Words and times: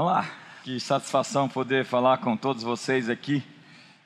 Olá, 0.00 0.30
que 0.62 0.78
satisfação 0.78 1.48
poder 1.48 1.84
falar 1.84 2.18
com 2.18 2.36
todos 2.36 2.62
vocês 2.62 3.10
aqui. 3.10 3.42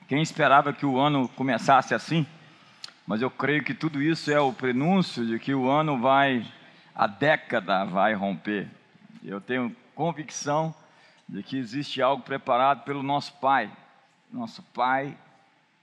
Quem 0.08 0.22
esperava 0.22 0.72
que 0.72 0.87
o 0.87 0.99
ano 0.99 1.29
começasse 1.29 1.95
assim? 1.95 2.26
Mas 3.07 3.21
eu 3.21 3.30
creio 3.30 3.62
que 3.62 3.75
tudo 3.75 4.00
isso 4.00 4.31
é 4.31 4.41
o 4.41 4.55
prenúncio 4.55 5.26
de 5.26 5.39
que 5.39 5.52
o 5.52 5.68
ano 5.68 6.00
vai, 6.00 6.50
a 6.94 7.07
década 7.07 7.84
vai 7.84 8.14
romper. 8.14 8.70
Eu 9.23 9.39
tenho 9.39 9.77
convicção 9.95 10.75
de 11.29 11.43
que 11.43 11.59
existe 11.59 12.00
algo 12.00 12.22
preparado 12.22 12.84
pelo 12.84 13.02
nosso 13.02 13.34
Pai, 13.34 13.70
nosso 14.32 14.62
Pai 14.72 15.14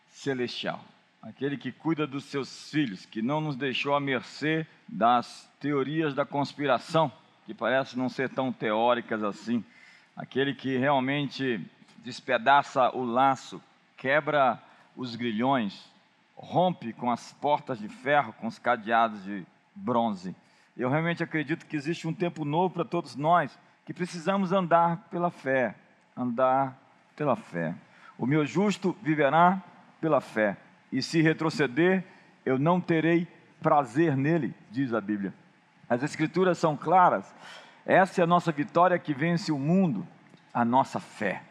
Celestial, 0.10 0.84
aquele 1.22 1.56
que 1.56 1.72
cuida 1.72 2.08
dos 2.08 2.24
seus 2.24 2.72
filhos, 2.72 3.06
que 3.06 3.22
não 3.22 3.40
nos 3.40 3.56
deixou 3.56 3.94
à 3.94 4.00
mercê 4.00 4.66
das 4.88 5.48
teorias 5.60 6.16
da 6.16 6.26
conspiração, 6.26 7.12
que 7.46 7.54
parecem 7.54 8.00
não 8.00 8.10
ser 8.10 8.28
tão 8.28 8.52
teóricas 8.52 9.24
assim 9.24 9.64
aquele 10.20 10.54
que 10.54 10.78
realmente 10.78 11.66
despedaça 12.00 12.94
o 12.94 13.06
laço, 13.06 13.62
quebra 13.96 14.62
os 14.94 15.16
grilhões, 15.16 15.90
rompe 16.36 16.92
com 16.92 17.10
as 17.10 17.32
portas 17.32 17.80
de 17.80 17.88
ferro, 17.88 18.34
com 18.34 18.46
os 18.46 18.60
cadeados 18.60 19.24
de 19.24 19.46
bronze. 19.74 20.36
Eu 20.76 20.90
realmente 20.90 21.24
acredito 21.24 21.66
que 21.66 21.78
existe 21.78 22.06
um 22.06 22.14
tempo 22.14 22.44
novo 22.44 22.74
para 22.74 22.84
todos 22.84 23.16
nós, 23.16 23.58
que 23.86 23.94
precisamos 23.94 24.52
andar 24.52 25.08
pela 25.10 25.32
fé, 25.32 25.74
andar 26.18 26.78
pela 27.16 27.38
fé. 27.38 27.74
O 28.18 28.26
meu 28.26 28.46
justo 28.46 28.98
viverá 29.02 29.64
pela 30.02 30.20
fé, 30.20 30.58
e 30.92 31.02
se 31.02 31.22
retroceder, 31.22 32.04
eu 32.46 32.60
não 32.60 32.82
terei 32.82 33.26
prazer 33.62 34.18
nele, 34.18 34.54
diz 34.70 34.94
a 34.94 35.00
Bíblia. 35.00 35.34
As 35.90 36.04
Escrituras 36.04 36.58
são 36.58 36.76
claras 36.76 37.34
essa 37.86 38.22
é 38.22 38.24
a 38.24 38.28
nossa 38.28 38.52
vitória 38.52 39.00
que 39.00 39.14
vence 39.14 39.52
o 39.52 39.58
mundo, 39.58 40.06
a 40.54 40.64
nossa 40.64 41.00
fé. 41.00 41.42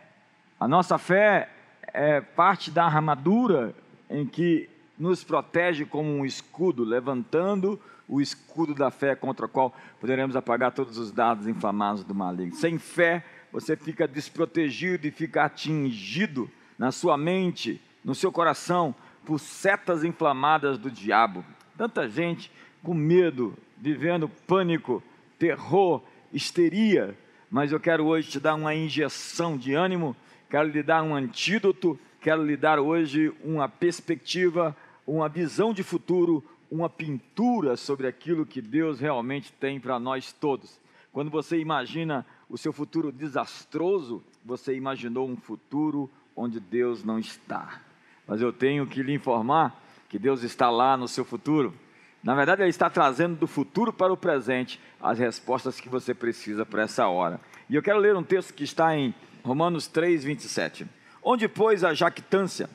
A 0.58 0.66
nossa 0.66 0.98
fé 0.98 1.48
é 1.92 2.20
parte 2.20 2.70
da 2.70 2.84
armadura 2.84 3.74
em 4.10 4.26
que 4.26 4.68
nos 4.98 5.22
protege 5.22 5.84
como 5.84 6.08
um 6.10 6.24
escudo, 6.24 6.84
levantando 6.84 7.80
o 8.08 8.20
escudo 8.20 8.74
da 8.74 8.90
fé 8.90 9.14
contra 9.14 9.46
o 9.46 9.48
qual 9.48 9.74
poderemos 10.00 10.34
apagar 10.34 10.72
todos 10.72 10.98
os 10.98 11.12
dados 11.12 11.46
inflamados 11.46 12.02
do 12.02 12.14
maligno. 12.14 12.54
Sem 12.54 12.78
fé, 12.78 13.24
você 13.52 13.76
fica 13.76 14.08
desprotegido 14.08 15.06
e 15.06 15.10
fica 15.10 15.44
atingido 15.44 16.50
na 16.78 16.90
sua 16.90 17.16
mente, 17.16 17.80
no 18.04 18.14
seu 18.14 18.32
coração, 18.32 18.94
por 19.24 19.38
setas 19.38 20.04
inflamadas 20.04 20.78
do 20.78 20.90
diabo. 20.90 21.44
Tanta 21.76 22.08
gente 22.08 22.50
com 22.82 22.94
medo, 22.94 23.54
vivendo 23.76 24.28
pânico, 24.46 25.02
terror, 25.38 26.02
histeria, 26.32 27.16
mas 27.50 27.72
eu 27.72 27.80
quero 27.80 28.06
hoje 28.06 28.30
te 28.30 28.40
dar 28.40 28.54
uma 28.54 28.74
injeção 28.74 29.56
de 29.56 29.74
ânimo, 29.74 30.16
quero 30.50 30.68
lhe 30.68 30.82
dar 30.82 31.02
um 31.02 31.14
antídoto, 31.14 31.98
quero 32.20 32.44
lhe 32.44 32.56
dar 32.56 32.78
hoje 32.78 33.32
uma 33.42 33.68
perspectiva, 33.68 34.76
uma 35.06 35.28
visão 35.28 35.72
de 35.72 35.82
futuro, 35.82 36.44
uma 36.70 36.90
pintura 36.90 37.76
sobre 37.76 38.06
aquilo 38.06 38.44
que 38.44 38.60
Deus 38.60 39.00
realmente 39.00 39.52
tem 39.52 39.80
para 39.80 39.98
nós 39.98 40.32
todos. 40.32 40.78
Quando 41.12 41.30
você 41.30 41.58
imagina 41.58 42.26
o 42.48 42.58
seu 42.58 42.72
futuro 42.72 43.10
desastroso, 43.10 44.22
você 44.44 44.74
imaginou 44.74 45.28
um 45.28 45.36
futuro 45.36 46.10
onde 46.36 46.60
Deus 46.60 47.02
não 47.02 47.18
está. 47.18 47.80
Mas 48.26 48.40
eu 48.40 48.52
tenho 48.52 48.86
que 48.86 49.02
lhe 49.02 49.14
informar 49.14 49.82
que 50.08 50.18
Deus 50.18 50.42
está 50.42 50.70
lá 50.70 50.96
no 50.96 51.08
seu 51.08 51.24
futuro. 51.24 51.74
Na 52.22 52.34
verdade, 52.34 52.62
ele 52.62 52.70
está 52.70 52.90
trazendo 52.90 53.36
do 53.36 53.46
futuro 53.46 53.92
para 53.92 54.12
o 54.12 54.16
presente 54.16 54.80
as 55.00 55.18
respostas 55.18 55.80
que 55.80 55.88
você 55.88 56.12
precisa 56.12 56.66
para 56.66 56.82
essa 56.82 57.06
hora. 57.06 57.40
E 57.70 57.76
eu 57.76 57.82
quero 57.82 57.98
ler 57.98 58.16
um 58.16 58.22
texto 58.22 58.52
que 58.52 58.64
está 58.64 58.96
em 58.96 59.14
Romanos 59.44 59.86
3, 59.86 60.24
27. 60.24 60.86
Onde, 61.22 61.48
pois, 61.48 61.84
a 61.84 61.94
jactância 61.94 62.68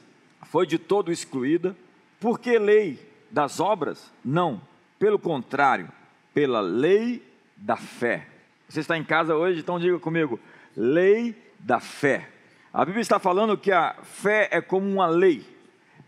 foi 0.43 0.65
de 0.65 0.77
todo 0.77 1.11
excluída, 1.11 1.75
por 2.19 2.39
que 2.39 2.57
lei 2.57 2.99
das 3.29 3.59
obras? 3.59 4.11
Não, 4.23 4.61
pelo 4.97 5.19
contrário, 5.19 5.89
pela 6.33 6.61
lei 6.61 7.21
da 7.57 7.75
fé. 7.75 8.27
Você 8.69 8.79
está 8.79 8.97
em 8.97 9.03
casa 9.03 9.35
hoje, 9.35 9.59
então 9.59 9.79
diga 9.79 9.99
comigo: 9.99 10.39
lei 10.75 11.35
da 11.59 11.79
fé. 11.79 12.29
A 12.73 12.83
Bíblia 12.85 13.01
está 13.01 13.19
falando 13.19 13.57
que 13.57 13.71
a 13.71 13.95
fé 14.03 14.47
é 14.51 14.61
como 14.61 14.89
uma 14.89 15.05
lei. 15.05 15.45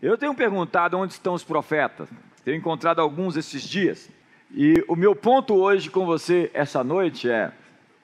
Eu 0.02 0.18
tenho 0.18 0.34
perguntado 0.34 0.98
onde 0.98 1.12
estão 1.12 1.34
os 1.34 1.44
profetas. 1.44 2.08
Tenho 2.46 2.58
encontrado 2.58 3.00
alguns 3.00 3.36
esses 3.36 3.60
dias. 3.64 4.08
E 4.54 4.74
o 4.86 4.94
meu 4.94 5.16
ponto 5.16 5.52
hoje 5.52 5.90
com 5.90 6.06
você, 6.06 6.48
essa 6.54 6.84
noite, 6.84 7.28
é: 7.28 7.50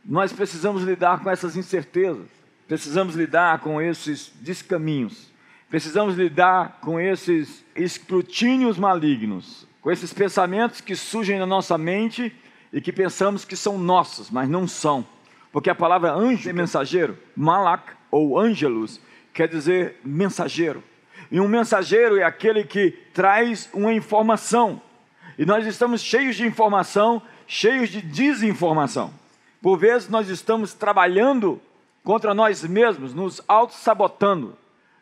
nós 0.04 0.32
precisamos 0.32 0.82
lidar 0.82 1.20
com 1.22 1.30
essas 1.30 1.56
incertezas, 1.56 2.26
precisamos 2.66 3.14
lidar 3.14 3.60
com 3.60 3.80
esses 3.80 4.32
descaminhos, 4.40 5.30
precisamos 5.70 6.16
lidar 6.16 6.80
com 6.80 6.98
esses 6.98 7.64
escrutínios 7.76 8.76
malignos, 8.76 9.64
com 9.80 9.92
esses 9.92 10.12
pensamentos 10.12 10.80
que 10.80 10.96
surgem 10.96 11.38
na 11.38 11.46
nossa 11.46 11.78
mente 11.78 12.34
e 12.72 12.80
que 12.80 12.90
pensamos 12.90 13.44
que 13.44 13.54
são 13.54 13.78
nossos, 13.78 14.28
mas 14.28 14.48
não 14.48 14.66
são. 14.66 15.06
Porque 15.52 15.70
a 15.70 15.74
palavra 15.74 16.12
anjo 16.12 16.50
é 16.50 16.52
mensageiro, 16.52 17.16
malak 17.36 17.92
ou 18.10 18.36
ângelos, 18.36 19.00
quer 19.32 19.46
dizer 19.46 20.00
mensageiro. 20.04 20.82
E 21.32 21.40
um 21.40 21.48
mensageiro 21.48 22.18
é 22.18 22.22
aquele 22.22 22.62
que 22.62 22.90
traz 23.14 23.70
uma 23.72 23.90
informação. 23.90 24.82
E 25.38 25.46
nós 25.46 25.66
estamos 25.66 26.02
cheios 26.02 26.36
de 26.36 26.46
informação, 26.46 27.22
cheios 27.46 27.88
de 27.88 28.02
desinformação. 28.02 29.10
Por 29.62 29.78
vezes 29.78 30.10
nós 30.10 30.28
estamos 30.28 30.74
trabalhando 30.74 31.58
contra 32.04 32.34
nós 32.34 32.62
mesmos, 32.62 33.14
nos 33.14 33.40
auto-sabotando. 33.48 34.58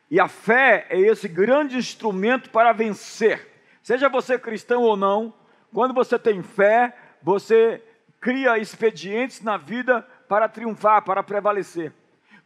E 0.08 0.20
a 0.20 0.28
fé 0.28 0.86
é 0.88 1.00
esse 1.00 1.26
grande 1.26 1.76
instrumento 1.76 2.48
para 2.50 2.72
vencer. 2.72 3.48
Seja 3.82 4.08
você 4.08 4.38
cristão 4.38 4.82
ou 4.82 4.96
não, 4.96 5.34
quando 5.74 5.92
você 5.92 6.16
tem 6.16 6.44
fé, 6.44 6.96
você 7.20 7.82
cria 8.20 8.56
expedientes 8.56 9.42
na 9.42 9.56
vida 9.56 10.06
para 10.28 10.48
triunfar, 10.48 11.02
para 11.02 11.24
prevalecer. 11.24 11.92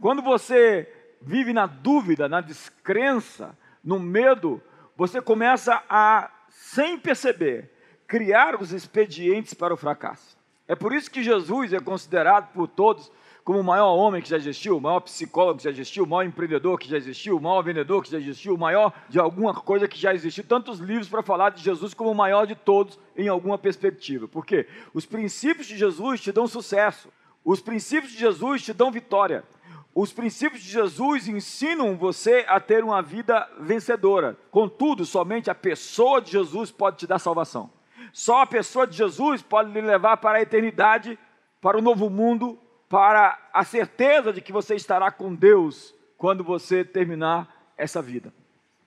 Quando 0.00 0.22
você 0.22 0.90
vive 1.20 1.52
na 1.52 1.66
dúvida, 1.66 2.30
na 2.30 2.40
descrença, 2.40 3.54
no 3.84 4.00
medo, 4.00 4.62
você 4.96 5.20
começa 5.20 5.82
a, 5.88 6.30
sem 6.48 6.98
perceber, 6.98 7.70
criar 8.06 8.60
os 8.60 8.72
expedientes 8.72 9.54
para 9.54 9.74
o 9.74 9.76
fracasso. 9.76 10.36
É 10.66 10.74
por 10.74 10.92
isso 10.94 11.10
que 11.10 11.22
Jesus 11.22 11.72
é 11.72 11.80
considerado 11.80 12.52
por 12.52 12.66
todos 12.66 13.12
como 13.44 13.60
o 13.60 13.64
maior 13.64 13.94
homem 13.94 14.22
que 14.22 14.28
já 14.30 14.38
existiu, 14.38 14.78
o 14.78 14.80
maior 14.80 15.00
psicólogo 15.00 15.58
que 15.58 15.64
já 15.64 15.70
existiu, 15.70 16.04
o 16.04 16.06
maior 16.06 16.26
empreendedor 16.26 16.78
que 16.78 16.88
já 16.88 16.96
existiu, 16.96 17.36
o 17.36 17.40
maior 17.40 17.62
vendedor 17.62 18.02
que 18.02 18.10
já 18.10 18.16
existiu, 18.16 18.54
o 18.54 18.58
maior 18.58 18.90
de 19.10 19.20
alguma 19.20 19.52
coisa 19.52 19.86
que 19.86 19.98
já 19.98 20.14
existiu. 20.14 20.44
Tantos 20.44 20.78
livros 20.78 21.10
para 21.10 21.22
falar 21.22 21.50
de 21.50 21.62
Jesus 21.62 21.92
como 21.92 22.10
o 22.10 22.14
maior 22.14 22.46
de 22.46 22.54
todos 22.54 22.98
em 23.14 23.28
alguma 23.28 23.58
perspectiva. 23.58 24.26
Por 24.26 24.46
quê? 24.46 24.66
Os 24.94 25.04
princípios 25.04 25.66
de 25.66 25.76
Jesus 25.76 26.22
te 26.22 26.32
dão 26.32 26.46
sucesso. 26.46 27.10
Os 27.44 27.60
princípios 27.60 28.12
de 28.12 28.18
Jesus 28.18 28.62
te 28.62 28.72
dão 28.72 28.90
vitória. 28.90 29.44
Os 29.94 30.12
princípios 30.12 30.60
de 30.60 30.70
Jesus 30.70 31.28
ensinam 31.28 31.96
você 31.96 32.44
a 32.48 32.58
ter 32.58 32.82
uma 32.82 33.00
vida 33.00 33.48
vencedora. 33.60 34.36
Contudo, 34.50 35.04
somente 35.04 35.50
a 35.50 35.54
pessoa 35.54 36.20
de 36.20 36.32
Jesus 36.32 36.72
pode 36.72 36.96
te 36.96 37.06
dar 37.06 37.20
salvação. 37.20 37.70
Só 38.12 38.42
a 38.42 38.46
pessoa 38.46 38.88
de 38.88 38.96
Jesus 38.96 39.40
pode 39.40 39.70
lhe 39.70 39.80
levar 39.80 40.16
para 40.16 40.38
a 40.38 40.42
eternidade, 40.42 41.16
para 41.60 41.78
o 41.78 41.82
novo 41.82 42.10
mundo, 42.10 42.58
para 42.88 43.38
a 43.52 43.64
certeza 43.64 44.32
de 44.32 44.40
que 44.40 44.52
você 44.52 44.74
estará 44.74 45.12
com 45.12 45.32
Deus 45.32 45.94
quando 46.18 46.42
você 46.42 46.84
terminar 46.84 47.72
essa 47.76 48.02
vida. 48.02 48.34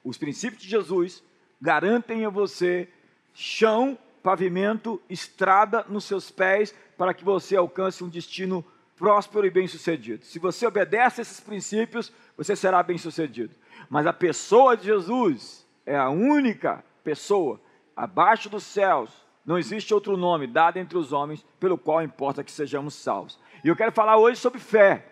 Os 0.04 0.18
princípios 0.18 0.62
de 0.62 0.70
Jesus 0.70 1.24
garantem 1.62 2.26
a 2.26 2.30
você 2.30 2.90
chão, 3.34 3.98
pavimento, 4.22 5.02
estrada 5.10 5.86
nos 5.88 6.04
seus 6.04 6.30
pés 6.30 6.76
para 6.98 7.14
que 7.14 7.24
você 7.24 7.56
alcance 7.56 8.04
um 8.04 8.10
destino 8.10 8.66
próspero 8.98 9.46
e 9.46 9.52
bem-sucedido. 9.52 10.26
Se 10.26 10.40
você 10.40 10.66
obedece 10.66 11.22
a 11.22 11.24
esses 11.24 11.40
princípios, 11.40 12.12
você 12.36 12.56
será 12.56 12.82
bem-sucedido. 12.82 13.54
Mas 13.90 14.08
a 14.08 14.12
pessoa 14.12 14.76
de 14.76 14.86
Jesus 14.86 15.66
é 15.86 15.96
a 15.96 16.10
única 16.10 16.84
pessoa 17.04 17.62
abaixo 17.96 18.50
dos 18.50 18.64
céus. 18.64 19.12
Não 19.46 19.58
existe 19.58 19.94
outro 19.94 20.18
nome 20.18 20.48
dado 20.48 20.78
entre 20.78 20.98
os 20.98 21.14
homens 21.14 21.46
pelo 21.60 21.78
qual 21.78 22.02
importa 22.02 22.44
que 22.44 22.52
sejamos 22.52 22.96
salvos. 22.96 23.40
E 23.64 23.68
eu 23.68 23.76
quero 23.76 23.92
falar 23.92 24.18
hoje 24.18 24.42
sobre 24.42 24.60
fé, 24.60 25.06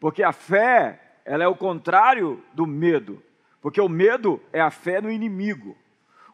porque 0.00 0.22
a 0.22 0.32
fé, 0.32 1.00
ela 1.24 1.44
é 1.44 1.48
o 1.48 1.56
contrário 1.56 2.42
do 2.52 2.66
medo. 2.66 3.22
Porque 3.62 3.80
o 3.80 3.88
medo 3.88 4.42
é 4.52 4.60
a 4.60 4.70
fé 4.70 5.00
no 5.00 5.10
inimigo. 5.10 5.76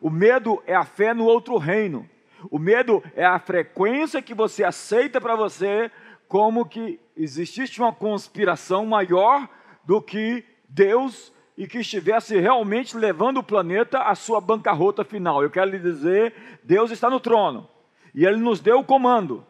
O 0.00 0.10
medo 0.10 0.62
é 0.66 0.74
a 0.74 0.84
fé 0.84 1.14
no 1.14 1.24
outro 1.24 1.56
reino. 1.58 2.08
O 2.50 2.58
medo 2.58 3.02
é 3.14 3.24
a 3.24 3.38
frequência 3.38 4.20
que 4.20 4.34
você 4.34 4.64
aceita 4.64 5.20
para 5.20 5.34
você 5.34 5.90
como 6.28 6.66
que 6.66 7.00
existisse 7.16 7.80
uma 7.80 7.92
conspiração 7.92 8.86
maior 8.86 9.48
do 9.84 10.00
que 10.00 10.44
Deus 10.68 11.32
e 11.56 11.66
que 11.66 11.78
estivesse 11.78 12.38
realmente 12.38 12.96
levando 12.96 13.38
o 13.38 13.42
planeta 13.42 14.00
à 14.02 14.14
sua 14.14 14.40
bancarrota 14.40 15.04
final. 15.04 15.42
Eu 15.42 15.50
quero 15.50 15.70
lhe 15.70 15.78
dizer, 15.78 16.34
Deus 16.64 16.90
está 16.90 17.08
no 17.08 17.20
trono 17.20 17.68
e 18.14 18.24
Ele 18.24 18.38
nos 18.38 18.60
deu 18.60 18.80
o 18.80 18.84
comando. 18.84 19.44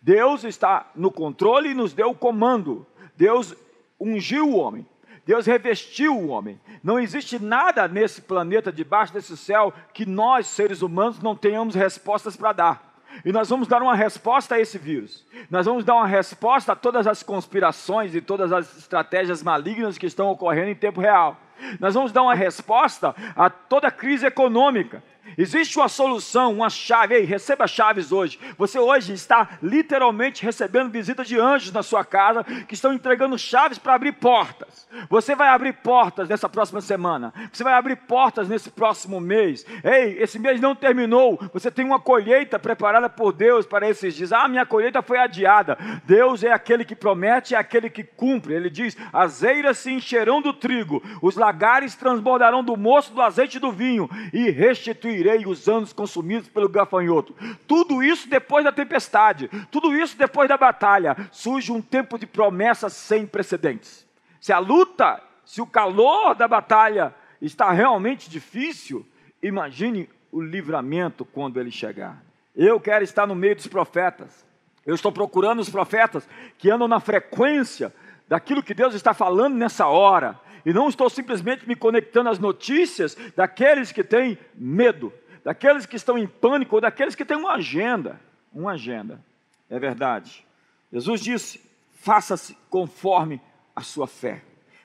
Deus 0.00 0.44
está 0.44 0.90
no 0.94 1.10
controle 1.10 1.70
e 1.70 1.74
nos 1.74 1.92
deu 1.92 2.10
o 2.10 2.14
comando. 2.14 2.86
Deus 3.16 3.54
ungiu 4.00 4.48
o 4.48 4.56
homem. 4.56 4.86
Deus 5.26 5.44
revestiu 5.44 6.16
o 6.16 6.28
homem. 6.28 6.58
Não 6.82 6.98
existe 6.98 7.38
nada 7.38 7.86
nesse 7.86 8.22
planeta, 8.22 8.72
debaixo 8.72 9.12
desse 9.12 9.36
céu, 9.36 9.74
que 9.92 10.06
nós, 10.06 10.46
seres 10.46 10.80
humanos, 10.80 11.20
não 11.20 11.36
tenhamos 11.36 11.74
respostas 11.74 12.34
para 12.34 12.52
dar. 12.52 12.87
E 13.24 13.32
nós 13.32 13.48
vamos 13.48 13.66
dar 13.66 13.82
uma 13.82 13.94
resposta 13.94 14.54
a 14.54 14.60
esse 14.60 14.78
vírus. 14.78 15.24
Nós 15.50 15.66
vamos 15.66 15.84
dar 15.84 15.94
uma 15.94 16.06
resposta 16.06 16.72
a 16.72 16.76
todas 16.76 17.06
as 17.06 17.22
conspirações 17.22 18.14
e 18.14 18.20
todas 18.20 18.52
as 18.52 18.78
estratégias 18.78 19.42
malignas 19.42 19.98
que 19.98 20.06
estão 20.06 20.30
ocorrendo 20.30 20.70
em 20.70 20.74
tempo 20.74 21.00
real. 21.00 21.36
Nós 21.80 21.94
vamos 21.94 22.12
dar 22.12 22.22
uma 22.22 22.34
resposta 22.34 23.14
a 23.36 23.50
toda 23.50 23.88
a 23.88 23.90
crise 23.90 24.26
econômica. 24.26 25.02
Existe 25.36 25.78
uma 25.78 25.88
solução, 25.88 26.52
uma 26.52 26.70
chave. 26.70 27.14
Ei, 27.14 27.24
receba 27.24 27.66
chaves 27.66 28.12
hoje. 28.12 28.38
Você 28.56 28.78
hoje 28.78 29.12
está 29.12 29.58
literalmente 29.62 30.44
recebendo 30.44 30.90
visitas 30.90 31.28
de 31.28 31.38
anjos 31.38 31.72
na 31.72 31.82
sua 31.82 32.04
casa 32.04 32.44
que 32.44 32.74
estão 32.74 32.92
entregando 32.92 33.38
chaves 33.38 33.78
para 33.78 33.94
abrir 33.94 34.12
portas. 34.12 34.88
Você 35.08 35.34
vai 35.34 35.48
abrir 35.48 35.74
portas 35.74 36.28
nessa 36.28 36.48
próxima 36.48 36.80
semana. 36.80 37.32
Você 37.52 37.62
vai 37.62 37.74
abrir 37.74 37.96
portas 37.96 38.48
nesse 38.48 38.70
próximo 38.70 39.20
mês. 39.20 39.64
Ei, 39.84 40.18
esse 40.22 40.38
mês 40.38 40.60
não 40.60 40.74
terminou. 40.74 41.38
Você 41.52 41.70
tem 41.70 41.84
uma 41.84 42.00
colheita 42.00 42.58
preparada 42.58 43.08
por 43.08 43.32
Deus 43.32 43.66
para 43.66 43.88
esses 43.88 44.14
dias. 44.14 44.32
Ah, 44.32 44.48
minha 44.48 44.66
colheita 44.66 45.02
foi 45.02 45.18
adiada. 45.18 45.76
Deus 46.04 46.42
é 46.42 46.52
aquele 46.52 46.84
que 46.84 46.96
promete, 46.96 47.54
é 47.54 47.58
aquele 47.58 47.90
que 47.90 48.02
cumpre. 48.02 48.54
Ele 48.54 48.70
diz: 48.70 48.96
as 49.12 49.42
eiras 49.42 49.78
se 49.78 49.92
encherão 49.92 50.40
do 50.40 50.52
trigo, 50.52 51.02
os 51.20 51.36
lagares 51.36 51.94
transbordarão 51.94 52.62
do 52.62 52.76
moço, 52.76 53.12
do 53.12 53.22
azeite 53.22 53.58
e 53.58 53.60
do 53.60 53.72
vinho, 53.72 54.08
e 54.32 54.50
restituirão 54.50 55.17
restituirei 55.18 55.46
os 55.46 55.68
anos 55.68 55.92
consumidos 55.92 56.48
pelo 56.48 56.68
gafanhoto. 56.68 57.34
Tudo 57.66 58.02
isso 58.02 58.28
depois 58.28 58.64
da 58.64 58.72
tempestade, 58.72 59.48
tudo 59.70 59.94
isso 59.94 60.16
depois 60.16 60.48
da 60.48 60.56
batalha, 60.56 61.16
surge 61.32 61.72
um 61.72 61.82
tempo 61.82 62.18
de 62.18 62.26
promessas 62.26 62.92
sem 62.92 63.26
precedentes. 63.26 64.06
Se 64.40 64.52
a 64.52 64.58
luta, 64.58 65.20
se 65.44 65.60
o 65.60 65.66
calor 65.66 66.34
da 66.34 66.46
batalha 66.46 67.14
está 67.40 67.70
realmente 67.72 68.30
difícil, 68.30 69.06
imagine 69.42 70.08
o 70.30 70.40
livramento 70.40 71.24
quando 71.24 71.58
ele 71.58 71.70
chegar. 71.70 72.22
Eu 72.54 72.80
quero 72.80 73.04
estar 73.04 73.26
no 73.26 73.34
meio 73.34 73.56
dos 73.56 73.66
profetas. 73.66 74.46
Eu 74.86 74.94
estou 74.94 75.12
procurando 75.12 75.60
os 75.60 75.68
profetas 75.68 76.28
que 76.56 76.70
andam 76.70 76.88
na 76.88 77.00
frequência 77.00 77.92
daquilo 78.26 78.62
que 78.62 78.74
Deus 78.74 78.94
está 78.94 79.12
falando 79.12 79.54
nessa 79.54 79.86
hora 79.86 80.38
e 80.64 80.72
não 80.72 80.88
estou 80.88 81.08
simplesmente 81.08 81.66
me 81.66 81.76
conectando 81.76 82.28
às 82.28 82.38
notícias 82.38 83.16
daqueles 83.36 83.92
que 83.92 84.04
têm 84.04 84.38
medo, 84.54 85.12
daqueles 85.44 85.86
que 85.86 85.96
estão 85.96 86.18
em 86.18 86.26
pânico, 86.26 86.76
ou 86.76 86.80
daqueles 86.80 87.14
que 87.14 87.24
têm 87.24 87.36
uma 87.36 87.54
agenda. 87.54 88.20
Uma 88.52 88.72
agenda. 88.72 89.22
É 89.68 89.78
verdade. 89.78 90.44
Jesus 90.92 91.20
disse: 91.20 91.60
faça-se 92.00 92.56
conforme 92.70 93.40
a 93.74 93.82
sua 93.82 94.06
fé. 94.06 94.42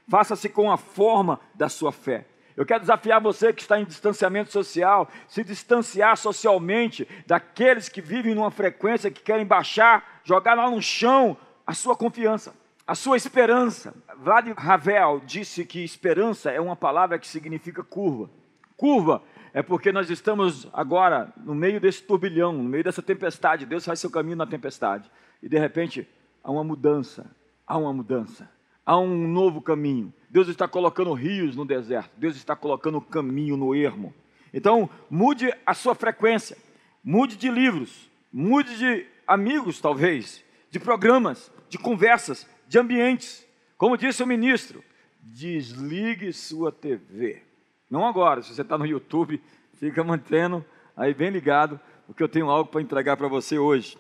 Faça-se 0.08 0.50
com 0.50 0.72
a 0.72 0.78
forma 0.78 1.40
da 1.56 1.70
sua 1.70 1.92
fé. 1.92 2.26
Eu 2.56 2.66
quero 2.66 2.82
desafiar 2.82 3.20
você 3.20 3.52
que 3.52 3.62
está 3.62 3.80
em 3.80 3.86
distanciamento 3.86 4.52
social, 4.52 5.10
se 5.28 5.44
distanciar 5.44 6.16
socialmente 6.18 7.08
daqueles 7.26 7.90
que 7.90 8.00
vivem 8.00 8.36
numa 8.36 8.52
frequência 8.52 9.10
que 9.10 9.24
querem 9.24 9.46
baixar, 9.46 10.22
jogar 10.24 10.54
lá 10.54 10.70
no 10.70 10.82
chão 10.82 11.36
a 11.66 11.74
sua 11.74 11.96
confiança 11.96 12.54
a 12.86 12.96
sua 12.96 13.18
esperança. 13.18 13.94
Vlad 14.18 14.48
Ravel 14.58 15.22
disse 15.26 15.66
que 15.66 15.84
esperança 15.84 16.52
é 16.52 16.60
uma 16.60 16.76
palavra 16.76 17.18
que 17.18 17.28
significa 17.28 17.84
curva. 17.84 18.30
Curva 18.76 19.22
é 19.54 19.62
porque 19.62 19.92
nós 19.92 20.10
estamos 20.10 20.68
agora 20.74 21.32
no 21.38 21.56
meio 21.56 21.80
desse 21.80 22.04
turbilhão, 22.04 22.52
no 22.52 22.64
meio 22.64 22.84
dessa 22.84 23.02
tempestade. 23.02 23.66
Deus 23.66 23.86
faz 23.86 24.00
seu 24.00 24.10
caminho 24.10 24.36
na 24.36 24.46
tempestade. 24.46 25.10
E 25.42 25.48
de 25.48 25.58
repente 25.58 26.08
há 26.44 26.52
uma 26.52 26.64
mudança, 26.64 27.30
há 27.66 27.78
uma 27.78 27.94
mudança, 27.94 28.50
há 28.86 28.98
um 28.98 29.28
novo 29.28 29.62
caminho. 29.62 30.14
Deus 30.30 30.48
está 30.48 30.68
colocando 30.68 31.14
rios 31.14 31.56
no 31.56 31.66
deserto, 31.66 32.12
Deus 32.18 32.36
está 32.36 32.56
colocando 32.56 33.00
caminho 33.00 33.56
no 33.56 33.74
ermo. 33.76 34.14
Então, 34.54 34.90
mude 35.10 35.52
a 35.66 35.74
sua 35.74 35.96
frequência, 35.96 36.58
mude 37.04 37.36
de 37.38 37.50
livros, 37.50 38.10
mude 38.32 38.78
de 38.78 39.06
amigos, 39.28 39.80
talvez, 39.80 40.44
de 40.70 40.80
programas, 40.80 41.52
de 41.70 41.78
conversas, 41.78 42.48
de 42.74 42.80
ambientes. 42.80 43.48
Como 43.78 43.96
disse 43.96 44.24
o 44.24 44.28
ministro, 44.28 44.84
desligue 45.20 46.34
sua 46.34 46.72
TV. 46.72 47.44
Não 47.88 48.08
agora, 48.08 48.42
se 48.42 48.52
você 48.54 48.64
está 48.64 48.80
no 48.80 48.86
YouTube, 48.86 49.40
fica 49.78 50.04
mantendo 50.04 50.66
aí 50.98 51.14
bem 51.14 51.30
ligado, 51.30 51.80
porque 52.08 52.24
eu 52.24 52.28
tenho 52.28 52.50
algo 52.50 52.72
para 52.72 52.82
entregar 52.82 53.16
para 53.16 53.28
você 53.28 53.60
hoje. 53.60 53.96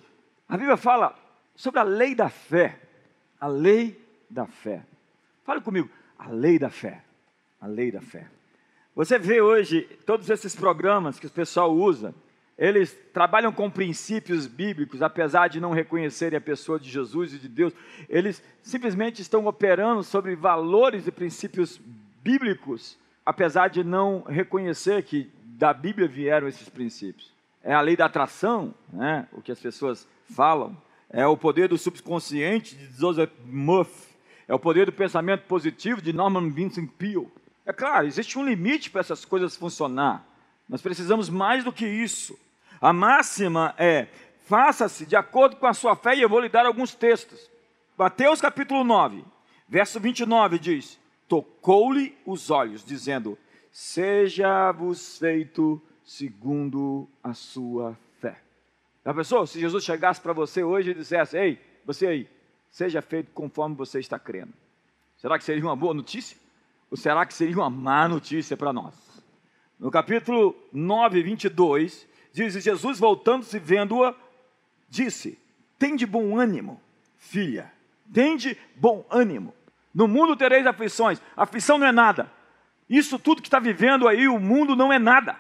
A 0.49 0.57
Bíblia 0.57 0.75
fala 0.75 1.15
sobre 1.55 1.79
a 1.79 1.83
lei 1.83 2.15
da 2.15 2.29
fé. 2.29 2.79
A 3.39 3.45
lei 3.45 4.03
da 4.27 4.47
fé. 4.47 4.83
Fale 5.43 5.61
comigo, 5.61 5.87
a 6.17 6.29
lei 6.29 6.57
da 6.57 6.71
fé. 6.71 7.03
A 7.61 7.67
lei 7.67 7.91
da 7.91 8.01
fé. 8.01 8.27
Você 8.95 9.19
vê 9.19 9.39
hoje 9.39 9.81
todos 10.03 10.29
esses 10.31 10.55
programas 10.55 11.19
que 11.19 11.27
o 11.27 11.31
pessoal 11.31 11.71
usa, 11.71 12.15
eles 12.57 12.97
trabalham 13.11 13.51
com 13.51 13.69
princípios 13.69 14.45
bíblicos, 14.47 15.01
apesar 15.01 15.47
de 15.47 15.59
não 15.59 15.71
reconhecerem 15.71 16.37
a 16.37 16.41
pessoa 16.41 16.79
de 16.79 16.89
Jesus 16.89 17.33
e 17.33 17.39
de 17.39 17.49
Deus, 17.49 17.73
eles 18.07 18.43
simplesmente 18.61 19.21
estão 19.21 19.45
operando 19.47 20.03
sobre 20.03 20.35
valores 20.35 21.07
e 21.07 21.11
princípios 21.11 21.81
bíblicos, 22.23 22.97
apesar 23.25 23.69
de 23.69 23.83
não 23.83 24.21
reconhecer 24.21 25.03
que 25.03 25.29
da 25.43 25.73
Bíblia 25.73 26.07
vieram 26.07 26.47
esses 26.47 26.69
princípios. 26.69 27.31
É 27.63 27.73
a 27.73 27.81
lei 27.81 27.95
da 27.95 28.05
atração, 28.05 28.73
né? 28.91 29.27
o 29.31 29.41
que 29.41 29.51
as 29.51 29.59
pessoas 29.59 30.07
falam, 30.29 30.77
é 31.09 31.25
o 31.25 31.37
poder 31.37 31.69
do 31.69 31.77
subconsciente 31.77 32.75
de 32.75 32.85
Joseph 32.97 33.31
Murphy, 33.45 34.13
é 34.47 34.53
o 34.53 34.59
poder 34.59 34.85
do 34.85 34.91
pensamento 34.91 35.43
positivo 35.47 36.01
de 36.01 36.11
Norman 36.11 36.49
Vincent 36.49 36.89
Peale. 36.97 37.31
É 37.65 37.71
claro, 37.71 38.05
existe 38.05 38.37
um 38.37 38.45
limite 38.45 38.89
para 38.89 39.01
essas 39.01 39.23
coisas 39.23 39.55
funcionar. 39.55 40.27
Nós 40.67 40.81
precisamos 40.81 41.29
mais 41.29 41.63
do 41.63 41.71
que 41.71 41.85
isso. 41.85 42.37
A 42.81 42.91
máxima 42.91 43.73
é: 43.77 44.07
faça-se 44.45 45.05
de 45.05 45.15
acordo 45.15 45.55
com 45.55 45.67
a 45.67 45.73
sua 45.73 45.95
fé, 45.95 46.15
e 46.15 46.21
eu 46.21 46.29
vou 46.29 46.39
lhe 46.39 46.49
dar 46.49 46.65
alguns 46.65 46.93
textos. 46.93 47.49
Mateus 47.97 48.41
capítulo 48.41 48.83
9, 48.83 49.23
verso 49.67 49.99
29 49.99 50.59
diz: 50.59 50.99
Tocou-lhe 51.27 52.17
os 52.25 52.49
olhos, 52.49 52.83
dizendo: 52.83 53.37
Seja-vos 53.71 55.17
feito 55.17 55.81
segundo 56.03 57.07
a 57.23 57.33
sua 57.33 57.97
fé. 58.19 58.37
Já 59.05 59.13
pensou? 59.13 59.47
Se 59.47 59.59
Jesus 59.59 59.83
chegasse 59.83 60.21
para 60.21 60.33
você 60.33 60.63
hoje 60.63 60.91
e 60.91 60.93
dissesse: 60.93 61.37
Ei, 61.37 61.59
você 61.85 62.07
aí, 62.07 62.29
seja 62.69 63.01
feito 63.01 63.31
conforme 63.31 63.75
você 63.75 63.99
está 63.99 64.17
crendo. 64.19 64.53
Será 65.17 65.37
que 65.37 65.43
seria 65.43 65.63
uma 65.63 65.75
boa 65.75 65.93
notícia? 65.93 66.37
Ou 66.91 66.97
será 66.97 67.25
que 67.25 67.33
seria 67.33 67.55
uma 67.55 67.69
má 67.69 68.07
notícia 68.07 68.57
para 68.57 68.73
nós? 68.73 68.93
No 69.83 69.91
capítulo 69.91 70.55
9, 70.71 71.21
22, 71.21 72.07
Diz 72.31 72.53
Jesus, 72.53 72.97
voltando-se, 72.97 73.59
vendo-a, 73.59 74.15
disse: 74.87 75.37
Tem 75.77 75.93
de 75.93 76.05
bom 76.05 76.39
ânimo, 76.39 76.81
filha, 77.17 77.69
tem 78.11 78.37
de 78.37 78.57
bom 78.77 79.05
ânimo. 79.09 79.53
No 79.93 80.07
mundo 80.07 80.37
tereis 80.37 80.65
aflições. 80.65 81.21
Aflição 81.35 81.77
não 81.77 81.85
é 81.85 81.91
nada. 81.91 82.31
Isso 82.89 83.19
tudo 83.19 83.41
que 83.41 83.49
está 83.49 83.59
vivendo 83.59 84.07
aí, 84.07 84.25
o 84.25 84.39
mundo 84.39 84.73
não 84.73 84.91
é 84.91 84.97
nada. 84.97 85.35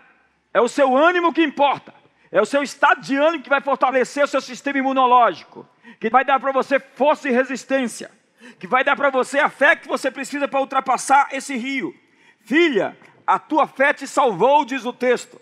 É 0.53 0.59
o 0.59 0.67
seu 0.67 0.93
ânimo 0.93 1.31
que 1.31 1.41
importa. 1.41 1.93
É 2.29 2.41
o 2.41 2.45
seu 2.45 2.61
estado 2.61 2.99
de 2.99 3.15
ânimo 3.15 3.43
que 3.43 3.49
vai 3.49 3.61
fortalecer 3.61 4.25
o 4.25 4.27
seu 4.27 4.41
sistema 4.41 4.77
imunológico, 4.77 5.65
que 6.01 6.09
vai 6.09 6.25
dar 6.25 6.37
para 6.41 6.51
você 6.51 6.81
força 6.81 7.29
e 7.29 7.31
resistência, 7.31 8.11
que 8.59 8.67
vai 8.67 8.83
dar 8.83 8.97
para 8.97 9.09
você 9.09 9.39
a 9.39 9.49
fé 9.49 9.77
que 9.77 9.87
você 9.87 10.11
precisa 10.11 10.49
para 10.49 10.59
ultrapassar 10.59 11.29
esse 11.31 11.55
rio. 11.55 11.95
Filha, 12.41 12.97
a 13.25 13.39
tua 13.39 13.67
fé 13.67 13.93
te 13.93 14.07
salvou, 14.07 14.65
diz 14.65 14.85
o 14.85 14.93
texto 14.93 15.39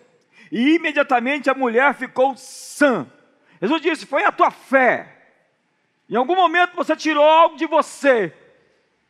e 0.52 0.76
imediatamente 0.76 1.50
a 1.50 1.54
mulher 1.54 1.94
ficou 1.96 2.36
sã. 2.36 3.08
Jesus 3.62 3.82
disse: 3.82 4.06
Foi 4.06 4.24
a 4.24 4.32
tua 4.32 4.52
fé. 4.52 5.18
Em 6.10 6.16
algum 6.16 6.36
momento 6.36 6.76
você 6.76 6.96
tirou 6.96 7.24
algo 7.24 7.56
de 7.56 7.66
você 7.66 8.34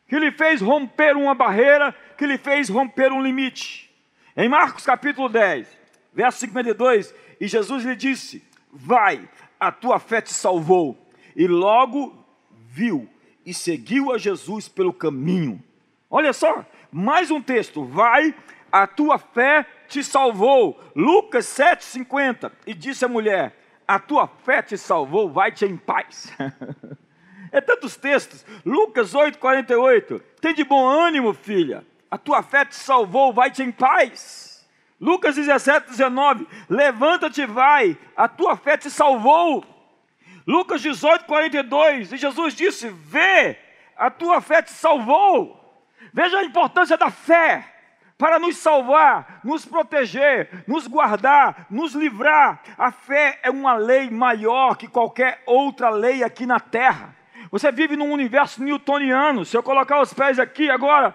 que 0.06 0.18
lhe 0.18 0.30
fez 0.30 0.60
romper 0.60 1.16
uma 1.16 1.34
barreira, 1.34 1.92
que 2.16 2.26
lhe 2.26 2.38
fez 2.38 2.68
romper 2.68 3.10
um 3.10 3.20
limite. 3.20 3.90
Em 4.36 4.48
Marcos 4.48 4.84
capítulo 4.84 5.28
10, 5.28 5.66
verso 6.12 6.38
52, 6.38 7.12
e 7.40 7.48
Jesus 7.48 7.84
lhe 7.84 7.96
disse: 7.96 8.44
Vai, 8.72 9.28
a 9.58 9.72
tua 9.72 9.98
fé 9.98 10.20
te 10.20 10.32
salvou. 10.32 10.96
E 11.34 11.46
logo 11.46 12.24
viu 12.50 13.08
e 13.44 13.52
seguiu 13.52 14.12
a 14.12 14.18
Jesus 14.18 14.68
pelo 14.68 14.92
caminho. 14.92 15.60
Olha 16.08 16.32
só, 16.32 16.64
mais 16.92 17.32
um 17.32 17.42
texto: 17.42 17.84
Vai, 17.84 18.32
a 18.72 18.86
tua 18.86 19.18
fé 19.18 19.66
te 19.86 20.02
salvou. 20.02 20.80
Lucas 20.96 21.44
7,50. 21.46 22.50
E 22.66 22.72
disse 22.72 23.04
a 23.04 23.08
mulher: 23.08 23.54
A 23.86 23.98
tua 23.98 24.26
fé 24.26 24.62
te 24.62 24.78
salvou, 24.78 25.30
vai-te 25.30 25.66
em 25.66 25.76
paz. 25.76 26.32
é 27.52 27.60
tantos 27.60 27.94
textos. 27.96 28.44
Lucas 28.64 29.12
8,48. 29.12 30.22
Tem 30.40 30.54
de 30.54 30.64
bom 30.64 30.88
ânimo, 30.88 31.34
filha. 31.34 31.84
A 32.10 32.16
tua 32.16 32.42
fé 32.42 32.64
te 32.64 32.74
salvou, 32.74 33.32
vai-te 33.32 33.62
em 33.62 33.70
paz. 33.70 34.66
Lucas 34.98 35.34
17, 35.34 35.90
19. 35.90 36.46
Levanta-te 36.68 37.44
vai, 37.44 37.98
a 38.16 38.28
tua 38.28 38.56
fé 38.56 38.76
te 38.76 38.88
salvou. 38.88 39.64
Lucas 40.46 40.80
18, 40.80 41.26
42. 41.26 42.12
E 42.12 42.16
Jesus 42.16 42.54
disse: 42.54 42.88
Vê, 42.88 43.58
a 43.96 44.10
tua 44.10 44.40
fé 44.40 44.62
te 44.62 44.70
salvou. 44.70 45.60
Veja 46.12 46.38
a 46.38 46.44
importância 46.44 46.96
da 46.96 47.10
fé 47.10 47.71
para 48.22 48.38
nos 48.38 48.56
salvar, 48.56 49.40
nos 49.42 49.66
proteger, 49.66 50.62
nos 50.64 50.86
guardar, 50.86 51.66
nos 51.68 51.92
livrar. 51.92 52.62
A 52.78 52.92
fé 52.92 53.40
é 53.42 53.50
uma 53.50 53.74
lei 53.74 54.08
maior 54.10 54.76
que 54.76 54.86
qualquer 54.86 55.42
outra 55.44 55.90
lei 55.90 56.22
aqui 56.22 56.46
na 56.46 56.60
terra. 56.60 57.16
Você 57.50 57.72
vive 57.72 57.96
num 57.96 58.12
universo 58.12 58.62
newtoniano. 58.62 59.44
Se 59.44 59.56
eu 59.56 59.62
colocar 59.62 60.00
os 60.00 60.14
pés 60.14 60.38
aqui 60.38 60.70
agora, 60.70 61.12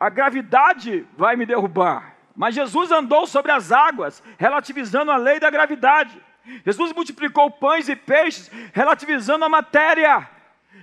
a 0.00 0.08
gravidade 0.08 1.06
vai 1.16 1.36
me 1.36 1.46
derrubar. 1.46 2.16
Mas 2.34 2.56
Jesus 2.56 2.90
andou 2.90 3.24
sobre 3.24 3.52
as 3.52 3.70
águas, 3.70 4.20
relativizando 4.36 5.12
a 5.12 5.16
lei 5.16 5.38
da 5.38 5.50
gravidade. 5.50 6.20
Jesus 6.66 6.92
multiplicou 6.92 7.52
pães 7.52 7.88
e 7.88 7.94
peixes, 7.94 8.50
relativizando 8.72 9.44
a 9.44 9.48
matéria. 9.48 10.28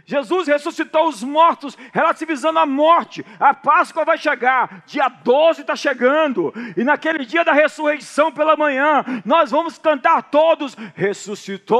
Jesus 0.05 0.47
ressuscitou 0.47 1.07
os 1.07 1.23
mortos, 1.23 1.75
relativizando 1.91 2.59
a 2.59 2.65
morte. 2.65 3.25
A 3.39 3.53
Páscoa 3.53 4.05
vai 4.05 4.17
chegar, 4.17 4.83
dia 4.85 5.09
12 5.09 5.61
está 5.61 5.75
chegando, 5.75 6.53
e 6.77 6.83
naquele 6.83 7.25
dia 7.25 7.43
da 7.43 7.53
ressurreição 7.53 8.31
pela 8.31 8.55
manhã, 8.55 9.03
nós 9.25 9.49
vamos 9.49 9.79
cantar 9.79 10.21
todos: 10.23 10.75
ressuscitou, 10.93 11.79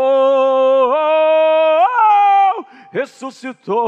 ressuscitou. 2.91 3.85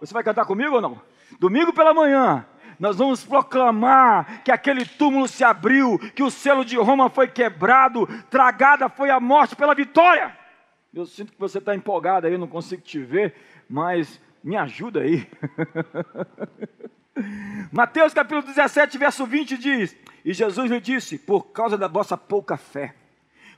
Você 0.00 0.14
vai 0.14 0.22
cantar 0.22 0.44
comigo 0.44 0.76
ou 0.76 0.80
não? 0.80 1.02
Domingo 1.40 1.72
pela 1.72 1.92
manhã, 1.92 2.46
nós 2.78 2.96
vamos 2.96 3.24
proclamar 3.24 4.42
que 4.44 4.52
aquele 4.52 4.84
túmulo 4.84 5.26
se 5.26 5.42
abriu, 5.42 5.98
que 6.14 6.22
o 6.22 6.30
selo 6.30 6.64
de 6.64 6.76
Roma 6.76 7.10
foi 7.10 7.26
quebrado, 7.26 8.06
tragada 8.30 8.88
foi 8.88 9.10
a 9.10 9.18
morte 9.18 9.56
pela 9.56 9.74
vitória. 9.74 10.37
Eu 10.98 11.06
sinto 11.06 11.30
que 11.30 11.38
você 11.38 11.58
está 11.58 11.76
empolgado 11.76 12.26
aí, 12.26 12.36
não 12.36 12.48
consigo 12.48 12.82
te 12.82 12.98
ver, 12.98 13.32
mas 13.70 14.20
me 14.42 14.56
ajuda 14.56 15.02
aí. 15.02 15.28
Mateus 17.70 18.12
capítulo 18.12 18.42
17, 18.42 18.98
verso 18.98 19.24
20 19.24 19.56
diz: 19.58 19.96
E 20.24 20.34
Jesus 20.34 20.68
lhe 20.68 20.80
disse: 20.80 21.16
Por 21.16 21.52
causa 21.52 21.78
da 21.78 21.86
vossa 21.86 22.16
pouca 22.16 22.56
fé. 22.56 22.96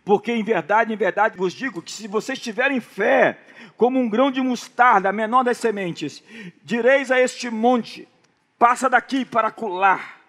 Porque 0.05 0.31
em 0.31 0.45
verdade, 0.45 0.93
em 0.93 0.97
verdade 0.99 1.39
vos 1.39 1.55
digo 1.55 1.81
que 1.81 1.91
se 1.91 2.07
vocês 2.07 2.39
tiverem 2.39 2.79
fé, 2.79 3.39
como 3.75 3.99
um 3.99 4.11
grão 4.11 4.31
de 4.31 4.43
mostarda, 4.43 5.09
a 5.09 5.13
menor 5.13 5.43
das 5.43 5.57
sementes, 5.57 6.23
direis 6.63 7.11
a 7.11 7.19
este 7.19 7.49
monte: 7.49 8.07
passa 8.59 8.87
daqui 8.91 9.25
para 9.25 9.51
colar, 9.51 10.21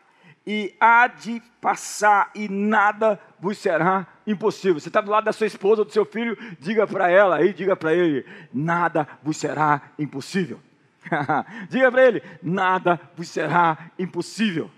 e 0.47 0.73
há 0.79 1.07
de 1.07 1.43
passar, 1.59 2.31
e 2.33 2.47
nada 2.47 3.19
vos 3.37 3.57
será 3.57 4.07
impossível. 4.31 4.79
Você 4.79 4.89
está 4.89 5.01
do 5.01 5.11
lado 5.11 5.25
da 5.25 5.33
sua 5.33 5.47
esposa, 5.47 5.85
do 5.85 5.91
seu 5.91 6.05
filho, 6.05 6.37
diga 6.59 6.87
para 6.87 7.09
ela 7.09 7.37
aí, 7.37 7.53
diga 7.53 7.75
para 7.75 7.93
ele: 7.93 8.25
nada 8.53 9.07
vos 9.21 9.37
será 9.37 9.81
impossível. 9.99 10.59
diga 11.69 11.91
para 11.91 12.05
ele: 12.05 12.23
nada 12.41 12.99
vos 13.15 13.27
será 13.27 13.77
impossível. 13.99 14.71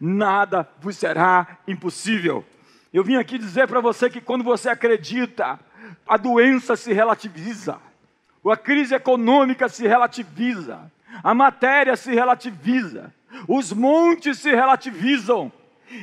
Nada 0.00 0.68
vos 0.80 0.96
será 0.96 1.58
impossível. 1.66 2.44
Eu 2.92 3.02
vim 3.02 3.16
aqui 3.16 3.38
dizer 3.38 3.66
para 3.66 3.80
você 3.80 4.10
que 4.10 4.20
quando 4.20 4.44
você 4.44 4.68
acredita, 4.68 5.58
a 6.06 6.16
doença 6.16 6.76
se 6.76 6.92
relativiza, 6.92 7.78
a 8.44 8.56
crise 8.56 8.94
econômica 8.94 9.68
se 9.68 9.86
relativiza, 9.86 10.90
a 11.22 11.34
matéria 11.34 11.96
se 11.96 12.12
relativiza, 12.12 13.12
os 13.48 13.72
montes 13.72 14.38
se 14.38 14.50
relativizam. 14.50 15.50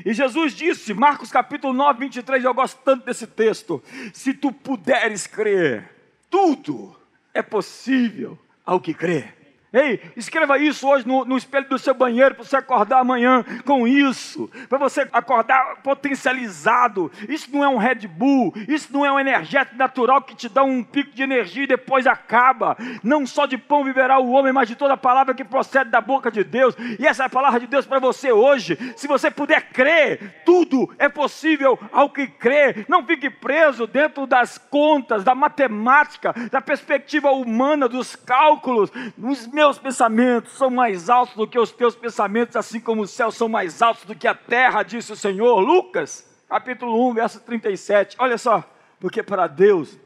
E 0.06 0.14
Jesus 0.14 0.54
disse, 0.54 0.94
Marcos 0.94 1.32
capítulo 1.32 1.74
9, 1.74 2.00
23, 2.00 2.44
eu 2.44 2.54
gosto 2.54 2.80
tanto 2.84 3.06
desse 3.06 3.26
texto: 3.28 3.84
se 4.14 4.34
tu 4.34 4.52
puderes 4.52 5.26
crer, 5.26 5.90
tudo 6.30 6.96
é 7.34 7.42
possível 7.42 8.38
ao 8.66 8.80
que 8.80 8.94
crê. 8.94 9.39
Ei, 9.72 10.02
escreva 10.18 10.58
isso 10.58 10.88
hoje 10.88 11.08
no, 11.08 11.24
no 11.26 11.38
espelho 11.38 11.70
do 11.70 11.78
seu 11.78 11.94
banheiro 11.94 12.34
para 12.34 12.44
você 12.44 12.58
acordar 12.58 13.00
amanhã 13.00 13.46
com 13.66 13.88
isso, 13.88 14.50
para 14.68 14.80
você 14.80 15.08
acordar 15.14 15.78
potencializado. 15.84 17.12
Isso 17.28 17.50
não 17.52 17.64
é 17.64 17.70
um 17.70 17.78
Red 17.78 18.08
Bull, 18.08 18.52
isso 18.68 18.92
não 18.92 19.06
é 19.06 19.12
um 19.12 19.20
energético 19.20 19.78
natural 19.78 20.24
que 20.24 20.36
te 20.36 20.50
dá 20.50 20.64
um 20.64 20.84
pico 20.84 21.12
de 21.12 21.22
energia 21.22 21.66
e 21.66 21.68
depois 21.68 22.08
acaba. 22.08 22.76
Não 23.04 23.28
só 23.28 23.46
de 23.46 23.60
pão 23.60 23.84
viverá 23.84 24.18
o 24.18 24.32
homem, 24.32 24.52
mas 24.52 24.68
de 24.68 24.76
toda 24.76 24.98
palavra 24.98 25.36
que 25.36 25.44
procede 25.44 25.92
da 25.92 26.02
boca 26.02 26.32
de 26.32 26.44
Deus. 26.44 26.76
E 26.98 27.06
essa 27.06 27.24
é 27.24 27.26
a 27.28 27.30
palavra 27.30 27.60
de 27.60 27.68
Deus 27.68 27.86
para 27.86 28.00
você 28.00 28.32
hoje. 28.32 28.76
Se 28.98 29.08
você 29.08 29.30
puder 29.30 29.70
crer, 29.70 30.42
tudo 30.44 30.90
é 30.98 31.08
possível 31.08 31.78
ao 31.92 32.10
que 32.10 32.26
crê. 32.26 32.86
Não 32.88 33.06
fique 33.06 33.30
preso 33.30 33.86
dentro 33.86 34.26
das 34.26 34.58
contas, 34.58 35.24
da 35.24 35.36
matemática, 35.36 36.34
da 36.52 36.60
perspectiva 36.60 37.30
humana, 37.30 37.88
dos 37.88 38.16
cálculos, 38.16 38.90
dos 39.16 39.46
meus 39.60 39.78
pensamentos 39.78 40.54
são 40.54 40.70
mais 40.70 41.10
altos 41.10 41.36
do 41.36 41.46
que 41.46 41.60
os 41.60 41.70
teus 41.70 41.94
pensamentos, 41.94 42.56
assim 42.56 42.80
como 42.80 43.02
os 43.02 43.12
céus 43.12 43.36
são 43.36 43.50
mais 43.50 43.82
altos 43.82 44.06
do 44.06 44.16
que 44.16 44.26
a 44.26 44.34
terra, 44.34 44.84
disse 44.84 45.12
o 45.12 45.18
Senhor. 45.18 45.60
Lucas, 45.60 46.26
capítulo 46.48 47.10
1, 47.10 47.14
verso 47.16 47.42
37. 47.42 48.16
Olha 48.20 48.38
só, 48.38 48.64
porque 49.02 49.22
para 49.22 49.48
Deus 49.48 50.00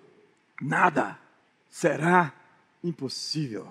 nada 0.59 1.19
será 1.69 2.33
impossível. 2.83 3.67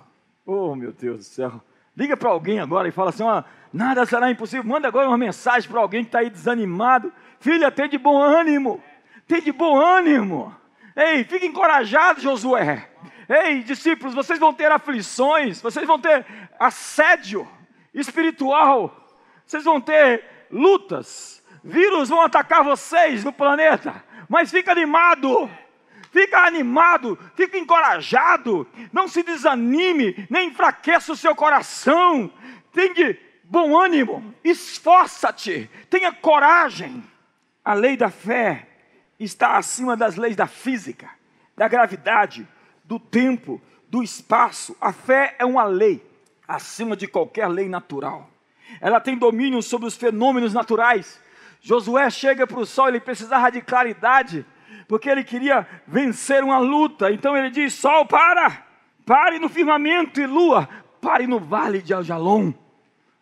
Oh, 0.46 0.76
meu 0.76 0.92
Deus 0.92 1.18
do 1.18 1.24
céu. 1.24 1.60
Liga 1.96 2.16
para 2.16 2.30
alguém 2.30 2.60
agora 2.60 2.86
e 2.86 2.92
fala 2.92 3.10
assim: 3.10 3.24
nada 3.72 4.06
será 4.06 4.30
impossível. 4.30 4.64
Manda 4.64 4.86
agora 4.86 5.08
uma 5.08 5.18
mensagem 5.18 5.68
para 5.68 5.80
alguém 5.80 6.04
que 6.04 6.10
está 6.10 6.20
aí 6.20 6.30
desanimado. 6.30 7.12
Filha, 7.40 7.72
tem 7.72 7.88
de 7.88 7.98
bom 7.98 8.22
ânimo. 8.22 8.80
Tem 9.26 9.42
de 9.42 9.50
bom 9.50 9.76
ânimo. 9.76 10.54
Ei, 10.94 11.24
fica 11.24 11.46
encorajado, 11.46 12.20
Josué. 12.20 12.88
Ei, 13.28 13.62
discípulos, 13.62 14.14
vocês 14.14 14.38
vão 14.38 14.52
ter 14.52 14.70
aflições, 14.70 15.60
vocês 15.60 15.86
vão 15.86 15.98
ter 15.98 16.26
assédio 16.58 17.48
espiritual, 17.94 18.94
vocês 19.46 19.64
vão 19.64 19.80
ter 19.80 20.24
lutas, 20.50 21.42
vírus 21.62 22.08
vão 22.08 22.20
atacar 22.20 22.62
vocês 22.62 23.24
no 23.24 23.32
planeta, 23.32 24.04
mas 24.28 24.50
fica 24.50 24.72
animado, 24.72 25.50
fica 26.10 26.40
animado, 26.40 27.18
fica 27.34 27.56
encorajado, 27.56 28.68
não 28.92 29.08
se 29.08 29.22
desanime, 29.22 30.26
nem 30.28 30.48
enfraqueça 30.48 31.12
o 31.12 31.16
seu 31.16 31.34
coração, 31.34 32.30
tenha 32.72 33.16
bom 33.44 33.78
ânimo, 33.78 34.34
esforça-te, 34.44 35.70
tenha 35.88 36.12
coragem. 36.12 37.02
A 37.64 37.74
lei 37.74 37.96
da 37.96 38.10
fé 38.10 38.71
está 39.24 39.56
acima 39.56 39.96
das 39.96 40.16
leis 40.16 40.36
da 40.36 40.46
física, 40.46 41.10
da 41.56 41.68
gravidade, 41.68 42.46
do 42.84 42.98
tempo, 42.98 43.60
do 43.88 44.02
espaço. 44.02 44.76
A 44.80 44.92
fé 44.92 45.36
é 45.38 45.44
uma 45.44 45.64
lei 45.64 46.04
acima 46.46 46.96
de 46.96 47.06
qualquer 47.06 47.48
lei 47.48 47.68
natural. 47.68 48.28
Ela 48.80 49.00
tem 49.00 49.16
domínio 49.16 49.62
sobre 49.62 49.86
os 49.86 49.96
fenômenos 49.96 50.52
naturais. 50.52 51.20
Josué 51.60 52.08
chega 52.10 52.46
para 52.46 52.58
o 52.58 52.66
sol, 52.66 52.88
ele 52.88 53.00
precisava 53.00 53.50
de 53.50 53.60
claridade, 53.60 54.44
porque 54.88 55.08
ele 55.08 55.22
queria 55.22 55.66
vencer 55.86 56.42
uma 56.42 56.58
luta. 56.58 57.12
Então 57.12 57.36
ele 57.36 57.50
diz: 57.50 57.74
Sol, 57.74 58.06
para! 58.06 58.66
Pare 59.04 59.38
no 59.38 59.48
firmamento 59.48 60.20
e 60.20 60.26
lua, 60.26 60.68
pare 61.00 61.26
no 61.26 61.38
vale 61.40 61.82
de 61.82 61.92
Aljalom. 61.92 62.52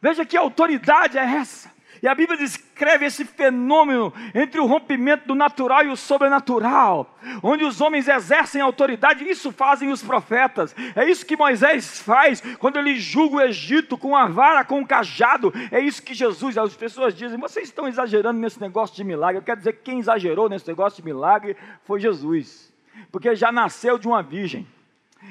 Veja 0.01 0.25
que 0.25 0.37
autoridade 0.37 1.19
é 1.19 1.25
essa. 1.25 1.71
E 2.03 2.09
a 2.09 2.15
Bíblia 2.15 2.39
descreve 2.39 3.05
esse 3.05 3.27
fenômeno 3.27 4.13
entre 4.35 4.59
o 4.59 4.65
rompimento 4.65 5.29
do 5.29 5.35
natural 5.35 5.85
e 5.85 5.91
o 5.91 5.97
sobrenatural, 5.97 7.19
onde 7.43 7.63
os 7.63 7.81
homens 7.81 8.09
exercem 8.09 8.63
autoridade, 8.63 9.29
isso 9.29 9.53
fazem 9.53 9.91
os 9.91 10.03
profetas. 10.03 10.75
É 10.97 11.05
isso 11.05 11.27
que 11.27 11.37
Moisés 11.37 12.01
faz 12.01 12.41
quando 12.59 12.79
ele 12.79 12.97
julga 12.97 13.37
o 13.37 13.41
Egito 13.43 13.99
com 13.99 14.17
a 14.17 14.27
vara, 14.27 14.65
com 14.65 14.81
o 14.81 14.87
cajado. 14.87 15.53
É 15.71 15.79
isso 15.79 16.03
que 16.03 16.15
Jesus, 16.15 16.57
as 16.57 16.75
pessoas 16.75 17.15
dizem: 17.15 17.39
vocês 17.39 17.69
estão 17.69 17.87
exagerando 17.87 18.41
nesse 18.41 18.61
negócio 18.61 18.97
de 18.97 19.05
milagre. 19.05 19.39
Eu 19.39 19.45
quero 19.45 19.59
dizer 19.59 19.75
que 19.75 19.83
quem 19.83 19.99
exagerou 19.99 20.49
nesse 20.49 20.67
negócio 20.67 21.03
de 21.03 21.05
milagre 21.05 21.55
foi 21.85 22.01
Jesus, 22.01 22.73
porque 23.13 23.35
já 23.35 23.53
nasceu 23.53 23.99
de 23.99 24.09
uma 24.09 24.23
virgem 24.23 24.67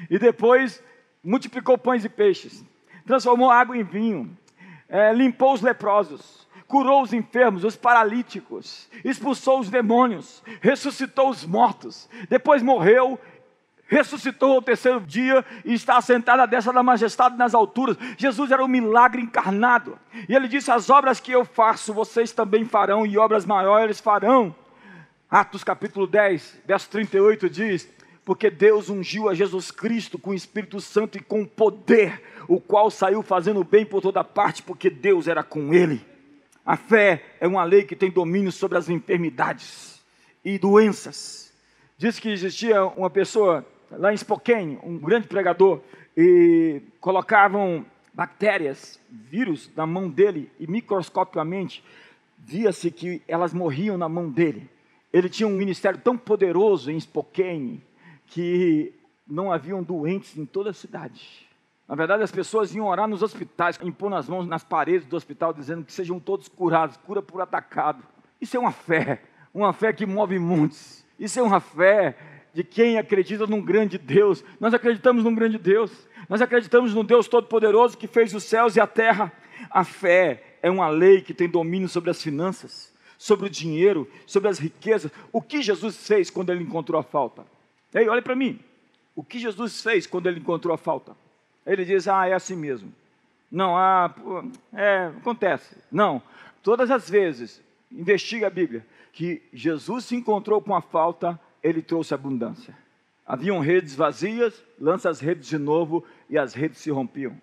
e 0.08 0.18
depois 0.20 0.80
multiplicou 1.22 1.76
pães 1.76 2.04
e 2.04 2.08
peixes, 2.08 2.64
transformou 3.04 3.50
água 3.50 3.76
em 3.76 3.82
vinho, 3.82 4.38
é, 4.88 5.12
limpou 5.12 5.52
os 5.52 5.62
leprosos 5.62 6.39
curou 6.70 7.02
os 7.02 7.12
enfermos, 7.12 7.64
os 7.64 7.74
paralíticos, 7.74 8.88
expulsou 9.04 9.58
os 9.58 9.68
demônios, 9.68 10.40
ressuscitou 10.60 11.28
os 11.28 11.44
mortos, 11.44 12.08
depois 12.28 12.62
morreu, 12.62 13.18
ressuscitou 13.88 14.52
ao 14.52 14.62
terceiro 14.62 15.00
dia 15.00 15.44
e 15.64 15.74
está 15.74 15.96
assentado 15.96 16.42
à 16.42 16.46
destra 16.46 16.72
da 16.72 16.80
majestade 16.80 17.36
nas 17.36 17.54
alturas. 17.54 17.96
Jesus 18.16 18.52
era 18.52 18.64
um 18.64 18.68
milagre 18.68 19.20
encarnado. 19.20 19.98
E 20.28 20.34
ele 20.34 20.46
disse: 20.46 20.70
As 20.70 20.88
obras 20.88 21.18
que 21.18 21.32
eu 21.32 21.44
faço, 21.44 21.92
vocês 21.92 22.30
também 22.30 22.64
farão, 22.64 23.04
e 23.04 23.18
obras 23.18 23.44
maiores 23.44 23.98
farão. 23.98 24.54
Atos 25.28 25.64
capítulo 25.64 26.06
10, 26.06 26.60
verso 26.64 26.88
38 26.88 27.50
diz: 27.50 27.88
Porque 28.24 28.48
Deus 28.48 28.88
ungiu 28.88 29.28
a 29.28 29.34
Jesus 29.34 29.72
Cristo 29.72 30.20
com 30.20 30.30
o 30.30 30.34
Espírito 30.34 30.80
Santo 30.80 31.18
e 31.18 31.20
com 31.20 31.44
poder, 31.44 32.22
o 32.46 32.60
qual 32.60 32.92
saiu 32.92 33.24
fazendo 33.24 33.64
bem 33.64 33.84
por 33.84 34.00
toda 34.00 34.22
parte, 34.22 34.62
porque 34.62 34.88
Deus 34.88 35.26
era 35.26 35.42
com 35.42 35.74
ele. 35.74 36.08
A 36.64 36.76
fé 36.76 37.24
é 37.40 37.48
uma 37.48 37.64
lei 37.64 37.84
que 37.84 37.96
tem 37.96 38.10
domínio 38.10 38.52
sobre 38.52 38.76
as 38.76 38.88
enfermidades 38.88 40.00
e 40.44 40.58
doenças. 40.58 41.52
Diz 41.96 42.18
que 42.18 42.28
existia 42.30 42.84
uma 42.84 43.10
pessoa 43.10 43.66
lá 43.90 44.12
em 44.12 44.16
Spokane, 44.16 44.78
um 44.82 44.98
grande 44.98 45.26
pregador, 45.26 45.80
e 46.16 46.82
colocavam 47.00 47.84
bactérias, 48.12 49.00
vírus 49.08 49.70
na 49.74 49.86
mão 49.86 50.08
dele 50.08 50.50
e 50.58 50.66
microscopicamente 50.66 51.82
via-se 52.38 52.90
que 52.90 53.22
elas 53.28 53.52
morriam 53.52 53.96
na 53.96 54.08
mão 54.08 54.30
dele. 54.30 54.68
Ele 55.12 55.28
tinha 55.28 55.46
um 55.46 55.56
ministério 55.56 55.98
tão 55.98 56.16
poderoso 56.16 56.90
em 56.90 56.98
Spokane 56.98 57.82
que 58.26 58.92
não 59.26 59.52
haviam 59.52 59.82
doentes 59.82 60.36
em 60.36 60.46
toda 60.46 60.70
a 60.70 60.74
cidade. 60.74 61.48
Na 61.90 61.96
verdade, 61.96 62.22
as 62.22 62.30
pessoas 62.30 62.72
iam 62.72 62.86
orar 62.86 63.08
nos 63.08 63.20
hospitais, 63.20 63.76
impor 63.82 64.14
as 64.14 64.28
mãos 64.28 64.46
nas 64.46 64.62
paredes 64.62 65.08
do 65.08 65.16
hospital, 65.16 65.52
dizendo 65.52 65.84
que 65.84 65.92
sejam 65.92 66.20
todos 66.20 66.46
curados, 66.46 66.96
cura 66.98 67.20
por 67.20 67.40
atacado. 67.40 68.04
Isso 68.40 68.56
é 68.56 68.60
uma 68.60 68.70
fé, 68.70 69.20
uma 69.52 69.72
fé 69.72 69.92
que 69.92 70.06
move 70.06 70.38
montes. 70.38 71.04
Isso 71.18 71.40
é 71.40 71.42
uma 71.42 71.58
fé 71.58 72.16
de 72.54 72.62
quem 72.62 72.96
acredita 72.96 73.44
num 73.44 73.60
grande 73.60 73.98
Deus. 73.98 74.44
Nós 74.60 74.72
acreditamos 74.72 75.24
num 75.24 75.34
grande 75.34 75.58
Deus. 75.58 75.90
Nós 76.28 76.40
acreditamos 76.40 76.94
num 76.94 77.04
Deus 77.04 77.26
Todo-Poderoso 77.26 77.98
que 77.98 78.06
fez 78.06 78.32
os 78.32 78.44
céus 78.44 78.76
e 78.76 78.80
a 78.80 78.86
terra. 78.86 79.32
A 79.68 79.82
fé 79.82 80.58
é 80.62 80.70
uma 80.70 80.88
lei 80.88 81.20
que 81.20 81.34
tem 81.34 81.48
domínio 81.48 81.88
sobre 81.88 82.08
as 82.08 82.22
finanças, 82.22 82.94
sobre 83.18 83.46
o 83.46 83.50
dinheiro, 83.50 84.08
sobre 84.28 84.48
as 84.48 84.60
riquezas. 84.60 85.10
O 85.32 85.42
que 85.42 85.60
Jesus 85.60 86.06
fez 86.06 86.30
quando 86.30 86.50
ele 86.50 86.62
encontrou 86.62 87.00
a 87.00 87.02
falta? 87.02 87.44
Ei, 87.92 88.08
olha 88.08 88.22
para 88.22 88.36
mim. 88.36 88.60
O 89.16 89.24
que 89.24 89.40
Jesus 89.40 89.82
fez 89.82 90.06
quando 90.06 90.28
ele 90.28 90.38
encontrou 90.38 90.72
a 90.72 90.78
falta? 90.78 91.16
Ele 91.66 91.84
diz: 91.84 92.08
Ah, 92.08 92.26
é 92.26 92.32
assim 92.32 92.56
mesmo. 92.56 92.92
Não, 93.50 93.76
ah, 93.76 94.14
é, 94.72 95.06
acontece. 95.18 95.76
Não. 95.90 96.22
Todas 96.62 96.90
as 96.90 97.08
vezes, 97.08 97.60
investiga 97.90 98.46
a 98.46 98.50
Bíblia, 98.50 98.86
que 99.12 99.42
Jesus 99.52 100.04
se 100.04 100.14
encontrou 100.14 100.60
com 100.60 100.74
a 100.74 100.80
falta, 100.80 101.38
ele 101.62 101.82
trouxe 101.82 102.14
abundância. 102.14 102.76
Haviam 103.26 103.60
redes 103.60 103.94
vazias, 103.94 104.62
lança 104.78 105.08
as 105.08 105.20
redes 105.20 105.48
de 105.48 105.58
novo 105.58 106.04
e 106.28 106.38
as 106.38 106.54
redes 106.54 106.78
se 106.78 106.90
rompiam. 106.90 107.36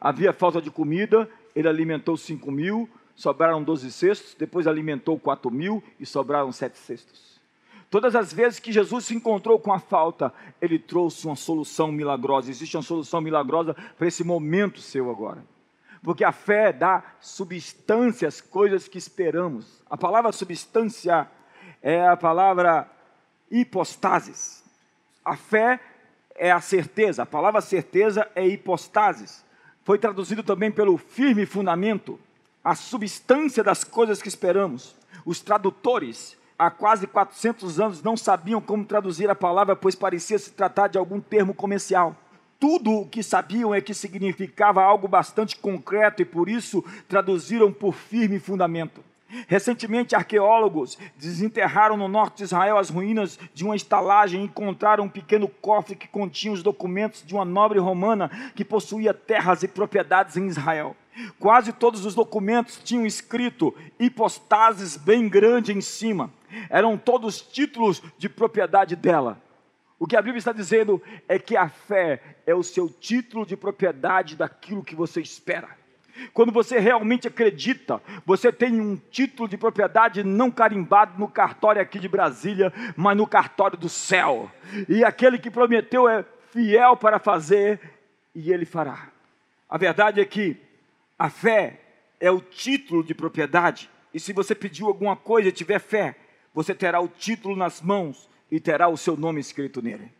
Havia 0.00 0.32
falta 0.32 0.60
de 0.60 0.70
comida, 0.70 1.28
ele 1.54 1.68
alimentou 1.68 2.16
cinco 2.16 2.50
mil, 2.50 2.88
sobraram 3.14 3.62
doze 3.62 3.90
cestos, 3.92 4.34
depois 4.38 4.66
alimentou 4.66 5.18
quatro 5.18 5.50
mil 5.50 5.82
e 5.98 6.06
sobraram 6.06 6.50
sete 6.50 6.78
cestos. 6.78 7.31
Todas 7.92 8.16
as 8.16 8.32
vezes 8.32 8.58
que 8.58 8.72
Jesus 8.72 9.04
se 9.04 9.14
encontrou 9.14 9.58
com 9.58 9.70
a 9.70 9.78
falta, 9.78 10.32
ele 10.62 10.78
trouxe 10.78 11.26
uma 11.26 11.36
solução 11.36 11.92
milagrosa. 11.92 12.50
Existe 12.50 12.74
uma 12.74 12.82
solução 12.82 13.20
milagrosa 13.20 13.76
para 13.98 14.08
esse 14.08 14.24
momento 14.24 14.80
seu 14.80 15.10
agora. 15.10 15.44
Porque 16.02 16.24
a 16.24 16.32
fé 16.32 16.72
dá 16.72 17.04
substância 17.20 18.26
às 18.26 18.40
coisas 18.40 18.88
que 18.88 18.96
esperamos. 18.96 19.82
A 19.90 19.98
palavra 19.98 20.32
substância 20.32 21.28
é 21.82 22.08
a 22.08 22.16
palavra 22.16 22.90
hipostasis. 23.50 24.64
A 25.22 25.36
fé 25.36 25.78
é 26.34 26.50
a 26.50 26.62
certeza, 26.62 27.24
a 27.24 27.26
palavra 27.26 27.60
certeza 27.60 28.26
é 28.34 28.48
hipostasis. 28.48 29.44
Foi 29.84 29.98
traduzido 29.98 30.42
também 30.42 30.72
pelo 30.72 30.96
firme 30.96 31.44
fundamento, 31.44 32.18
a 32.64 32.74
substância 32.74 33.62
das 33.62 33.84
coisas 33.84 34.22
que 34.22 34.28
esperamos. 34.28 34.96
Os 35.26 35.40
tradutores, 35.40 36.38
há 36.58 36.70
quase 36.70 37.06
400 37.06 37.80
anos, 37.80 38.02
não 38.02 38.16
sabiam 38.16 38.60
como 38.60 38.84
traduzir 38.84 39.28
a 39.30 39.34
palavra, 39.34 39.74
pois 39.74 39.94
parecia 39.94 40.38
se 40.38 40.52
tratar 40.52 40.88
de 40.88 40.98
algum 40.98 41.20
termo 41.20 41.54
comercial. 41.54 42.16
Tudo 42.58 42.92
o 42.92 43.08
que 43.08 43.22
sabiam 43.22 43.74
é 43.74 43.80
que 43.80 43.92
significava 43.92 44.82
algo 44.82 45.08
bastante 45.08 45.56
concreto 45.56 46.22
e 46.22 46.24
por 46.24 46.48
isso 46.48 46.84
traduziram 47.08 47.72
por 47.72 47.92
firme 47.92 48.38
fundamento. 48.38 49.02
Recentemente, 49.48 50.14
arqueólogos 50.14 50.98
desenterraram 51.16 51.96
no 51.96 52.06
norte 52.06 52.38
de 52.38 52.44
Israel 52.44 52.76
as 52.76 52.90
ruínas 52.90 53.38
de 53.54 53.64
uma 53.64 53.74
estalagem 53.74 54.42
e 54.42 54.44
encontraram 54.44 55.04
um 55.04 55.08
pequeno 55.08 55.48
cofre 55.48 55.96
que 55.96 56.06
continha 56.06 56.52
os 56.52 56.62
documentos 56.62 57.24
de 57.26 57.34
uma 57.34 57.44
nobre 57.44 57.78
romana 57.78 58.30
que 58.54 58.64
possuía 58.64 59.14
terras 59.14 59.62
e 59.62 59.68
propriedades 59.68 60.36
em 60.36 60.46
Israel. 60.46 60.94
Quase 61.38 61.72
todos 61.72 62.06
os 62.06 62.14
documentos 62.14 62.80
tinham 62.82 63.04
escrito 63.04 63.74
hipostases 63.98 64.96
bem 64.96 65.28
grande 65.28 65.72
em 65.72 65.80
cima. 65.80 66.32
Eram 66.70 66.96
todos 66.96 67.40
títulos 67.40 68.02
de 68.16 68.28
propriedade 68.28 68.96
dela. 68.96 69.40
O 69.98 70.06
que 70.06 70.16
a 70.16 70.22
Bíblia 70.22 70.38
está 70.38 70.52
dizendo 70.52 71.00
é 71.28 71.38
que 71.38 71.56
a 71.56 71.68
fé 71.68 72.36
é 72.46 72.54
o 72.54 72.62
seu 72.62 72.88
título 72.88 73.46
de 73.46 73.56
propriedade 73.56 74.36
daquilo 74.36 74.82
que 74.82 74.96
você 74.96 75.20
espera. 75.20 75.68
Quando 76.32 76.52
você 76.52 76.78
realmente 76.78 77.28
acredita, 77.28 78.02
você 78.24 78.52
tem 78.52 78.80
um 78.80 78.96
título 79.10 79.48
de 79.48 79.56
propriedade 79.56 80.22
não 80.22 80.50
carimbado 80.50 81.18
no 81.18 81.28
cartório 81.28 81.80
aqui 81.80 81.98
de 81.98 82.08
Brasília, 82.08 82.72
mas 82.96 83.16
no 83.16 83.26
cartório 83.26 83.78
do 83.78 83.88
céu. 83.88 84.50
E 84.88 85.04
aquele 85.04 85.38
que 85.38 85.50
prometeu 85.50 86.08
é 86.08 86.24
fiel 86.50 86.96
para 86.96 87.18
fazer 87.18 87.80
e 88.34 88.52
ele 88.52 88.64
fará. 88.64 89.08
A 89.68 89.78
verdade 89.78 90.20
é 90.20 90.24
que 90.24 90.56
a 91.22 91.30
fé 91.30 91.78
é 92.18 92.32
o 92.32 92.40
título 92.40 93.04
de 93.04 93.14
propriedade. 93.14 93.88
E 94.12 94.18
se 94.18 94.32
você 94.32 94.56
pediu 94.56 94.88
alguma 94.88 95.14
coisa 95.14 95.48
e 95.48 95.52
tiver 95.52 95.78
fé, 95.78 96.16
você 96.52 96.74
terá 96.74 96.98
o 96.98 97.06
título 97.06 97.54
nas 97.54 97.80
mãos 97.80 98.28
e 98.50 98.58
terá 98.58 98.88
o 98.88 98.96
seu 98.96 99.16
nome 99.16 99.40
escrito 99.40 99.80
nele. 99.80 100.10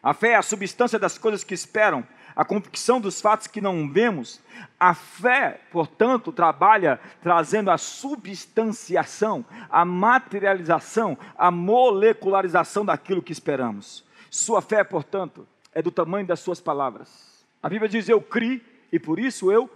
A 0.00 0.14
fé 0.14 0.28
é 0.28 0.36
a 0.36 0.42
substância 0.42 0.96
das 0.96 1.18
coisas 1.18 1.42
que 1.42 1.54
esperam, 1.54 2.06
a 2.36 2.44
convicção 2.44 3.00
dos 3.00 3.20
fatos 3.20 3.48
que 3.48 3.60
não 3.60 3.90
vemos. 3.90 4.40
A 4.78 4.94
fé, 4.94 5.60
portanto, 5.72 6.30
trabalha 6.30 7.00
trazendo 7.20 7.68
a 7.68 7.76
substanciação, 7.76 9.44
a 9.68 9.84
materialização, 9.84 11.18
a 11.36 11.50
molecularização 11.50 12.84
daquilo 12.84 13.22
que 13.22 13.32
esperamos. 13.32 14.04
Sua 14.30 14.62
fé, 14.62 14.84
portanto, 14.84 15.48
é 15.72 15.82
do 15.82 15.90
tamanho 15.90 16.28
das 16.28 16.38
suas 16.38 16.60
palavras. 16.60 17.44
A 17.60 17.68
Bíblia 17.68 17.88
diz: 17.88 18.08
Eu 18.08 18.20
criei 18.20 18.62
e 18.92 19.00
por 19.00 19.18
isso 19.18 19.50
eu 19.50 19.68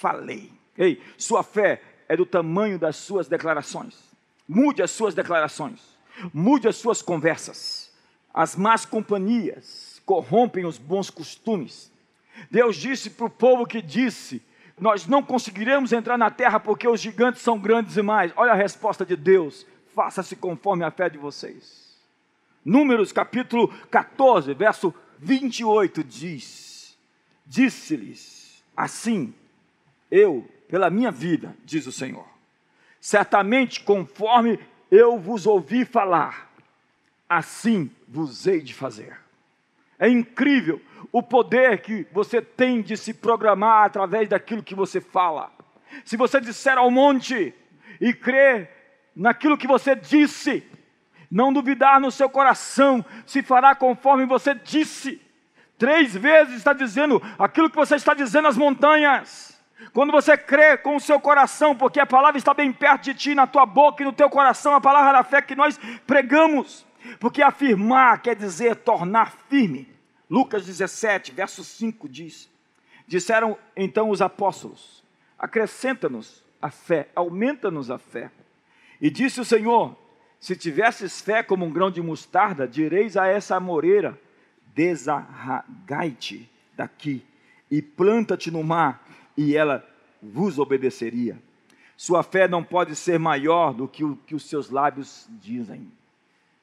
falei. 0.00 0.52
Ei, 0.76 1.02
sua 1.16 1.42
fé 1.42 1.82
é 2.08 2.16
do 2.16 2.26
tamanho 2.26 2.78
das 2.78 2.96
suas 2.96 3.28
declarações. 3.28 3.96
Mude 4.48 4.82
as 4.82 4.90
suas 4.90 5.14
declarações, 5.14 5.80
mude 6.32 6.68
as 6.68 6.76
suas 6.76 7.02
conversas. 7.02 7.92
As 8.32 8.54
más 8.54 8.84
companhias 8.84 10.00
corrompem 10.04 10.64
os 10.66 10.78
bons 10.78 11.10
costumes. 11.10 11.90
Deus 12.50 12.76
disse 12.76 13.10
para 13.10 13.26
o 13.26 13.30
povo 13.30 13.66
que 13.66 13.80
disse: 13.80 14.42
Nós 14.78 15.06
não 15.06 15.22
conseguiremos 15.22 15.92
entrar 15.92 16.18
na 16.18 16.30
terra 16.30 16.60
porque 16.60 16.86
os 16.86 17.00
gigantes 17.00 17.42
são 17.42 17.58
grandes 17.58 17.94
demais. 17.94 18.32
Olha 18.36 18.52
a 18.52 18.56
resposta 18.56 19.04
de 19.04 19.16
Deus: 19.16 19.66
Faça-se 19.94 20.36
conforme 20.36 20.84
a 20.84 20.90
fé 20.90 21.08
de 21.08 21.16
vocês. 21.16 21.96
Números 22.62 23.10
capítulo 23.10 23.68
14, 23.90 24.52
verso 24.52 24.94
28 25.18 26.04
diz: 26.04 26.96
Disse-lhes 27.46 28.62
assim: 28.76 29.34
Eu, 30.10 30.48
pela 30.68 30.90
minha 30.90 31.10
vida, 31.10 31.56
diz 31.64 31.86
o 31.86 31.92
Senhor, 31.92 32.26
certamente 33.00 33.82
conforme 33.82 34.58
eu 34.90 35.18
vos 35.18 35.46
ouvi 35.46 35.84
falar, 35.84 36.50
assim 37.28 37.90
vos 38.08 38.46
hei 38.46 38.60
de 38.60 38.72
fazer. 38.72 39.18
É 39.98 40.08
incrível 40.08 40.80
o 41.10 41.22
poder 41.22 41.80
que 41.80 42.06
você 42.12 42.42
tem 42.42 42.82
de 42.82 42.96
se 42.96 43.14
programar 43.14 43.86
através 43.86 44.28
daquilo 44.28 44.62
que 44.62 44.74
você 44.74 45.00
fala. 45.00 45.50
Se 46.04 46.16
você 46.16 46.40
disser 46.40 46.76
ao 46.76 46.90
monte 46.90 47.54
e 48.00 48.12
crer 48.12 48.70
naquilo 49.14 49.56
que 49.56 49.66
você 49.66 49.94
disse, 49.94 50.62
não 51.30 51.52
duvidar 51.52 52.00
no 52.00 52.10
seu 52.10 52.28
coração, 52.28 53.04
se 53.24 53.42
fará 53.42 53.74
conforme 53.74 54.26
você 54.26 54.54
disse. 54.54 55.20
Três 55.78 56.14
vezes 56.14 56.56
está 56.56 56.72
dizendo 56.72 57.20
aquilo 57.38 57.70
que 57.70 57.76
você 57.76 57.96
está 57.96 58.14
dizendo 58.14 58.48
às 58.48 58.56
montanhas. 58.56 59.55
Quando 59.92 60.12
você 60.12 60.36
crê 60.36 60.76
com 60.76 60.96
o 60.96 61.00
seu 61.00 61.20
coração, 61.20 61.76
porque 61.76 62.00
a 62.00 62.06
palavra 62.06 62.38
está 62.38 62.54
bem 62.54 62.72
perto 62.72 63.04
de 63.04 63.14
ti, 63.14 63.34
na 63.34 63.46
tua 63.46 63.66
boca 63.66 64.02
e 64.02 64.06
no 64.06 64.12
teu 64.12 64.30
coração, 64.30 64.74
a 64.74 64.80
palavra 64.80 65.12
da 65.12 65.24
fé 65.24 65.42
que 65.42 65.54
nós 65.54 65.78
pregamos. 66.06 66.86
Porque 67.20 67.42
afirmar 67.42 68.20
quer 68.22 68.34
dizer 68.34 68.76
tornar 68.76 69.32
firme. 69.48 69.88
Lucas 70.28 70.66
17, 70.66 71.32
verso 71.32 71.62
5 71.62 72.08
diz: 72.08 72.50
Disseram 73.06 73.56
então 73.76 74.10
os 74.10 74.20
apóstolos: 74.20 75.04
Acrescenta-nos 75.38 76.42
a 76.60 76.70
fé, 76.70 77.08
aumenta-nos 77.14 77.90
a 77.90 77.98
fé. 77.98 78.30
E 79.00 79.08
disse 79.10 79.40
o 79.40 79.44
Senhor: 79.44 79.96
Se 80.40 80.56
tivesses 80.56 81.20
fé 81.20 81.42
como 81.42 81.64
um 81.64 81.72
grão 81.72 81.90
de 81.90 82.02
mostarda, 82.02 82.66
direis 82.66 83.16
a 83.16 83.26
essa 83.28 83.56
amoreira: 83.56 84.18
Desarragai-te 84.74 86.50
daqui 86.74 87.24
e 87.70 87.80
planta-te 87.80 88.50
no 88.50 88.62
mar, 88.62 89.05
e 89.36 89.56
ela 89.56 89.86
vos 90.22 90.58
obedeceria. 90.58 91.38
Sua 91.96 92.22
fé 92.22 92.46
não 92.46 92.62
pode 92.62 92.94
ser 92.94 93.18
maior 93.18 93.72
do 93.72 93.88
que 93.88 94.04
o 94.04 94.16
que 94.26 94.34
os 94.34 94.48
seus 94.48 94.70
lábios 94.70 95.26
dizem. 95.40 95.90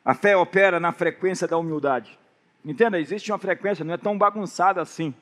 A 0.06 0.14
fé 0.14 0.36
opera 0.36 0.80
na 0.80 0.92
frequência 0.92 1.48
da 1.48 1.58
humildade. 1.58 2.18
Entenda, 2.64 3.00
existe 3.00 3.32
uma 3.32 3.40
frequência, 3.40 3.84
não 3.84 3.94
é 3.94 3.98
tão 3.98 4.18
bagunçada 4.18 4.82
assim. 4.82 5.14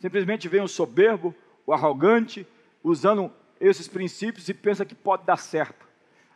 Simplesmente 0.00 0.48
vem 0.48 0.60
o 0.60 0.68
soberbo, 0.68 1.34
o 1.66 1.72
arrogante, 1.72 2.46
usando 2.82 3.32
esses 3.60 3.88
princípios 3.88 4.48
e 4.48 4.54
pensa 4.54 4.84
que 4.84 4.94
pode 4.94 5.24
dar 5.24 5.38
certo. 5.38 5.86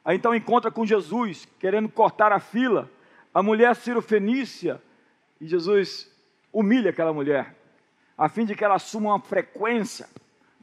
Aí 0.04 0.16
então 0.16 0.34
encontra 0.34 0.70
com 0.70 0.86
Jesus, 0.86 1.46
querendo 1.60 1.88
cortar 1.88 2.32
a 2.32 2.40
fila. 2.40 2.90
A 3.34 3.42
mulher 3.42 3.76
Ciro 3.76 4.00
Fenícia, 4.00 4.80
e 5.40 5.46
Jesus 5.46 6.10
humilhe 6.52 6.88
aquela 6.88 7.12
mulher, 7.12 7.54
a 8.16 8.28
fim 8.28 8.44
de 8.44 8.54
que 8.54 8.64
ela 8.64 8.76
assuma 8.76 9.10
uma 9.10 9.20
frequência 9.20 10.08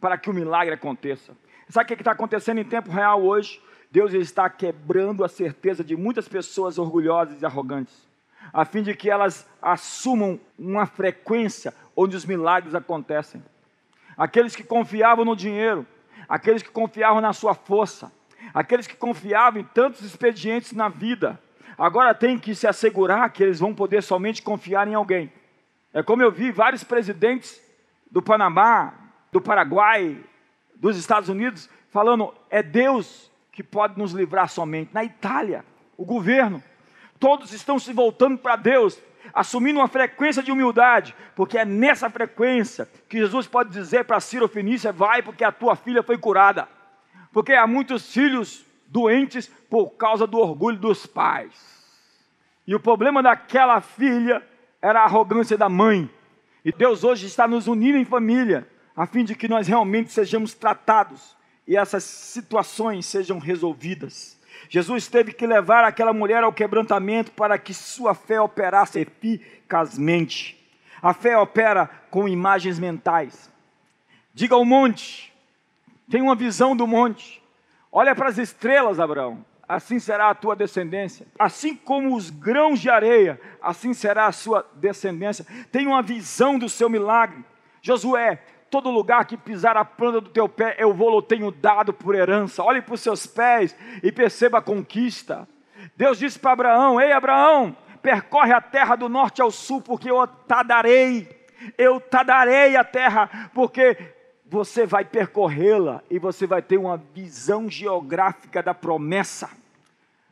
para 0.05 0.19
que 0.19 0.29
o 0.29 0.33
milagre 0.35 0.71
aconteça. 0.71 1.35
Sabe 1.67 1.91
o 1.91 1.95
que 1.97 2.01
está 2.03 2.11
acontecendo 2.11 2.59
em 2.59 2.63
tempo 2.63 2.91
real 2.91 3.23
hoje? 3.23 3.59
Deus 3.89 4.13
está 4.13 4.47
quebrando 4.47 5.23
a 5.23 5.27
certeza 5.27 5.83
de 5.83 5.95
muitas 5.95 6.27
pessoas 6.27 6.77
orgulhosas 6.77 7.41
e 7.41 7.45
arrogantes, 7.45 8.07
a 8.53 8.63
fim 8.65 8.83
de 8.83 8.93
que 8.93 9.09
elas 9.09 9.49
assumam 9.59 10.39
uma 10.59 10.85
frequência 10.85 11.73
onde 11.95 12.15
os 12.15 12.23
milagres 12.23 12.75
acontecem. 12.75 13.43
Aqueles 14.15 14.55
que 14.55 14.63
confiavam 14.63 15.25
no 15.25 15.35
dinheiro, 15.35 15.87
aqueles 16.29 16.61
que 16.61 16.69
confiavam 16.69 17.19
na 17.19 17.33
sua 17.33 17.55
força, 17.55 18.11
aqueles 18.53 18.85
que 18.85 18.95
confiavam 18.95 19.61
em 19.61 19.63
tantos 19.63 20.01
expedientes 20.03 20.71
na 20.71 20.87
vida, 20.87 21.39
agora 21.75 22.13
têm 22.13 22.37
que 22.37 22.53
se 22.53 22.67
assegurar 22.67 23.27
que 23.31 23.41
eles 23.41 23.59
vão 23.59 23.73
poder 23.73 24.03
somente 24.03 24.43
confiar 24.43 24.87
em 24.87 24.93
alguém. 24.93 25.33
É 25.91 26.03
como 26.03 26.21
eu 26.21 26.31
vi 26.31 26.51
vários 26.51 26.83
presidentes 26.83 27.59
do 28.11 28.21
Panamá, 28.21 29.04
do 29.35 29.41
Paraguai, 29.41 30.17
dos 30.75 30.95
Estados 30.95 31.27
Unidos, 31.27 31.69
falando: 31.89 32.33
é 32.49 32.63
Deus 32.63 33.29
que 33.51 33.61
pode 33.61 33.99
nos 33.99 34.13
livrar 34.13 34.47
somente. 34.47 34.93
Na 34.93 35.03
Itália, 35.03 35.65
o 35.97 36.05
governo, 36.05 36.63
todos 37.19 37.51
estão 37.51 37.77
se 37.77 37.91
voltando 37.91 38.37
para 38.37 38.55
Deus, 38.55 38.97
assumindo 39.33 39.79
uma 39.79 39.89
frequência 39.89 40.41
de 40.41 40.53
humildade, 40.53 41.13
porque 41.35 41.57
é 41.57 41.65
nessa 41.65 42.09
frequência 42.09 42.87
que 43.09 43.17
Jesus 43.17 43.45
pode 43.45 43.71
dizer 43.71 44.05
para 44.05 44.21
Ciro 44.21 44.47
Fenícia: 44.47 44.93
vai, 44.93 45.21
porque 45.21 45.43
a 45.43 45.51
tua 45.51 45.75
filha 45.75 46.01
foi 46.01 46.17
curada. 46.17 46.69
Porque 47.33 47.51
há 47.51 47.67
muitos 47.67 48.13
filhos 48.13 48.65
doentes 48.87 49.47
por 49.69 49.97
causa 49.97 50.25
do 50.25 50.37
orgulho 50.37 50.77
dos 50.77 51.05
pais. 51.05 51.83
E 52.65 52.73
o 52.73 52.79
problema 52.79 53.21
daquela 53.21 53.81
filha 53.81 54.41
era 54.81 55.01
a 55.01 55.03
arrogância 55.03 55.57
da 55.57 55.67
mãe. 55.67 56.09
E 56.63 56.71
Deus 56.71 57.03
hoje 57.03 57.27
está 57.27 57.45
nos 57.45 57.67
unindo 57.67 57.97
em 57.97 58.05
família 58.05 58.65
a 58.95 59.05
fim 59.05 59.23
de 59.23 59.35
que 59.35 59.47
nós 59.47 59.67
realmente 59.67 60.11
sejamos 60.11 60.53
tratados 60.53 61.35
e 61.67 61.75
essas 61.75 62.03
situações 62.03 63.05
sejam 63.05 63.39
resolvidas. 63.39 64.39
Jesus 64.69 65.07
teve 65.07 65.33
que 65.33 65.45
levar 65.45 65.83
aquela 65.83 66.13
mulher 66.13 66.43
ao 66.43 66.53
quebrantamento 66.53 67.31
para 67.31 67.57
que 67.57 67.73
sua 67.73 68.15
fé 68.15 68.39
operasse 68.39 68.99
eficazmente. 68.99 70.57
A 71.01 71.13
fé 71.13 71.37
opera 71.37 71.89
com 72.09 72.27
imagens 72.27 72.79
mentais. 72.79 73.51
Diga 74.33 74.55
ao 74.55 74.65
monte, 74.65 75.33
tem 76.09 76.21
uma 76.21 76.35
visão 76.35 76.75
do 76.75 76.87
monte. 76.87 77.41
Olha 77.91 78.15
para 78.15 78.29
as 78.29 78.37
estrelas, 78.37 78.99
Abraão. 78.99 79.45
Assim 79.67 79.97
será 79.97 80.29
a 80.29 80.35
tua 80.35 80.55
descendência. 80.55 81.25
Assim 81.39 81.75
como 81.75 82.15
os 82.15 82.29
grãos 82.29 82.79
de 82.79 82.89
areia, 82.89 83.39
assim 83.61 83.93
será 83.93 84.27
a 84.27 84.31
sua 84.31 84.65
descendência. 84.75 85.45
Tem 85.71 85.87
uma 85.87 86.01
visão 86.01 86.59
do 86.59 86.69
seu 86.69 86.89
milagre. 86.89 87.43
Josué, 87.81 88.41
todo 88.81 88.91
lugar 88.91 89.23
que 89.23 89.37
pisar 89.37 89.77
a 89.77 89.85
planta 89.85 90.19
do 90.19 90.29
teu 90.29 90.49
pé, 90.49 90.75
eu 90.77 90.93
vou, 90.93 91.21
tenho 91.21 91.49
dado 91.49 91.93
por 91.93 92.13
herança. 92.13 92.61
Olhe 92.61 92.81
para 92.81 92.95
os 92.95 92.99
seus 92.99 93.25
pés 93.25 93.73
e 94.03 94.11
perceba 94.11 94.57
a 94.57 94.61
conquista. 94.61 95.47
Deus 95.95 96.19
disse 96.19 96.37
para 96.37 96.51
Abraão: 96.51 96.99
Ei, 96.99 97.13
Abraão, 97.13 97.73
percorre 98.01 98.51
a 98.51 98.59
terra 98.59 98.97
do 98.97 99.07
norte 99.07 99.41
ao 99.41 99.49
sul, 99.49 99.81
porque 99.81 100.11
eu 100.11 100.27
te 100.27 100.63
darei. 100.65 101.45
Eu 101.77 102.01
te 102.01 102.21
darei 102.25 102.75
a 102.75 102.83
terra, 102.83 103.49
porque 103.53 103.97
você 104.45 104.85
vai 104.85 105.05
percorrê-la 105.05 106.03
e 106.09 106.19
você 106.19 106.45
vai 106.45 106.61
ter 106.61 106.77
uma 106.77 106.97
visão 106.97 107.69
geográfica 107.69 108.61
da 108.61 108.73
promessa. 108.73 109.49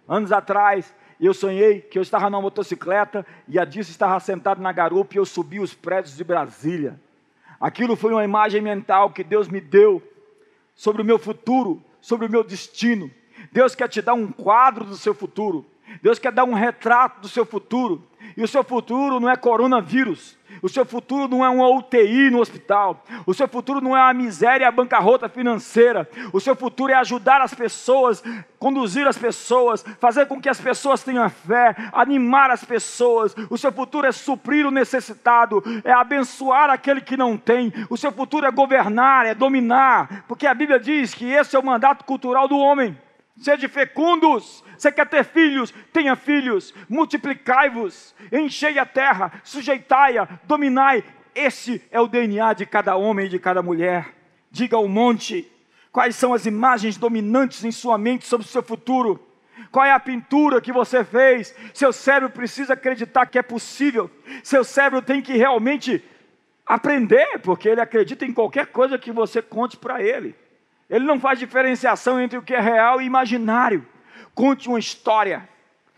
Anos 0.05 0.33
atrás, 0.33 0.93
eu 1.17 1.33
sonhei 1.33 1.79
que 1.79 1.97
eu 1.97 2.01
estava 2.01 2.29
numa 2.29 2.41
motocicleta 2.41 3.25
e 3.47 3.57
a 3.57 3.63
Disso 3.63 3.89
estava 3.89 4.19
sentada 4.19 4.61
na 4.61 4.73
garupa 4.73 5.15
e 5.15 5.17
eu 5.17 5.25
subi 5.25 5.61
os 5.61 5.73
prédios 5.73 6.17
de 6.17 6.25
Brasília. 6.25 6.99
Aquilo 7.63 7.95
foi 7.95 8.11
uma 8.11 8.25
imagem 8.25 8.59
mental 8.59 9.11
que 9.11 9.23
Deus 9.23 9.47
me 9.47 9.61
deu 9.61 10.03
sobre 10.75 11.01
o 11.01 11.05
meu 11.05 11.17
futuro, 11.17 11.81
sobre 12.01 12.27
o 12.27 12.29
meu 12.29 12.43
destino. 12.43 13.09
Deus 13.53 13.73
quer 13.73 13.87
te 13.87 14.01
dar 14.01 14.15
um 14.15 14.29
quadro 14.33 14.83
do 14.83 14.97
seu 14.97 15.13
futuro. 15.13 15.65
Deus 16.01 16.19
quer 16.19 16.31
dar 16.31 16.43
um 16.43 16.53
retrato 16.53 17.21
do 17.21 17.27
seu 17.27 17.45
futuro. 17.45 18.03
E 18.35 18.43
o 18.43 18.47
seu 18.47 18.63
futuro 18.63 19.19
não 19.19 19.29
é 19.29 19.35
coronavírus. 19.35 20.37
O 20.61 20.69
seu 20.69 20.85
futuro 20.85 21.27
não 21.27 21.43
é 21.43 21.49
uma 21.49 21.67
UTI 21.67 22.29
no 22.29 22.39
hospital. 22.39 23.03
O 23.25 23.33
seu 23.33 23.47
futuro 23.47 23.81
não 23.81 23.95
é 23.95 24.01
a 24.01 24.13
miséria 24.13 24.65
e 24.65 24.67
a 24.67 24.71
bancarrota 24.71 25.27
financeira. 25.27 26.09
O 26.31 26.39
seu 26.39 26.55
futuro 26.55 26.91
é 26.91 26.95
ajudar 26.95 27.41
as 27.41 27.53
pessoas, 27.53 28.23
conduzir 28.57 29.07
as 29.07 29.17
pessoas, 29.17 29.83
fazer 29.99 30.25
com 30.25 30.41
que 30.41 30.49
as 30.49 30.59
pessoas 30.59 31.03
tenham 31.03 31.29
fé, 31.29 31.75
animar 31.91 32.49
as 32.49 32.63
pessoas. 32.63 33.35
O 33.49 33.57
seu 33.57 33.71
futuro 33.71 34.07
é 34.07 34.11
suprir 34.11 34.65
o 34.65 34.71
necessitado, 34.71 35.61
é 35.83 35.91
abençoar 35.91 36.69
aquele 36.69 37.01
que 37.01 37.17
não 37.17 37.37
tem. 37.37 37.73
O 37.89 37.97
seu 37.97 38.11
futuro 38.11 38.45
é 38.45 38.51
governar, 38.51 39.25
é 39.25 39.35
dominar, 39.35 40.23
porque 40.27 40.47
a 40.47 40.53
Bíblia 40.53 40.79
diz 40.79 41.13
que 41.13 41.25
esse 41.25 41.55
é 41.55 41.59
o 41.59 41.65
mandato 41.65 42.05
cultural 42.05 42.47
do 42.47 42.57
homem. 42.57 42.97
Sede 43.37 43.67
fecundos, 43.67 44.63
você 44.77 44.91
quer 44.91 45.07
ter 45.07 45.23
filhos? 45.23 45.73
Tenha 45.91 46.15
filhos, 46.15 46.73
multiplicai-vos, 46.87 48.13
enchei 48.31 48.77
a 48.77 48.85
terra, 48.85 49.41
sujeitai-a, 49.43 50.27
dominai. 50.43 51.03
Esse 51.33 51.81
é 51.89 51.99
o 51.99 52.07
DNA 52.07 52.53
de 52.53 52.65
cada 52.65 52.95
homem 52.95 53.25
e 53.25 53.29
de 53.29 53.39
cada 53.39 53.63
mulher. 53.63 54.13
Diga 54.51 54.77
ao 54.77 54.87
monte 54.87 55.51
quais 55.91 56.15
são 56.15 56.33
as 56.33 56.45
imagens 56.45 56.95
dominantes 56.95 57.63
em 57.63 57.71
sua 57.71 57.97
mente 57.97 58.25
sobre 58.25 58.45
o 58.45 58.49
seu 58.49 58.61
futuro. 58.61 59.19
Qual 59.71 59.85
é 59.85 59.91
a 59.91 59.99
pintura 59.99 60.61
que 60.61 60.71
você 60.71 61.03
fez? 61.03 61.55
Seu 61.73 61.91
cérebro 61.91 62.29
precisa 62.29 62.73
acreditar 62.73 63.25
que 63.25 63.39
é 63.39 63.41
possível. 63.41 64.11
Seu 64.43 64.63
cérebro 64.63 65.01
tem 65.01 65.21
que 65.21 65.33
realmente 65.33 66.03
aprender, 66.65 67.39
porque 67.39 67.67
ele 67.67 67.81
acredita 67.81 68.25
em 68.25 68.33
qualquer 68.33 68.67
coisa 68.67 68.97
que 68.97 69.11
você 69.11 69.41
conte 69.41 69.75
para 69.75 70.01
ele. 70.03 70.35
Ele 70.89 71.05
não 71.05 71.19
faz 71.19 71.39
diferenciação 71.39 72.19
entre 72.19 72.37
o 72.37 72.41
que 72.41 72.53
é 72.53 72.59
real 72.59 73.01
e 73.01 73.05
imaginário. 73.05 73.85
Conte 74.33 74.67
uma 74.67 74.79
história. 74.79 75.47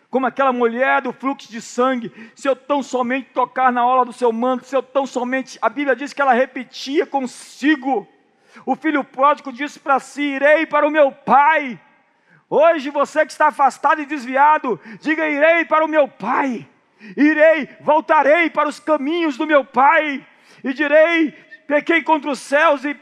Como 0.09 0.25
aquela 0.25 0.53
mulher 0.53 1.01
do 1.01 1.11
fluxo 1.11 1.51
de 1.51 1.61
sangue, 1.61 2.11
se 2.35 2.47
eu 2.47 2.55
tão 2.55 2.81
somente 2.81 3.29
tocar 3.33 3.71
na 3.71 3.85
ola 3.85 4.05
do 4.05 4.13
seu 4.13 4.31
manto, 4.31 4.65
se 4.65 4.75
eu 4.75 4.81
tão 4.81 5.05
somente. 5.05 5.57
A 5.61 5.67
Bíblia 5.67 5.95
diz 5.95 6.13
que 6.13 6.21
ela 6.21 6.33
repetia 6.33 7.05
consigo. 7.05 8.07
O 8.65 8.75
filho 8.75 9.03
pródigo 9.03 9.51
disse 9.51 9.79
para 9.79 9.99
si: 9.99 10.21
Irei 10.21 10.65
para 10.65 10.87
o 10.87 10.91
meu 10.91 11.11
pai. 11.11 11.79
Hoje 12.49 12.89
você 12.89 13.25
que 13.25 13.31
está 13.31 13.47
afastado 13.47 14.01
e 14.01 14.05
desviado, 14.05 14.79
diga: 15.01 15.27
Irei 15.27 15.65
para 15.65 15.83
o 15.83 15.89
meu 15.89 16.07
pai. 16.07 16.65
Irei, 17.17 17.67
voltarei 17.81 18.49
para 18.49 18.69
os 18.69 18.79
caminhos 18.79 19.35
do 19.35 19.45
meu 19.45 19.65
pai. 19.65 20.25
E 20.63 20.73
direi: 20.73 21.31
Pequei 21.67 22.01
contra 22.01 22.31
os 22.31 22.39
céus 22.39 22.85
e 22.85 22.95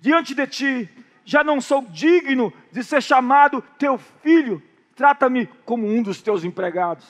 diante 0.00 0.34
de 0.34 0.46
ti 0.46 0.95
já 1.26 1.42
não 1.42 1.60
sou 1.60 1.82
digno 1.82 2.52
de 2.70 2.84
ser 2.84 3.02
chamado 3.02 3.60
teu 3.76 3.98
filho, 4.22 4.62
trata-me 4.94 5.46
como 5.64 5.84
um 5.84 6.00
dos 6.00 6.22
teus 6.22 6.44
empregados. 6.44 7.04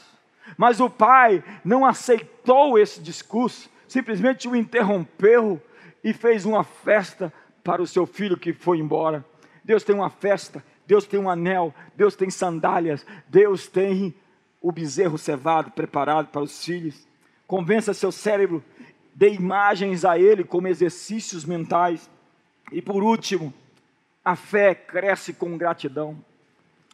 Mas 0.57 0.81
o 0.81 0.89
pai 0.89 1.45
não 1.63 1.85
aceitou 1.85 2.79
esse 2.79 3.01
discurso, 3.01 3.69
simplesmente 3.87 4.49
o 4.49 4.57
interrompeu 4.57 5.63
e 6.03 6.15
fez 6.15 6.47
uma 6.47 6.65
festa 6.65 7.33
para 7.63 7.83
o 7.83 7.87
seu 7.87 8.07
filho 8.07 8.39
que 8.39 8.55
foi 8.55 8.79
embora. 8.79 9.23
Deus 9.63 9.85
tem 9.85 9.95
uma 9.95 10.09
festa, 10.09 10.65
Deus 10.87 11.05
tem 11.05 11.21
um 11.21 11.29
anel, 11.29 11.75
Deus 11.95 12.17
tem 12.17 12.31
sandálias, 12.31 13.05
Deus 13.29 13.67
tem 13.67 14.15
o 14.63 14.73
bezerro 14.73 15.19
cevado 15.19 15.73
preparado 15.73 16.29
para 16.29 16.41
os 16.41 16.65
filhos. 16.65 17.07
Convença 17.47 17.93
seu 17.93 18.11
cérebro, 18.11 18.65
dê 19.15 19.35
imagens 19.35 20.07
a 20.07 20.19
ele 20.19 20.43
como 20.43 20.69
exercícios 20.69 21.45
mentais. 21.45 22.09
E 22.73 22.81
por 22.81 23.03
último, 23.03 23.53
a 24.27 24.35
fé 24.35 24.75
cresce 24.75 25.33
com 25.33 25.57
gratidão. 25.57 26.19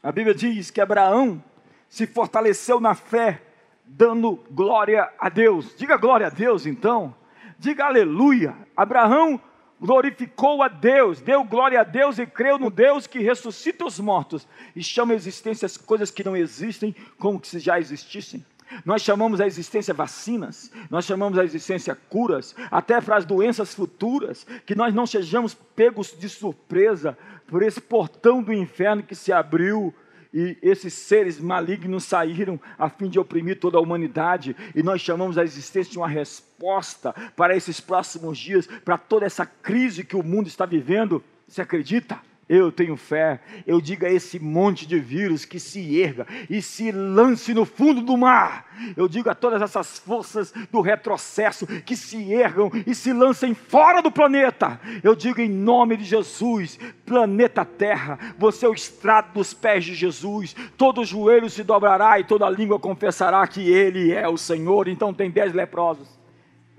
A 0.02 0.12
Bíblia 0.12 0.34
diz 0.34 0.70
que 0.70 0.82
Abraão 0.82 1.42
se 1.88 2.06
fortaleceu 2.06 2.78
na 2.78 2.94
fé, 2.94 3.40
dando 3.86 4.38
glória 4.50 5.10
a 5.18 5.30
Deus. 5.30 5.74
Diga 5.74 5.96
glória 5.96 6.26
a 6.26 6.30
Deus 6.30 6.66
então. 6.66 7.14
Diga 7.58 7.86
aleluia. 7.86 8.54
Abraão 8.76 9.40
glorificou 9.80 10.62
a 10.62 10.68
Deus, 10.68 11.22
deu 11.22 11.42
glória 11.42 11.80
a 11.80 11.84
Deus 11.84 12.18
e 12.18 12.26
creu 12.26 12.58
no 12.58 12.68
Deus 12.68 13.06
que 13.06 13.20
ressuscita 13.20 13.86
os 13.86 13.98
mortos 13.98 14.46
e 14.76 14.84
chama 14.84 15.14
a 15.14 15.16
existência 15.16 15.64
as 15.64 15.78
coisas 15.78 16.10
que 16.10 16.22
não 16.22 16.36
existem 16.36 16.94
como 17.18 17.42
se 17.42 17.58
já 17.58 17.80
existissem. 17.80 18.44
Nós 18.84 19.02
chamamos 19.02 19.40
a 19.40 19.46
existência 19.46 19.92
vacinas, 19.94 20.70
nós 20.90 21.04
chamamos 21.04 21.38
a 21.38 21.44
existência 21.44 21.94
curas, 21.94 22.54
até 22.70 23.00
para 23.00 23.16
as 23.16 23.24
doenças 23.24 23.74
futuras, 23.74 24.46
que 24.66 24.74
nós 24.74 24.94
não 24.94 25.06
sejamos 25.06 25.54
pegos 25.54 26.14
de 26.18 26.28
surpresa 26.28 27.16
por 27.46 27.62
esse 27.62 27.80
portão 27.80 28.42
do 28.42 28.52
inferno 28.52 29.02
que 29.02 29.14
se 29.14 29.32
abriu 29.32 29.94
e 30.32 30.56
esses 30.62 30.94
seres 30.94 31.38
malignos 31.38 32.04
saíram 32.04 32.58
a 32.78 32.88
fim 32.88 33.08
de 33.08 33.18
oprimir 33.18 33.60
toda 33.60 33.76
a 33.76 33.80
humanidade, 33.80 34.56
e 34.74 34.82
nós 34.82 35.00
chamamos 35.02 35.36
a 35.36 35.44
existência 35.44 35.92
de 35.92 35.98
uma 35.98 36.08
resposta 36.08 37.12
para 37.36 37.54
esses 37.54 37.80
próximos 37.80 38.38
dias, 38.38 38.66
para 38.66 38.96
toda 38.96 39.26
essa 39.26 39.44
crise 39.44 40.04
que 40.04 40.16
o 40.16 40.22
mundo 40.22 40.46
está 40.46 40.64
vivendo. 40.64 41.22
Você 41.46 41.60
acredita? 41.60 42.18
Eu 42.56 42.70
tenho 42.70 42.96
fé. 42.96 43.40
Eu 43.66 43.80
digo 43.80 44.04
a 44.04 44.10
esse 44.10 44.38
monte 44.38 44.86
de 44.86 44.98
vírus 44.98 45.46
que 45.46 45.58
se 45.58 45.98
erga 45.98 46.26
e 46.50 46.60
se 46.60 46.92
lance 46.92 47.54
no 47.54 47.64
fundo 47.64 48.02
do 48.02 48.14
mar. 48.14 48.70
Eu 48.94 49.08
digo 49.08 49.30
a 49.30 49.34
todas 49.34 49.62
essas 49.62 49.98
forças 49.98 50.52
do 50.70 50.82
retrocesso 50.82 51.66
que 51.66 51.96
se 51.96 52.30
ergam 52.30 52.70
e 52.86 52.94
se 52.94 53.10
lancem 53.10 53.54
fora 53.54 54.02
do 54.02 54.10
planeta. 54.10 54.78
Eu 55.02 55.14
digo 55.14 55.40
em 55.40 55.48
nome 55.48 55.96
de 55.96 56.04
Jesus, 56.04 56.78
planeta 57.06 57.64
Terra, 57.64 58.18
você 58.36 58.66
é 58.66 58.68
o 58.68 58.74
estrado 58.74 59.32
dos 59.32 59.54
pés 59.54 59.84
de 59.84 59.94
Jesus. 59.94 60.54
Todo 60.76 61.06
joelho 61.06 61.48
se 61.48 61.62
dobrará 61.62 62.20
e 62.20 62.24
toda 62.24 62.50
língua 62.50 62.78
confessará 62.78 63.46
que 63.46 63.70
Ele 63.70 64.12
é 64.12 64.28
o 64.28 64.36
Senhor. 64.36 64.88
Então 64.88 65.14
tem 65.14 65.30
dez 65.30 65.54
leprosos. 65.54 66.20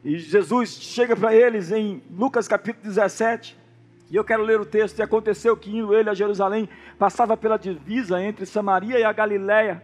E 0.03 0.19
Jesus 0.19 0.69
chega 0.69 1.15
para 1.15 1.33
eles 1.33 1.71
em 1.71 2.03
Lucas 2.11 2.47
capítulo 2.47 2.83
17 2.83 3.62
e 4.09 4.15
eu 4.15 4.23
quero 4.23 4.43
ler 4.43 4.59
o 4.59 4.65
texto. 4.65 4.99
E 4.99 5.01
aconteceu 5.01 5.55
que 5.57 5.75
indo 5.75 5.93
ele 5.95 6.09
a 6.09 6.13
Jerusalém, 6.13 6.69
passava 6.97 7.35
pela 7.35 7.57
divisa 7.57 8.21
entre 8.21 8.45
Samaria 8.45 8.99
e 8.99 9.03
a 9.03 9.11
Galiléia. 9.11 9.83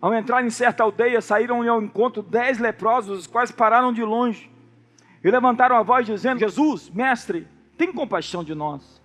Ao 0.00 0.12
entrar 0.12 0.44
em 0.44 0.50
certa 0.50 0.82
aldeia, 0.82 1.20
saíram-lhe 1.20 1.68
ao 1.68 1.80
encontro 1.80 2.22
dez 2.22 2.58
leprosos, 2.58 3.20
os 3.20 3.26
quais 3.26 3.52
pararam 3.52 3.92
de 3.92 4.02
longe. 4.02 4.50
E 5.22 5.30
levantaram 5.30 5.76
a 5.76 5.82
voz, 5.82 6.04
dizendo: 6.04 6.40
Jesus, 6.40 6.90
mestre, 6.90 7.46
tem 7.78 7.92
compaixão 7.92 8.42
de 8.42 8.54
nós. 8.54 9.00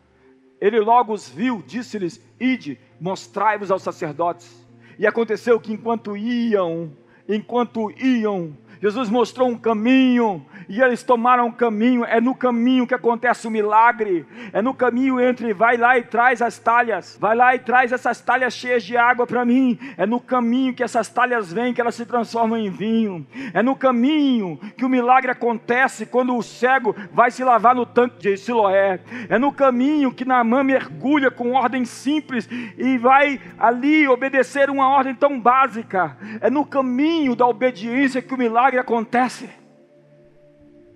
Ele 0.60 0.80
logo 0.80 1.14
os 1.14 1.30
viu, 1.30 1.64
disse-lhes: 1.66 2.20
Ide, 2.40 2.80
mostrai-vos 3.00 3.70
aos 3.70 3.84
sacerdotes. 3.84 4.66
E 4.98 5.06
aconteceu 5.06 5.60
que 5.60 5.72
enquanto 5.72 6.18
iam, 6.18 6.92
enquanto 7.30 7.92
iam, 7.92 8.58
Jesus 8.82 9.10
mostrou 9.10 9.48
um 9.48 9.58
caminho 9.58 10.46
e 10.70 10.82
eles 10.82 11.04
tomaram 11.04 11.48
um 11.48 11.52
caminho. 11.52 12.04
É 12.06 12.20
no 12.20 12.36
caminho 12.36 12.88
que 12.88 12.94
acontece 12.94 13.48
o 13.48 13.52
milagre. 13.52 14.26
É 14.52 14.62
no 14.62 14.74
caminho 14.74 15.20
entre 15.20 15.54
vai 15.54 15.78
lá 15.78 15.98
e 15.98 16.04
traz 16.04 16.42
as 16.42 16.60
talhas, 16.60 17.18
vai 17.20 17.36
lá 17.36 17.56
e 17.56 17.60
traz 17.60 17.92
essas 17.92 18.22
talhas 18.22 18.54
cheias 18.54 18.84
de 18.84 18.98
água 18.98 19.26
para 19.26 19.46
mim. 19.46 19.78
É 19.98 20.06
no 20.06 20.20
caminho 20.20 20.74
que 20.74 20.84
essas 20.84 21.10
talhas 21.10 21.52
vêm 21.52 21.74
que 21.74 21.82
elas 21.82 21.96
se 21.96 22.06
transformam 22.06 22.58
em 22.58 22.70
vinho. 22.70 23.26
É 23.54 23.62
no 23.62 23.76
caminho 23.76 24.60
que 24.78 24.86
o 24.86 24.90
milagre 24.90 25.32
acontece 25.32 26.06
quando 26.06 26.36
o 26.36 26.44
cego 26.44 26.96
vai 27.12 27.32
se 27.32 27.44
lavar 27.44 27.76
no 27.76 27.86
tanque 27.86 28.18
de 28.20 28.38
Siloé. 28.38 29.00
É 29.30 29.38
no 29.38 29.52
caminho 29.52 30.14
que 30.14 30.26
Naamã 30.26 30.64
mergulha 30.64 31.32
com 31.32 31.54
ordem 31.54 31.86
simples 31.86 32.48
e 32.78 32.98
vai 32.98 33.40
ali 33.58 34.08
obedecer 34.08 34.70
uma 34.70 34.90
ordem 34.90 35.16
tão 35.16 35.40
básica. 35.40 36.18
É 36.42 36.50
no 36.50 36.66
caminho 36.66 37.36
da 37.36 37.48
obediência 37.48 38.22
que 38.22 38.34
o 38.34 38.38
milagre 38.38 38.80
acontece. 38.80 39.50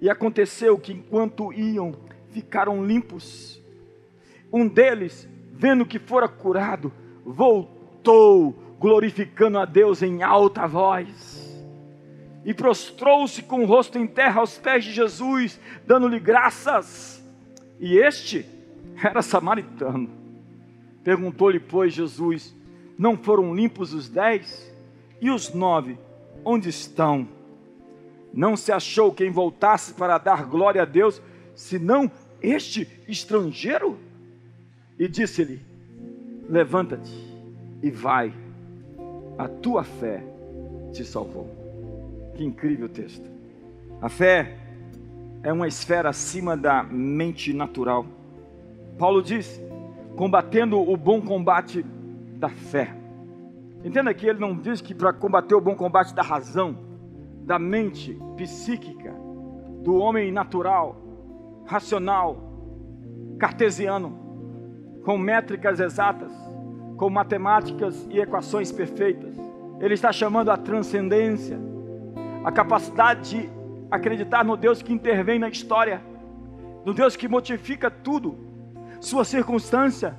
E 0.02 0.10
aconteceu 0.10 0.80
que 0.80 0.92
enquanto 0.92 1.54
iam, 1.54 1.94
ficaram 2.32 2.84
limpos. 2.84 3.62
Um 4.52 4.68
deles, 4.68 5.30
vendo 5.54 5.86
que 5.86 6.00
fora 6.00 6.28
curado, 6.28 6.92
voltou, 7.24 8.52
glorificando 8.80 9.60
a 9.60 9.66
Deus 9.66 10.02
em 10.02 10.24
alta 10.24 10.66
voz. 10.66 11.40
E 12.44 12.52
prostrou-se 12.52 13.44
com 13.44 13.62
o 13.62 13.66
rosto 13.68 14.00
em 14.00 14.08
terra 14.08 14.42
aos 14.42 14.58
pés 14.58 14.84
de 14.84 14.92
Jesus, 14.92 15.60
dando-lhe 15.86 16.20
graças. 16.20 17.24
E 17.80 17.98
este 17.98 18.44
era 19.04 19.22
samaritano. 19.22 20.10
Perguntou-lhe, 21.04 21.60
pois, 21.60 21.94
Jesus: 21.94 22.56
Não 22.98 23.16
foram 23.16 23.54
limpos 23.54 23.94
os 23.94 24.10
dez? 24.10 24.72
E 25.22 25.30
os 25.30 25.54
nove, 25.54 26.00
onde 26.44 26.70
estão? 26.70 27.28
Não 28.34 28.56
se 28.56 28.72
achou 28.72 29.12
quem 29.12 29.30
voltasse 29.30 29.94
para 29.94 30.18
dar 30.18 30.46
glória 30.46 30.82
a 30.82 30.86
Deus, 30.86 31.22
senão 31.54 32.10
este 32.42 32.88
estrangeiro? 33.08 33.98
E 34.98 35.08
disse-lhe: 35.08 35.62
Levanta-te 36.50 37.12
e 37.82 37.90
vai, 37.90 38.34
a 39.38 39.48
tua 39.48 39.84
fé 39.84 40.24
te 40.94 41.04
salvou. 41.04 41.50
Que 42.36 42.44
incrível 42.44 42.88
texto. 42.88 43.30
A 44.02 44.10
fé 44.10 44.58
é 45.44 45.52
uma 45.52 45.68
esfera 45.68 46.10
acima 46.10 46.56
da 46.56 46.84
mente 46.84 47.54
natural. 47.54 48.06
Paulo 48.98 49.22
diz: 49.22 49.60
combatendo 50.16 50.80
o 50.80 50.96
bom 50.96 51.22
combate 51.22 51.84
da 52.36 52.50
fé. 52.50 52.96
Entenda 53.84 54.14
que 54.14 54.28
ele 54.28 54.40
não 54.40 54.56
diz 54.56 54.82
que 54.82 54.94
para 54.94 55.12
combater 55.12 55.56
o 55.56 55.62
bom 55.62 55.76
combate 55.76 56.14
da 56.14 56.22
razão, 56.22 56.78
da 57.46 57.60
mente 57.60 58.18
psíquica, 58.38 59.14
do 59.84 59.96
homem 59.96 60.32
natural, 60.32 60.96
racional, 61.66 62.38
cartesiano, 63.40 65.02
com 65.04 65.18
métricas 65.18 65.80
exatas, 65.80 66.32
com 66.98 67.10
matemáticas 67.10 68.08
e 68.12 68.20
equações 68.20 68.72
perfeitas. 68.72 69.36
Ele 69.80 69.96
está 69.96 70.12
chamando 70.12 70.52
a 70.52 70.58
transcendência, 70.58 71.58
a 72.44 72.52
capacidade 72.52 73.30
de 73.30 73.50
acreditar 73.90 74.46
no 74.46 74.56
Deus 74.56 74.84
que 74.84 74.94
intervém 74.94 75.40
na 75.40 75.50
história, 75.50 76.00
no 76.86 76.94
Deus 76.94 77.16
que 77.16 77.28
modifica 77.28 77.90
tudo. 77.90 78.38
Sua 79.00 79.26
circunstância 79.26 80.16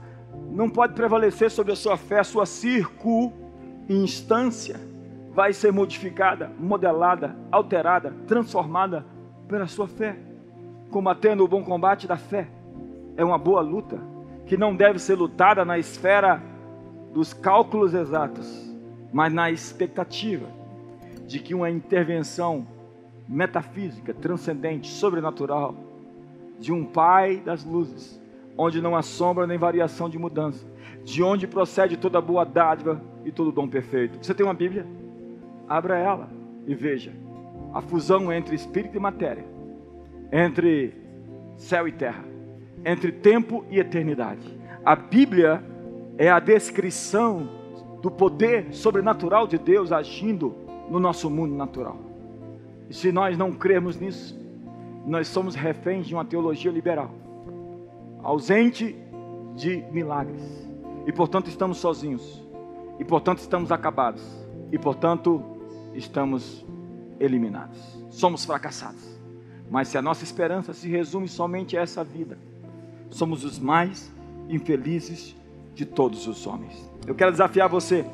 não 0.51 0.69
pode 0.69 0.95
prevalecer 0.95 1.49
sobre 1.51 1.73
a 1.73 1.77
sua 1.77 1.97
fé, 1.97 2.25
sua 2.25 2.45
circunstância 2.45 4.92
vai 5.35 5.53
ser 5.53 5.73
modificada, 5.73 6.51
modelada, 6.59 7.35
alterada, 7.51 8.15
transformada 8.27 9.05
pela 9.49 9.67
sua 9.67 9.89
fé. 9.89 10.17
Combatendo 10.91 11.43
o 11.43 11.49
bom 11.49 11.65
combate 11.65 12.07
da 12.07 12.17
fé. 12.17 12.49
É 13.17 13.25
uma 13.25 13.39
boa 13.39 13.61
luta 13.61 13.99
que 14.47 14.57
não 14.57 14.75
deve 14.77 14.99
ser 14.99 15.15
lutada 15.15 15.65
na 15.65 15.79
esfera 15.79 16.43
dos 17.13 17.33
cálculos 17.33 17.95
exatos, 17.95 18.75
mas 19.13 19.33
na 19.33 19.51
expectativa 19.51 20.47
de 21.27 21.39
que 21.39 21.55
uma 21.55 21.71
intervenção 21.71 22.67
metafísica, 23.29 24.13
transcendente, 24.13 24.89
sobrenatural, 24.89 25.75
de 26.59 26.73
um 26.73 26.85
Pai 26.85 27.37
das 27.39 27.65
luzes, 27.65 28.21
onde 28.57 28.81
não 28.83 28.95
há 28.95 29.03
sombra 29.03 29.47
nem 29.47 29.59
variação 29.59 30.09
de 30.09 30.19
mudança, 30.19 30.67
de 31.05 31.23
onde 31.23 31.47
procede 31.47 31.97
toda 31.97 32.21
boa 32.21 32.45
dádiva 32.45 33.01
e 33.25 33.33
todo 33.33 33.53
dom 33.53 33.69
perfeito. 33.69 34.19
Você 34.23 34.35
tem 34.35 34.45
uma 34.45 34.55
Bíblia? 34.55 34.87
Abra 35.69 35.99
ela 35.99 36.29
e 36.67 36.75
veja 36.75 37.13
a 37.73 37.81
fusão 37.81 38.33
entre 38.33 38.55
espírito 38.55 38.97
e 38.97 39.01
matéria, 39.01 39.45
entre 40.31 40.95
céu 41.57 41.89
e 41.89 41.93
terra, 41.93 42.25
entre 42.85 43.11
tempo 43.13 43.65
e 43.71 43.79
eternidade. 43.79 44.43
A 44.85 44.95
Bíblia 44.95 45.65
é 46.19 46.29
a 46.29 46.39
descrição 46.39 47.49
do 48.03 48.11
poder 48.11 48.73
sobrenatural 48.73 49.47
de 49.47 49.57
Deus 49.57 49.93
agindo 49.93 50.55
no 50.91 50.99
nosso 50.99 51.31
mundo 51.31 51.55
natural. 51.55 51.97
E 52.91 52.95
se 52.95 53.11
nós 53.13 53.39
não 53.39 53.53
crermos 53.53 53.99
nisso, 53.99 54.39
nós 55.07 55.29
somos 55.29 55.55
reféns 55.55 56.07
de 56.07 56.15
uma 56.15 56.25
teologia 56.25 56.71
liberal, 56.71 57.11
ausente 58.23 58.97
de 59.55 59.83
milagres, 59.91 60.69
e 61.07 61.13
portanto 61.13 61.49
estamos 61.49 61.79
sozinhos, 61.79 62.43
e 62.99 63.05
portanto 63.05 63.39
estamos 63.39 63.73
acabados, 63.73 64.23
e 64.71 64.79
portanto 64.79 65.43
estamos 65.95 66.65
eliminados, 67.19 67.79
somos 68.11 68.45
fracassados. 68.45 69.21
Mas 69.71 69.89
se 69.89 69.97
a 69.97 70.03
nossa 70.03 70.25
esperança 70.25 70.73
se 70.73 70.89
resume 70.89 71.29
somente 71.29 71.77
a 71.77 71.83
essa 71.83 72.05
vida, 72.05 72.39
somos 73.11 73.45
os 73.45 73.59
mais 73.59 74.13
infelizes 74.49 75.37
de 75.75 75.87
todos 75.87 76.27
os 76.27 76.47
homens. 76.47 76.91
Eu 77.07 77.15
quero 77.15 77.31
desafiar 77.31 77.69
você 77.69 78.05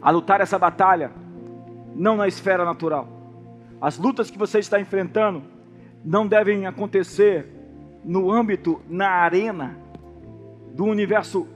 a 0.00 0.10
lutar 0.10 0.40
essa 0.40 0.58
batalha, 0.58 1.10
não 1.94 2.16
na 2.16 2.28
esfera 2.28 2.64
natural. 2.64 3.08
As 3.80 3.98
lutas 3.98 4.30
que 4.30 4.38
você 4.38 4.58
está 4.58 4.80
enfrentando 4.80 5.42
não 6.04 6.26
devem 6.26 6.66
acontecer 6.66 7.48
no 8.04 8.30
âmbito, 8.30 8.80
na 8.88 9.08
arena 9.08 9.78
do 10.74 10.84
universo 10.84 11.48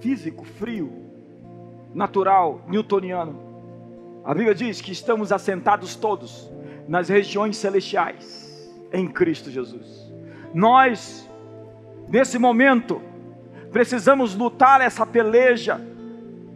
físico, 0.00 0.44
frio, 0.44 0.92
natural, 1.94 2.62
newtoniano. 2.68 3.43
A 4.24 4.32
Bíblia 4.32 4.54
diz 4.54 4.80
que 4.80 4.90
estamos 4.90 5.30
assentados 5.30 5.94
todos 5.94 6.50
nas 6.88 7.10
regiões 7.10 7.58
celestiais 7.58 8.72
em 8.90 9.06
Cristo 9.06 9.50
Jesus. 9.50 10.10
Nós, 10.54 11.28
nesse 12.08 12.38
momento, 12.38 13.02
precisamos 13.70 14.34
lutar 14.34 14.80
essa 14.80 15.04
peleja 15.04 15.78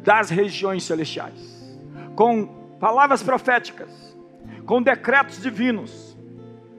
das 0.02 0.31
regiões 0.31 0.85
celestiais, 0.85 1.78
com 2.16 2.46
palavras 2.81 3.22
proféticas, 3.22 4.16
com 4.64 4.81
decretos 4.81 5.42
divinos. 5.42 6.16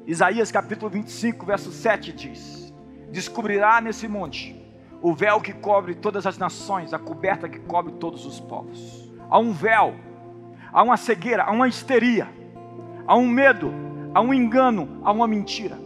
Isaías 0.07 0.51
capítulo 0.51 0.89
25, 0.89 1.45
verso 1.45 1.71
7 1.71 2.11
diz: 2.13 2.73
Descobrirá 3.11 3.79
nesse 3.79 4.07
monte 4.07 4.55
o 5.03 5.13
véu 5.13 5.39
que 5.39 5.53
cobre 5.53 5.93
todas 5.93 6.25
as 6.25 6.39
nações, 6.39 6.95
a 6.95 6.97
coberta 6.97 7.47
que 7.47 7.59
cobre 7.59 7.93
todos 7.93 8.25
os 8.25 8.39
povos. 8.39 9.07
Há 9.29 9.37
um 9.37 9.51
véu 9.53 10.08
há 10.71 10.83
uma 10.83 10.97
cegueira, 10.97 11.43
há 11.43 11.51
uma 11.51 11.67
histeria, 11.67 12.27
há 13.07 13.15
um 13.15 13.27
medo, 13.27 13.73
há 14.13 14.21
um 14.21 14.33
engano, 14.33 14.99
há 15.03 15.11
uma 15.11 15.27
mentira. 15.27 15.77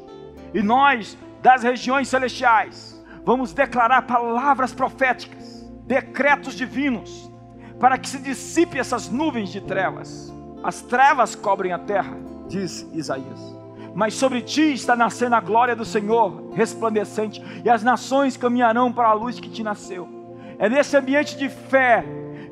E 0.54 0.62
nós, 0.62 1.18
das 1.42 1.64
regiões 1.64 2.08
celestiais, 2.08 3.04
vamos 3.26 3.54
declarar 3.54 4.04
palavras 4.04 4.74
proféticas, 4.74 5.70
decretos 5.86 6.56
divinos, 6.56 7.32
para 7.80 7.98
que 7.98 8.08
se 8.08 8.20
dissipe 8.20 8.78
essas 8.78 9.10
nuvens 9.10 9.50
de 9.50 9.62
trevas. 9.62 10.34
As 10.64 10.82
trevas 10.82 11.36
cobrem 11.36 11.74
a 11.74 11.80
terra, 11.80 12.16
diz 12.48 12.88
Isaías. 12.94 13.54
Mas 13.96 14.14
sobre 14.16 14.42
ti 14.42 14.74
está 14.74 14.96
nascendo 14.96 15.36
a 15.36 15.42
glória 15.42 15.76
do 15.76 15.86
Senhor, 15.86 16.52
resplandecente, 16.54 17.44
e 17.64 17.70
as 17.70 17.84
nações 17.84 18.38
caminharão 18.38 18.92
para 18.92 19.10
a 19.10 19.14
luz 19.14 19.40
que 19.40 19.50
te 19.50 19.64
nasceu. 19.64 20.08
É 20.58 20.70
nesse 20.70 20.96
ambiente 20.96 21.38
de 21.38 21.50
fé, 21.50 22.04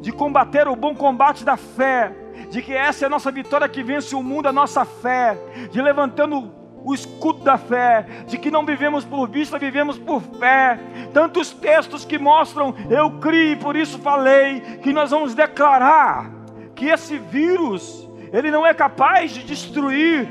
de 0.01 0.11
combater 0.11 0.67
o 0.67 0.75
bom 0.75 0.93
combate 0.93 1.43
da 1.43 1.55
fé, 1.55 2.13
de 2.49 2.61
que 2.61 2.73
essa 2.73 3.05
é 3.05 3.07
a 3.07 3.09
nossa 3.09 3.31
vitória 3.31 3.67
que 3.67 3.83
vence 3.83 4.15
o 4.15 4.23
mundo, 4.23 4.47
a 4.47 4.51
nossa 4.51 4.85
fé, 4.85 5.37
de 5.71 5.81
levantando 5.81 6.51
o 6.83 6.93
escudo 6.93 7.43
da 7.43 7.57
fé, 7.57 8.05
de 8.27 8.37
que 8.37 8.49
não 8.49 8.65
vivemos 8.65 9.05
por 9.05 9.29
vista, 9.29 9.59
vivemos 9.59 9.97
por 9.97 10.21
fé. 10.21 10.79
Tantos 11.13 11.51
textos 11.51 12.03
que 12.03 12.17
mostram, 12.17 12.73
eu 12.89 13.11
criei, 13.19 13.55
por 13.55 13.75
isso 13.75 13.99
falei, 13.99 14.61
que 14.81 14.91
nós 14.91 15.11
vamos 15.11 15.35
declarar 15.35 16.31
que 16.75 16.87
esse 16.87 17.17
vírus, 17.17 18.09
ele 18.33 18.49
não 18.49 18.65
é 18.65 18.73
capaz 18.73 19.31
de 19.31 19.43
destruir 19.43 20.27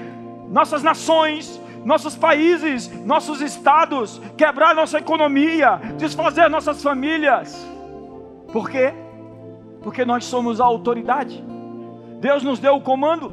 nossas 0.49 0.83
nações, 0.83 1.61
nossos 1.85 2.17
países, 2.17 2.91
nossos 3.05 3.41
estados, 3.41 4.21
quebrar 4.37 4.75
nossa 4.75 4.99
economia, 4.99 5.81
desfazer 5.97 6.51
nossas 6.51 6.83
famílias. 6.83 7.67
Por 8.53 8.69
quê? 8.69 8.93
Porque 9.83 10.05
nós 10.05 10.25
somos 10.25 10.61
a 10.61 10.65
autoridade. 10.65 11.43
Deus 12.21 12.43
nos 12.43 12.59
deu 12.59 12.77
o 12.77 12.81
comando. 12.81 13.33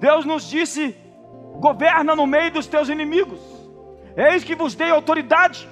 Deus 0.00 0.24
nos 0.24 0.48
disse: 0.48 0.96
governa 1.60 2.16
no 2.16 2.26
meio 2.26 2.50
dos 2.50 2.66
teus 2.66 2.88
inimigos. 2.88 3.38
Eis 4.16 4.42
que 4.42 4.56
vos 4.56 4.74
dei 4.74 4.90
autoridade 4.90 5.68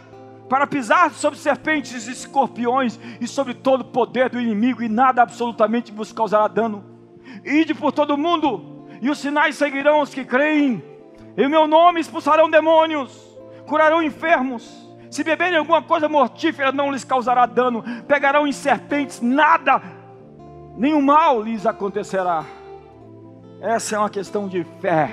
para 0.49 0.66
pisar 0.66 1.11
sobre 1.11 1.38
serpentes 1.38 2.07
e 2.07 2.12
escorpiões 2.12 3.01
e 3.20 3.27
sobre 3.27 3.55
todo 3.55 3.81
o 3.81 3.87
poder 3.87 4.31
do 4.31 4.40
inimigo, 4.40 4.83
e 4.83 4.88
nada 4.88 5.22
absolutamente 5.22 5.90
vos 5.90 6.12
causará 6.12 6.46
dano. 6.46 6.85
Ide 7.44 7.75
por 7.75 7.90
todo 7.90 8.14
o 8.14 8.18
mundo, 8.18 8.87
e 9.01 9.11
os 9.11 9.18
sinais 9.18 9.57
seguirão 9.57 10.01
os 10.01 10.14
que 10.14 10.25
creem. 10.25 10.83
Em 11.37 11.49
meu 11.49 11.66
nome 11.66 12.01
expulsarão 12.01 12.49
demônios, 12.49 13.37
curarão 13.66 14.03
enfermos. 14.03 14.87
Se 15.11 15.25
beberem 15.25 15.59
alguma 15.59 15.83
coisa 15.83 16.09
mortífera, 16.09 16.72
não 16.72 16.92
lhes 16.92 17.05
causará 17.05 17.46
dano. 17.46 17.83
Pegarão 18.07 18.46
em 18.46 18.53
serpentes, 18.53 19.20
nada 19.20 19.81
nenhum 20.76 21.00
mal 21.00 21.42
lhes 21.42 21.66
acontecerá. 21.66 22.44
Essa 23.60 23.96
é 23.96 23.98
uma 23.98 24.10
questão 24.10 24.48
de 24.48 24.64
fé 24.80 25.10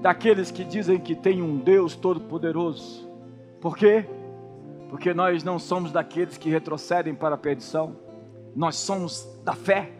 daqueles 0.00 0.50
que 0.50 0.64
dizem 0.64 0.98
que 0.98 1.14
tem 1.14 1.42
um 1.42 1.58
Deus 1.58 1.96
todo-poderoso. 1.96 3.08
Por 3.60 3.76
quê? 3.76 4.06
Porque 4.88 5.14
nós 5.14 5.44
não 5.44 5.58
somos 5.58 5.92
daqueles 5.92 6.36
que 6.36 6.50
retrocedem 6.50 7.14
para 7.14 7.34
a 7.34 7.38
perdição, 7.38 7.96
nós 8.54 8.76
somos 8.76 9.26
da 9.44 9.54
fé 9.54 9.90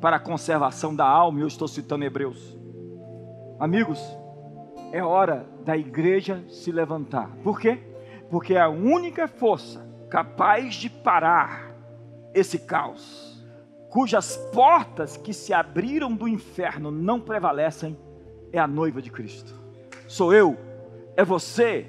para 0.00 0.16
a 0.16 0.20
conservação 0.20 0.94
da 0.94 1.06
alma, 1.06 1.40
e 1.40 1.42
eu 1.42 1.48
estou 1.48 1.68
citando 1.68 2.04
Hebreus. 2.04 2.56
Amigos, 3.58 4.00
é 4.92 5.02
hora 5.02 5.46
da 5.64 5.76
igreja 5.76 6.44
se 6.48 6.72
levantar. 6.72 7.28
Por 7.42 7.60
quê? 7.60 7.78
Porque 8.30 8.54
é 8.54 8.60
a 8.60 8.68
única 8.68 9.26
força 9.28 9.86
capaz 10.08 10.76
de 10.76 10.88
parar 10.88 11.74
esse 12.32 12.60
caos 12.60 13.27
cujas 13.98 14.36
portas 14.52 15.16
que 15.16 15.34
se 15.34 15.52
abriram 15.52 16.14
do 16.14 16.28
inferno 16.28 16.88
não 16.88 17.18
prevalecem, 17.18 17.98
é 18.52 18.56
a 18.60 18.64
noiva 18.64 19.02
de 19.02 19.10
Cristo. 19.10 19.52
Sou 20.06 20.32
eu, 20.32 20.56
é 21.16 21.24
você. 21.24 21.84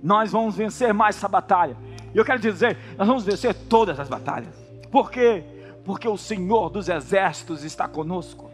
Nós 0.00 0.30
vamos 0.30 0.54
vencer 0.54 0.94
mais 0.94 1.16
essa 1.16 1.26
batalha. 1.26 1.76
E 2.14 2.18
eu 2.18 2.24
quero 2.24 2.38
dizer, 2.38 2.78
nós 2.96 3.08
vamos 3.08 3.24
vencer 3.24 3.52
todas 3.52 3.98
as 3.98 4.08
batalhas. 4.08 4.54
Por 4.92 5.10
quê? 5.10 5.42
Porque 5.84 6.06
o 6.06 6.16
Senhor 6.16 6.70
dos 6.70 6.88
exércitos 6.88 7.64
está 7.64 7.88
conosco. 7.88 8.48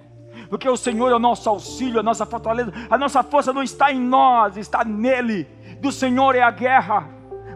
Porque 0.49 0.67
o 0.67 0.75
Senhor 0.75 1.11
é 1.11 1.15
o 1.15 1.19
nosso 1.19 1.51
auxílio, 1.51 2.01
a 2.01 2.03
nossa 2.03 2.25
fortaleza. 2.25 2.73
A 2.89 2.97
nossa 2.97 3.23
força 3.23 3.53
não 3.53 3.63
está 3.63 3.93
em 3.93 4.01
nós, 4.01 4.57
está 4.57 4.87
nele. 4.87 5.47
Do 5.83 5.93
Senhor 5.93 6.35
é 6.35 6.41
a 6.41 6.51
guerra. 6.51 7.07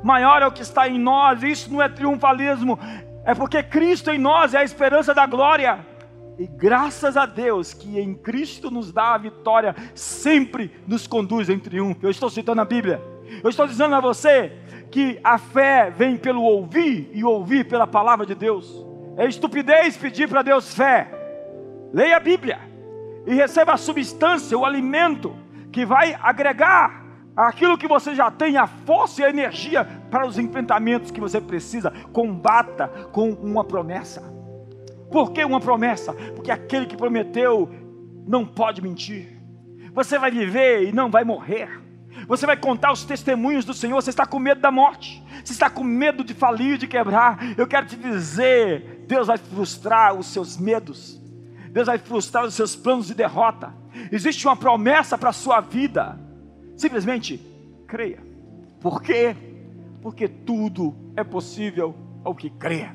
Maior 0.03 0.43
é 0.43 0.47
o 0.47 0.53
que 0.53 0.61
está 0.61 0.87
em 0.87 0.99
nós. 0.99 1.43
Isso 1.43 1.73
não 1.73 1.81
é 1.81 1.89
triunfalismo, 1.89 2.79
é 3.25 3.35
porque 3.35 3.63
Cristo 3.63 4.11
em 4.11 4.19
nós 4.19 4.55
é 4.55 4.59
a 4.59 4.65
esperança 4.65 5.15
da 5.15 5.27
glória. 5.27 5.85
E 6.39 6.47
graças 6.47 7.17
a 7.17 7.27
Deus 7.27 7.73
que 7.73 7.99
em 7.99 8.15
Cristo 8.15 8.71
nos 8.71 8.93
dá 8.93 9.15
a 9.15 9.19
vitória, 9.19 9.75
sempre 9.95 10.71
nos 10.87 11.07
conduz 11.07 11.49
em 11.49 11.59
triunfo. 11.59 12.01
Eu 12.03 12.11
estou 12.11 12.29
citando 12.29 12.61
a 12.61 12.65
Bíblia. 12.65 13.01
Eu 13.43 13.49
estou 13.49 13.67
dizendo 13.67 13.95
a 13.95 14.01
você 14.01 14.53
que 14.91 15.19
a 15.25 15.39
fé 15.39 15.91
vem 15.91 16.17
pelo 16.17 16.43
ouvir 16.43 17.11
e 17.13 17.25
ouvir 17.25 17.67
pela 17.69 17.87
palavra 17.87 18.27
de 18.27 18.35
Deus. 18.35 18.85
É 19.17 19.27
estupidez 19.27 19.97
pedir 19.97 20.29
para 20.29 20.43
Deus 20.43 20.75
fé. 20.75 21.09
Leia 21.93 22.17
a 22.17 22.21
Bíblia 22.21 22.59
e 23.27 23.35
receba 23.35 23.73
a 23.73 23.77
substância, 23.77 24.59
o 24.59 24.65
alimento 24.65 25.35
que 25.73 25.87
vai 25.87 26.17
agregar 26.21 27.04
aquilo 27.37 27.79
que 27.79 27.89
você 27.89 28.15
já 28.15 28.31
tem, 28.31 28.57
a 28.57 28.67
força 28.67 29.23
e 29.23 29.25
a 29.25 29.31
energia 29.31 29.85
para 30.11 30.27
os 30.27 30.39
enfrentamentos 30.39 31.11
que 31.11 31.21
você 31.21 31.41
precisa, 31.41 31.91
combata 32.13 32.89
com 33.13 33.31
uma 33.31 33.65
promessa. 33.65 34.23
Por 35.11 35.33
que 35.33 35.45
uma 35.45 35.61
promessa? 35.61 36.13
Porque 36.13 36.51
aquele 36.51 36.87
que 36.87 36.97
prometeu 36.97 37.71
não 38.27 38.45
pode 38.45 38.83
mentir. 38.83 39.41
Você 39.93 40.19
vai 40.19 40.31
viver 40.31 40.89
e 40.89 40.93
não 40.93 41.11
vai 41.11 41.25
morrer. 41.25 41.81
Você 42.27 42.47
vai 42.47 42.57
contar 42.57 42.93
os 42.93 43.05
testemunhos 43.05 43.65
do 43.65 43.75
Senhor. 43.75 44.01
Você 44.01 44.11
está 44.11 44.27
com 44.27 44.39
medo 44.39 44.61
da 44.61 44.71
morte. 44.71 45.23
Você 45.45 45.53
está 45.53 45.69
com 45.69 45.85
medo 45.85 46.25
de 46.25 46.35
falir, 46.35 46.79
de 46.79 46.87
quebrar. 46.87 47.39
Eu 47.57 47.67
quero 47.67 47.87
te 47.87 47.97
dizer: 47.97 49.05
Deus 49.07 49.27
vai 49.27 49.39
frustrar 49.39 50.15
os 50.15 50.27
seus 50.27 50.57
medos. 50.57 51.21
Deus 51.71 51.87
vai 51.87 51.99
frustrar 51.99 52.45
os 52.45 52.55
seus 52.55 52.75
planos 52.75 53.07
de 53.07 53.15
derrota. 53.15 53.75
Existe 54.11 54.47
uma 54.47 54.57
promessa 54.57 55.19
para 55.19 55.31
a 55.31 55.33
sua 55.33 55.61
vida. 55.61 56.19
Simplesmente 56.77 57.41
creia. 57.87 58.23
Por 58.81 59.03
quê? 59.03 59.37
Porque 60.03 60.29
tudo 60.29 60.95
é 61.17 61.25
possível 61.25 61.95
ao 62.23 62.35
que 62.35 62.51
crê. 62.51 62.89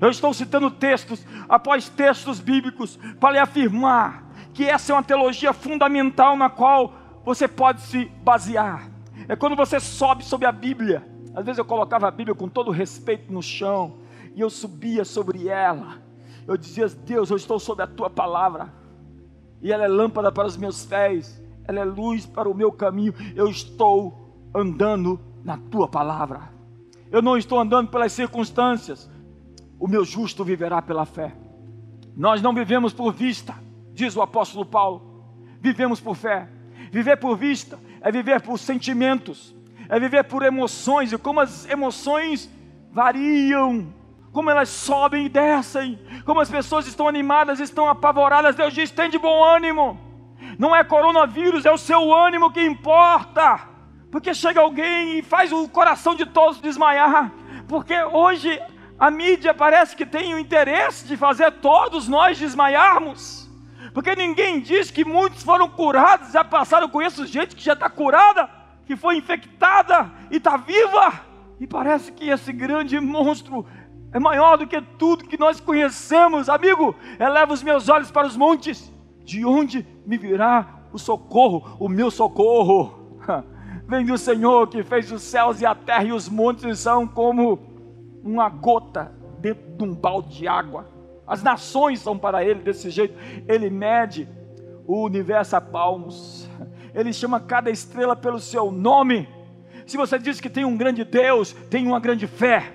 Eu 0.00 0.10
estou 0.10 0.34
citando 0.34 0.70
textos 0.70 1.24
após 1.48 1.88
textos 1.88 2.40
bíblicos 2.40 2.98
para 3.18 3.32
lhe 3.32 3.38
afirmar 3.38 4.28
que 4.52 4.64
essa 4.64 4.92
é 4.92 4.94
uma 4.94 5.02
teologia 5.02 5.52
fundamental 5.52 6.36
na 6.36 6.50
qual 6.50 6.92
você 7.24 7.46
pode 7.46 7.82
se 7.82 8.06
basear. 8.22 8.90
É 9.28 9.36
quando 9.36 9.56
você 9.56 9.78
sobe 9.78 10.24
sobre 10.24 10.46
a 10.46 10.52
Bíblia. 10.52 11.06
Às 11.34 11.44
vezes 11.44 11.58
eu 11.58 11.64
colocava 11.64 12.08
a 12.08 12.10
Bíblia 12.10 12.34
com 12.34 12.48
todo 12.48 12.70
respeito 12.70 13.32
no 13.32 13.42
chão 13.42 13.98
e 14.34 14.40
eu 14.40 14.50
subia 14.50 15.04
sobre 15.04 15.48
ela. 15.48 16.02
Eu 16.46 16.56
dizia: 16.56 16.88
Deus, 16.88 17.30
eu 17.30 17.36
estou 17.36 17.58
sobre 17.58 17.84
a 17.84 17.86
tua 17.86 18.10
palavra 18.10 18.72
e 19.60 19.72
ela 19.72 19.84
é 19.84 19.88
lâmpada 19.88 20.32
para 20.32 20.46
os 20.46 20.56
meus 20.56 20.84
pés 20.84 21.40
ela 21.68 21.80
é 21.80 21.84
luz 21.84 22.24
para 22.24 22.48
o 22.48 22.54
meu 22.54 22.72
caminho. 22.72 23.14
Eu 23.36 23.48
estou 23.48 24.48
andando 24.54 25.20
na 25.44 25.58
tua 25.58 25.86
palavra. 25.86 26.50
Eu 27.10 27.20
não 27.20 27.36
estou 27.36 27.60
andando 27.60 27.90
pelas 27.90 28.12
circunstâncias. 28.12 29.08
O 29.78 29.86
meu 29.86 30.02
justo 30.02 30.42
viverá 30.42 30.80
pela 30.80 31.04
fé. 31.04 31.36
Nós 32.16 32.40
não 32.40 32.54
vivemos 32.54 32.94
por 32.94 33.12
vista, 33.12 33.54
diz 33.92 34.16
o 34.16 34.22
apóstolo 34.22 34.64
Paulo. 34.64 35.22
Vivemos 35.60 36.00
por 36.00 36.16
fé. 36.16 36.48
Viver 36.90 37.18
por 37.18 37.36
vista 37.36 37.78
é 38.00 38.10
viver 38.10 38.40
por 38.40 38.58
sentimentos, 38.58 39.54
é 39.88 40.00
viver 40.00 40.24
por 40.24 40.42
emoções, 40.42 41.12
e 41.12 41.18
como 41.18 41.40
as 41.40 41.68
emoções 41.68 42.50
variam, 42.90 43.92
como 44.32 44.50
elas 44.50 44.70
sobem 44.70 45.26
e 45.26 45.28
descem, 45.28 45.98
como 46.24 46.40
as 46.40 46.50
pessoas 46.50 46.86
estão 46.86 47.06
animadas, 47.06 47.60
estão 47.60 47.88
apavoradas. 47.88 48.56
Deus 48.56 48.72
diz: 48.72 48.90
tem 48.90 49.10
de 49.10 49.18
bom 49.18 49.44
ânimo 49.44 50.07
não 50.58 50.74
é 50.74 50.82
coronavírus, 50.82 51.64
é 51.64 51.70
o 51.70 51.78
seu 51.78 52.12
ânimo 52.12 52.50
que 52.50 52.60
importa. 52.60 53.60
Porque 54.10 54.34
chega 54.34 54.60
alguém 54.60 55.18
e 55.18 55.22
faz 55.22 55.52
o 55.52 55.68
coração 55.68 56.16
de 56.16 56.26
todos 56.26 56.60
desmaiar. 56.60 57.30
Porque 57.68 57.94
hoje 58.02 58.60
a 58.98 59.10
mídia 59.10 59.54
parece 59.54 59.94
que 59.94 60.04
tem 60.04 60.34
o 60.34 60.38
interesse 60.38 61.06
de 61.06 61.16
fazer 61.16 61.52
todos 61.52 62.08
nós 62.08 62.36
desmaiarmos. 62.36 63.48
Porque 63.94 64.16
ninguém 64.16 64.60
diz 64.60 64.90
que 64.90 65.04
muitos 65.04 65.44
foram 65.44 65.68
curados, 65.68 66.32
já 66.32 66.42
passaram, 66.42 66.88
com 66.88 67.00
isso 67.00 67.24
gente 67.24 67.54
que 67.54 67.62
já 67.62 67.74
está 67.74 67.88
curada, 67.88 68.50
que 68.84 68.96
foi 68.96 69.16
infectada 69.16 70.10
e 70.30 70.38
está 70.38 70.56
viva. 70.56 71.12
E 71.60 71.66
parece 71.66 72.10
que 72.10 72.28
esse 72.28 72.52
grande 72.52 72.98
monstro 72.98 73.64
é 74.12 74.18
maior 74.18 74.56
do 74.58 74.66
que 74.66 74.80
tudo 74.80 75.24
que 75.24 75.38
nós 75.38 75.60
conhecemos. 75.60 76.48
Amigo, 76.48 76.96
eleva 77.20 77.52
os 77.52 77.62
meus 77.62 77.88
olhos 77.88 78.10
para 78.10 78.26
os 78.26 78.36
montes 78.36 78.92
de 79.28 79.44
onde 79.44 79.86
me 80.06 80.16
virá 80.16 80.84
o 80.90 80.98
socorro, 80.98 81.76
o 81.78 81.86
meu 81.86 82.10
socorro? 82.10 83.18
Vem 83.86 84.06
do 84.06 84.16
Senhor 84.16 84.66
que 84.68 84.82
fez 84.82 85.12
os 85.12 85.20
céus 85.20 85.60
e 85.60 85.66
a 85.66 85.74
terra 85.74 86.04
e 86.04 86.12
os 86.12 86.30
montes 86.30 86.78
são 86.78 87.06
como 87.06 87.58
uma 88.24 88.48
gota 88.48 89.12
dentro 89.38 89.76
de 89.76 89.84
um 89.84 89.94
balde 89.94 90.34
de 90.34 90.48
água. 90.48 90.88
As 91.26 91.42
nações 91.42 92.00
são 92.00 92.18
para 92.18 92.42
ele 92.42 92.60
desse 92.60 92.88
jeito. 92.88 93.18
Ele 93.46 93.68
mede 93.68 94.26
o 94.86 95.04
universo 95.04 95.56
a 95.56 95.60
palmos. 95.60 96.48
Ele 96.94 97.12
chama 97.12 97.38
cada 97.38 97.70
estrela 97.70 98.16
pelo 98.16 98.40
seu 98.40 98.72
nome. 98.72 99.28
Se 99.86 99.98
você 99.98 100.18
diz 100.18 100.40
que 100.40 100.48
tem 100.48 100.64
um 100.64 100.76
grande 100.76 101.04
Deus, 101.04 101.52
tem 101.68 101.86
uma 101.86 102.00
grande 102.00 102.26
fé. 102.26 102.72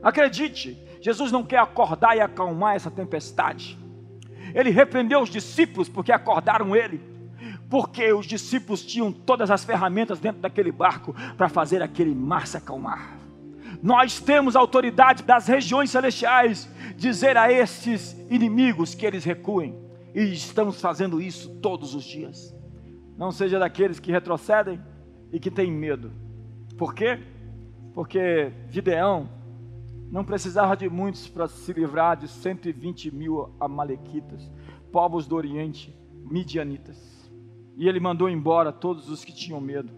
Acredite, 0.00 0.80
Jesus 1.00 1.32
não 1.32 1.42
quer 1.42 1.58
acordar 1.58 2.16
e 2.16 2.20
acalmar 2.20 2.76
essa 2.76 2.92
tempestade. 2.92 3.76
Ele 4.54 4.70
repreendeu 4.70 5.20
os 5.20 5.30
discípulos 5.30 5.88
porque 5.88 6.12
acordaram 6.12 6.74
ele. 6.74 7.00
Porque 7.68 8.12
os 8.12 8.26
discípulos 8.26 8.84
tinham 8.84 9.12
todas 9.12 9.50
as 9.50 9.64
ferramentas 9.64 10.20
dentro 10.20 10.40
daquele 10.40 10.70
barco 10.70 11.14
para 11.36 11.48
fazer 11.48 11.82
aquele 11.82 12.14
mar 12.14 12.46
se 12.46 12.56
acalmar. 12.56 13.16
Nós 13.82 14.20
temos 14.20 14.56
autoridade 14.56 15.22
das 15.22 15.46
regiões 15.46 15.90
celestiais 15.90 16.68
dizer 16.96 17.36
a 17.36 17.52
esses 17.52 18.16
inimigos 18.30 18.94
que 18.94 19.04
eles 19.04 19.24
recuem. 19.24 19.74
E 20.14 20.32
estamos 20.32 20.80
fazendo 20.80 21.20
isso 21.20 21.50
todos 21.60 21.94
os 21.94 22.04
dias. 22.04 22.54
Não 23.18 23.30
seja 23.30 23.58
daqueles 23.58 24.00
que 24.00 24.12
retrocedem 24.12 24.80
e 25.32 25.38
que 25.38 25.50
têm 25.50 25.70
medo. 25.70 26.12
Por 26.78 26.94
quê? 26.94 27.18
Porque 27.94 28.52
Gideão 28.70 29.28
não 30.16 30.24
precisava 30.24 30.74
de 30.74 30.88
muitos 30.88 31.28
para 31.28 31.46
se 31.46 31.74
livrar 31.74 32.16
de 32.16 32.26
120 32.26 33.14
mil 33.14 33.50
amalequitas, 33.60 34.50
povos 34.90 35.26
do 35.26 35.36
Oriente, 35.36 35.94
midianitas. 36.24 37.30
E 37.76 37.86
ele 37.86 38.00
mandou 38.00 38.26
embora 38.26 38.72
todos 38.72 39.10
os 39.10 39.22
que 39.22 39.34
tinham 39.34 39.60
medo 39.60 39.92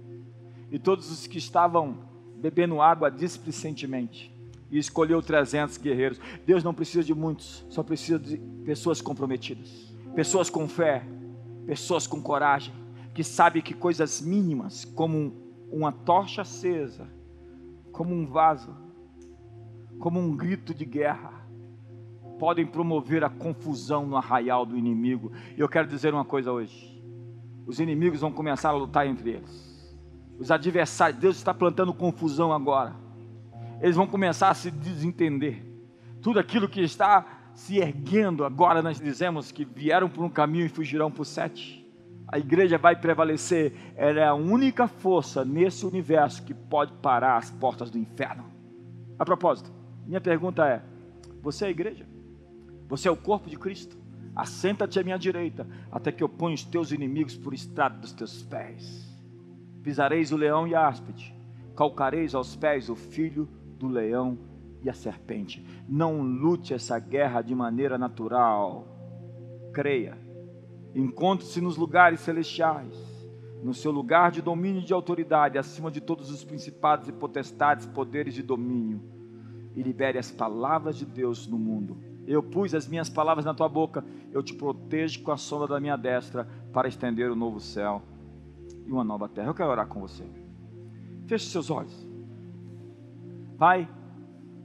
e 0.72 0.76
todos 0.76 1.08
os 1.08 1.28
que 1.28 1.38
estavam 1.38 1.98
bebendo 2.34 2.82
água 2.82 3.12
displicentemente. 3.12 4.36
E 4.72 4.78
escolheu 4.78 5.22
300 5.22 5.76
guerreiros. 5.78 6.20
Deus 6.44 6.64
não 6.64 6.74
precisa 6.74 7.04
de 7.04 7.14
muitos, 7.14 7.64
só 7.70 7.84
precisa 7.84 8.18
de 8.18 8.38
pessoas 8.64 9.00
comprometidas, 9.00 9.94
pessoas 10.16 10.50
com 10.50 10.66
fé, 10.68 11.04
pessoas 11.64 12.08
com 12.08 12.20
coragem, 12.20 12.74
que 13.14 13.22
sabem 13.22 13.62
que 13.62 13.72
coisas 13.72 14.20
mínimas, 14.20 14.84
como 14.84 15.32
uma 15.70 15.92
tocha 15.92 16.42
acesa, 16.42 17.06
como 17.92 18.12
um 18.12 18.26
vaso, 18.26 18.87
como 19.98 20.20
um 20.20 20.36
grito 20.36 20.72
de 20.72 20.84
guerra, 20.84 21.32
podem 22.38 22.64
promover 22.64 23.24
a 23.24 23.28
confusão 23.28 24.06
no 24.06 24.16
arraial 24.16 24.64
do 24.64 24.76
inimigo. 24.76 25.32
E 25.56 25.60
eu 25.60 25.68
quero 25.68 25.88
dizer 25.88 26.14
uma 26.14 26.24
coisa 26.24 26.52
hoje: 26.52 27.02
os 27.66 27.80
inimigos 27.80 28.20
vão 28.20 28.32
começar 28.32 28.70
a 28.70 28.72
lutar 28.72 29.06
entre 29.06 29.30
eles. 29.30 29.68
Os 30.38 30.50
adversários, 30.50 31.20
Deus 31.20 31.36
está 31.36 31.52
plantando 31.52 31.92
confusão 31.92 32.52
agora. 32.52 32.94
Eles 33.80 33.96
vão 33.96 34.06
começar 34.06 34.50
a 34.50 34.54
se 34.54 34.70
desentender. 34.70 35.64
Tudo 36.22 36.38
aquilo 36.38 36.68
que 36.68 36.80
está 36.80 37.50
se 37.54 37.78
erguendo 37.78 38.44
agora, 38.44 38.80
nós 38.80 39.00
dizemos 39.00 39.50
que 39.50 39.64
vieram 39.64 40.08
por 40.08 40.24
um 40.24 40.30
caminho 40.30 40.66
e 40.66 40.68
fugirão 40.68 41.10
por 41.10 41.24
sete. 41.24 41.84
A 42.28 42.38
igreja 42.38 42.78
vai 42.78 42.94
prevalecer. 42.94 43.72
Ela 43.96 44.20
é 44.20 44.26
a 44.26 44.34
única 44.34 44.86
força 44.86 45.44
nesse 45.44 45.84
universo 45.84 46.44
que 46.44 46.54
pode 46.54 46.92
parar 47.02 47.36
as 47.36 47.50
portas 47.50 47.90
do 47.90 47.98
inferno. 47.98 48.44
A 49.18 49.24
propósito, 49.24 49.72
minha 50.08 50.22
pergunta 50.22 50.66
é: 50.66 50.82
você 51.42 51.66
é 51.66 51.68
a 51.68 51.70
igreja? 51.70 52.06
Você 52.88 53.08
é 53.08 53.10
o 53.10 53.16
corpo 53.16 53.50
de 53.50 53.58
Cristo? 53.58 53.98
Assenta-te 54.34 54.98
à 54.98 55.02
minha 55.02 55.18
direita, 55.18 55.66
até 55.92 56.10
que 56.10 56.22
eu 56.22 56.28
ponha 56.28 56.54
os 56.54 56.64
teus 56.64 56.92
inimigos 56.92 57.36
por 57.36 57.52
estrado 57.52 58.00
dos 58.00 58.12
teus 58.12 58.42
pés. 58.42 59.06
Pisareis 59.82 60.32
o 60.32 60.36
leão 60.36 60.66
e 60.66 60.74
a 60.74 60.88
áspide, 60.88 61.34
calcareis 61.76 62.34
aos 62.34 62.56
pés 62.56 62.88
o 62.88 62.96
filho 62.96 63.46
do 63.78 63.86
leão 63.86 64.38
e 64.82 64.88
a 64.88 64.94
serpente. 64.94 65.62
Não 65.86 66.22
lute 66.22 66.72
essa 66.72 66.98
guerra 66.98 67.42
de 67.42 67.54
maneira 67.54 67.98
natural. 67.98 68.86
Creia. 69.74 70.16
Encontre-se 70.94 71.60
nos 71.60 71.76
lugares 71.76 72.20
celestiais, 72.20 72.94
no 73.62 73.74
seu 73.74 73.90
lugar 73.90 74.30
de 74.30 74.40
domínio 74.40 74.80
e 74.80 74.84
de 74.84 74.94
autoridade, 74.94 75.58
acima 75.58 75.90
de 75.90 76.00
todos 76.00 76.30
os 76.30 76.42
principados 76.44 77.08
e 77.08 77.12
potestades, 77.12 77.84
poderes 77.84 78.32
de 78.32 78.42
domínio 78.42 79.17
e 79.78 79.82
libere 79.82 80.18
as 80.18 80.28
palavras 80.28 80.96
de 80.96 81.06
Deus 81.06 81.46
no 81.46 81.56
mundo. 81.56 81.96
Eu 82.26 82.42
pus 82.42 82.74
as 82.74 82.88
minhas 82.88 83.08
palavras 83.08 83.44
na 83.44 83.54
tua 83.54 83.68
boca, 83.68 84.04
eu 84.32 84.42
te 84.42 84.52
protejo 84.52 85.22
com 85.22 85.30
a 85.30 85.36
sombra 85.36 85.68
da 85.68 85.80
minha 85.80 85.96
destra 85.96 86.48
para 86.72 86.88
estender 86.88 87.30
o 87.30 87.36
novo 87.36 87.60
céu 87.60 88.02
e 88.84 88.90
uma 88.90 89.04
nova 89.04 89.28
terra. 89.28 89.46
Eu 89.46 89.54
quero 89.54 89.70
orar 89.70 89.86
com 89.86 90.00
você. 90.00 90.24
Feche 91.28 91.46
seus 91.46 91.70
olhos. 91.70 91.94
Pai, 93.56 93.88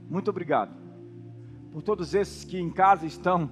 muito 0.09 0.32
obrigado 0.32 0.74
por 1.72 1.84
todos 1.84 2.16
esses 2.16 2.43
que 2.43 2.59
em 2.59 2.72
casa 2.72 3.05
estão 3.05 3.51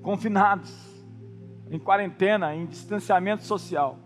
confinados, 0.00 0.72
em 1.68 1.78
quarentena, 1.78 2.54
em 2.54 2.66
distanciamento 2.66 3.42
social, 3.42 3.98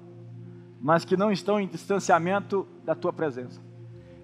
mas 0.80 1.04
que 1.04 1.18
não 1.18 1.30
estão 1.30 1.60
em 1.60 1.68
distanciamento 1.68 2.66
da 2.82 2.94
tua 2.94 3.12
presença. 3.12 3.67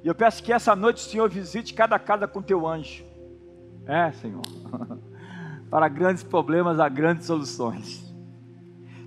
E 0.05 0.07
eu 0.07 0.15
peço 0.15 0.43
que 0.43 0.53
essa 0.53 0.77
noite 0.77 0.99
o 0.99 1.11
Senhor 1.11 1.31
visite 1.31 1.73
cada 1.73 1.99
casa 1.99 2.29
com 2.29 2.43
teu 2.43 2.69
anjo. 2.69 3.03
É, 3.87 4.13
Senhor. 4.13 4.43
Para 5.71 5.89
grandes 5.89 6.23
problemas 6.23 6.79
há 6.79 6.91
grandes 6.91 7.27
soluções. 7.27 8.15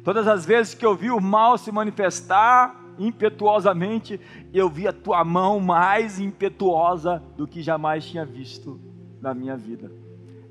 Todas 0.03 0.27
as 0.27 0.43
vezes 0.43 0.73
que 0.73 0.83
eu 0.83 0.95
vi 0.95 1.11
o 1.11 1.21
mal 1.21 1.55
se 1.55 1.71
manifestar 1.71 2.75
impetuosamente, 2.97 4.19
eu 4.51 4.67
vi 4.67 4.87
a 4.87 4.93
tua 4.93 5.23
mão 5.23 5.59
mais 5.59 6.19
impetuosa 6.19 7.21
do 7.37 7.47
que 7.47 7.61
jamais 7.61 8.03
tinha 8.03 8.25
visto 8.25 8.81
na 9.21 9.35
minha 9.35 9.55
vida. 9.55 9.91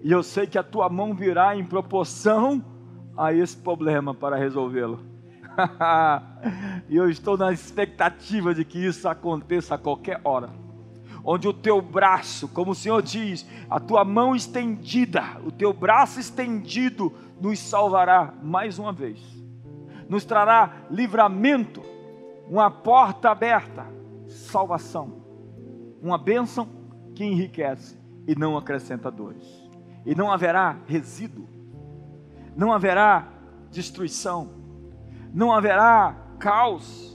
E 0.00 0.12
eu 0.12 0.22
sei 0.22 0.46
que 0.46 0.56
a 0.56 0.62
tua 0.62 0.88
mão 0.88 1.12
virá 1.12 1.56
em 1.56 1.64
proporção 1.64 2.64
a 3.16 3.32
esse 3.32 3.56
problema 3.56 4.14
para 4.14 4.36
resolvê-lo. 4.36 5.00
e 6.88 6.96
eu 6.96 7.08
estou 7.08 7.36
na 7.36 7.52
expectativa 7.52 8.54
de 8.54 8.64
que 8.64 8.78
isso 8.78 9.08
aconteça 9.08 9.74
a 9.74 9.78
qualquer 9.78 10.20
hora. 10.24 10.50
Onde 11.24 11.48
o 11.48 11.52
teu 11.52 11.82
braço, 11.82 12.48
como 12.48 12.70
o 12.70 12.74
Senhor 12.74 13.02
diz, 13.02 13.46
a 13.68 13.80
tua 13.80 14.04
mão 14.04 14.36
estendida, 14.36 15.24
o 15.44 15.50
teu 15.50 15.72
braço 15.72 16.20
estendido 16.20 17.12
nos 17.40 17.58
salvará 17.58 18.32
mais 18.42 18.78
uma 18.78 18.92
vez, 18.92 19.20
nos 20.08 20.24
trará 20.24 20.86
livramento, 20.90 21.82
uma 22.48 22.70
porta 22.70 23.30
aberta, 23.30 23.86
salvação, 24.28 25.20
uma 26.00 26.16
bênção 26.16 26.68
que 27.14 27.24
enriquece 27.24 27.98
e 28.26 28.36
não 28.36 28.56
acrescenta 28.56 29.10
dores, 29.10 29.44
e 30.04 30.14
não 30.14 30.30
haverá 30.30 30.76
resíduo, 30.86 31.48
não 32.56 32.72
haverá 32.72 33.28
destruição, 33.70 34.55
não 35.36 35.52
haverá 35.52 36.16
caos, 36.38 37.14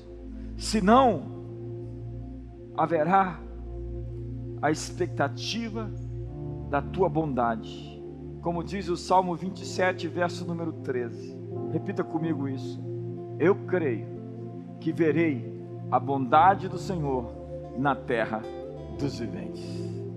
senão 0.55 1.23
haverá 2.77 3.39
a 4.61 4.69
expectativa 4.69 5.91
da 6.69 6.83
tua 6.83 7.09
bondade. 7.09 7.99
Como 8.43 8.63
diz 8.63 8.89
o 8.89 8.95
Salmo 8.95 9.35
27, 9.35 10.07
verso 10.07 10.45
número 10.45 10.71
13. 10.71 11.35
Repita 11.71 12.03
comigo 12.03 12.47
isso. 12.47 12.79
Eu 13.39 13.55
creio 13.65 14.05
que 14.79 14.91
verei 14.91 15.59
a 15.89 15.99
bondade 15.99 16.69
do 16.69 16.77
Senhor 16.77 17.33
na 17.75 17.95
terra 17.95 18.43
dos 18.99 19.17
viventes. 19.17 19.65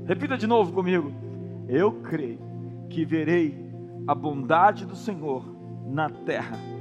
Repita 0.05 0.37
de 0.37 0.47
novo 0.47 0.75
comigo. 0.75 1.11
Eu 1.67 2.03
creio 2.03 2.39
que 2.91 3.03
verei 3.03 3.67
a 4.07 4.15
bondade 4.15 4.85
do 4.85 4.95
Senhor 4.95 5.43
na 5.87 6.11
terra 6.11 6.75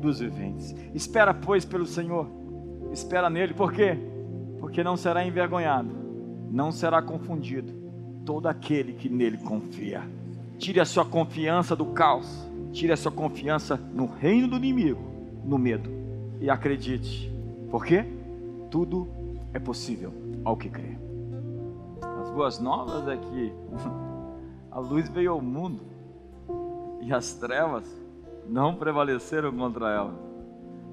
dos 0.00 0.20
viventes. 0.20 0.74
Espera, 0.94 1.32
pois, 1.32 1.64
pelo 1.64 1.86
Senhor, 1.86 2.26
espera 2.92 3.30
nele, 3.30 3.54
por 3.54 3.72
quê? 3.72 3.96
Porque 4.58 4.82
não 4.82 4.96
será 4.96 5.24
envergonhado, 5.24 5.90
não 6.50 6.72
será 6.72 7.00
confundido 7.00 7.72
todo 8.24 8.46
aquele 8.46 8.92
que 8.94 9.08
nele 9.08 9.38
confia. 9.38 10.02
Tire 10.58 10.80
a 10.80 10.84
sua 10.84 11.04
confiança 11.04 11.74
do 11.74 11.86
caos, 11.86 12.48
tire 12.72 12.92
a 12.92 12.96
sua 12.96 13.12
confiança 13.12 13.76
no 13.76 14.06
reino 14.06 14.48
do 14.48 14.56
inimigo, 14.56 15.00
no 15.44 15.58
medo, 15.58 15.90
e 16.40 16.50
acredite, 16.50 17.32
porque 17.70 18.04
tudo 18.70 19.08
é 19.52 19.58
possível 19.58 20.12
ao 20.44 20.56
que 20.56 20.68
crê. 20.68 20.96
As 22.20 22.30
boas 22.30 22.58
novas 22.58 23.08
é 23.08 23.16
que 23.16 23.52
a 24.70 24.78
luz 24.78 25.08
veio 25.08 25.32
ao 25.32 25.40
mundo 25.40 25.80
e 27.00 27.12
as 27.12 27.32
trevas 27.34 27.99
não 28.46 28.76
prevaleceram 28.76 29.52
contra 29.56 29.90
ela. 29.90 30.14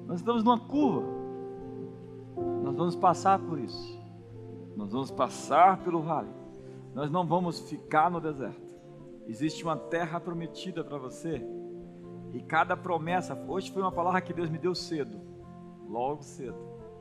Nós 0.06 0.20
estamos 0.20 0.42
numa 0.42 0.58
curva. 0.58 1.06
Nós 2.62 2.76
vamos 2.76 2.96
passar 2.96 3.38
por 3.38 3.58
isso. 3.58 3.98
Nós 4.76 4.92
vamos 4.92 5.10
passar 5.10 5.78
pelo 5.78 6.00
vale. 6.00 6.30
Nós 6.94 7.10
não 7.10 7.26
vamos 7.26 7.60
ficar 7.68 8.10
no 8.10 8.20
deserto. 8.20 8.74
Existe 9.26 9.62
uma 9.62 9.76
terra 9.76 10.18
prometida 10.18 10.82
para 10.82 10.96
você. 10.96 11.44
E 12.32 12.40
cada 12.40 12.76
promessa, 12.76 13.34
hoje 13.46 13.70
foi 13.70 13.82
uma 13.82 13.92
palavra 13.92 14.20
que 14.20 14.32
Deus 14.32 14.50
me 14.50 14.58
deu 14.58 14.74
cedo, 14.74 15.20
logo 15.88 16.22
cedo. 16.22 16.56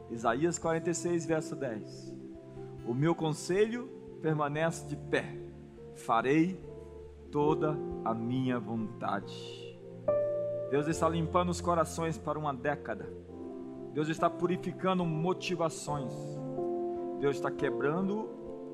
Isaías 0.09 0.57
46, 0.57 1.25
verso 1.25 1.55
10. 1.55 2.15
O 2.87 2.93
meu 2.93 3.13
conselho 3.13 3.89
permanece 4.21 4.87
de 4.87 4.95
pé. 4.95 5.37
Farei 5.95 6.59
toda 7.31 7.77
a 8.05 8.13
minha 8.13 8.59
vontade. 8.59 9.66
Deus 10.69 10.87
está 10.87 11.07
limpando 11.07 11.49
os 11.49 11.61
corações 11.61 12.17
para 12.17 12.37
uma 12.37 12.53
década. 12.53 13.07
Deus 13.93 14.09
está 14.09 14.29
purificando 14.29 15.05
motivações. 15.05 16.13
Deus 17.19 17.37
está 17.37 17.49
quebrando 17.49 18.29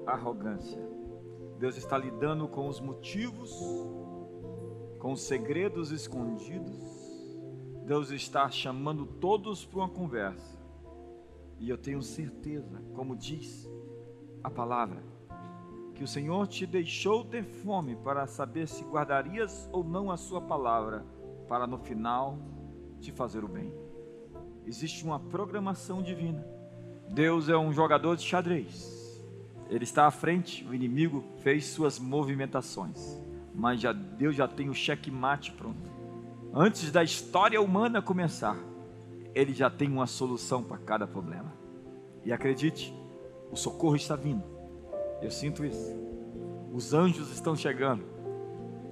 arrogância. 0.05 0.81
Deus 1.59 1.77
está 1.77 1.97
lidando 1.97 2.47
com 2.47 2.67
os 2.67 2.79
motivos, 2.79 3.57
com 4.99 5.13
os 5.13 5.21
segredos 5.21 5.91
escondidos. 5.91 6.93
Deus 7.85 8.11
está 8.11 8.49
chamando 8.49 9.05
todos 9.05 9.63
para 9.63 9.79
uma 9.79 9.89
conversa. 9.89 10.59
E 11.59 11.69
eu 11.69 11.77
tenho 11.77 12.01
certeza, 12.01 12.81
como 12.93 13.15
diz 13.15 13.69
a 14.43 14.49
palavra, 14.49 15.01
que 15.93 16.03
o 16.03 16.07
Senhor 16.07 16.47
te 16.47 16.65
deixou 16.65 17.23
ter 17.23 17.43
fome 17.43 17.95
para 17.95 18.25
saber 18.25 18.67
se 18.67 18.83
guardarias 18.83 19.69
ou 19.71 19.83
não 19.83 20.11
a 20.11 20.17
sua 20.17 20.41
palavra, 20.41 21.05
para 21.53 21.67
no 21.67 21.77
final 21.77 22.39
te 22.99 23.11
fazer 23.11 23.43
o 23.43 23.47
bem. 23.47 23.71
Existe 24.65 25.05
uma 25.05 25.19
programação 25.19 26.01
divina. 26.01 26.43
Deus 27.11 27.47
é 27.47 27.55
um 27.55 27.71
jogador 27.71 28.17
de 28.17 28.23
xadrez. 28.23 29.23
Ele 29.69 29.83
está 29.83 30.07
à 30.07 30.09
frente, 30.09 30.65
o 30.67 30.73
inimigo 30.73 31.23
fez 31.43 31.67
suas 31.67 31.99
movimentações, 31.99 33.21
mas 33.53 33.79
já 33.79 33.93
Deus 33.93 34.35
já 34.35 34.47
tem 34.47 34.67
o 34.67 34.73
checkmate 34.73 35.51
pronto. 35.51 35.91
Antes 36.51 36.91
da 36.91 37.03
história 37.03 37.61
humana 37.61 38.01
começar, 38.01 38.57
ele 39.35 39.53
já 39.53 39.69
tem 39.69 39.87
uma 39.91 40.07
solução 40.07 40.63
para 40.63 40.79
cada 40.79 41.05
problema. 41.05 41.53
E 42.25 42.33
acredite, 42.33 42.91
o 43.51 43.55
socorro 43.55 43.95
está 43.95 44.15
vindo. 44.15 44.43
Eu 45.21 45.29
sinto 45.29 45.63
isso. 45.63 45.95
Os 46.73 46.95
anjos 46.95 47.31
estão 47.31 47.55
chegando. 47.55 48.12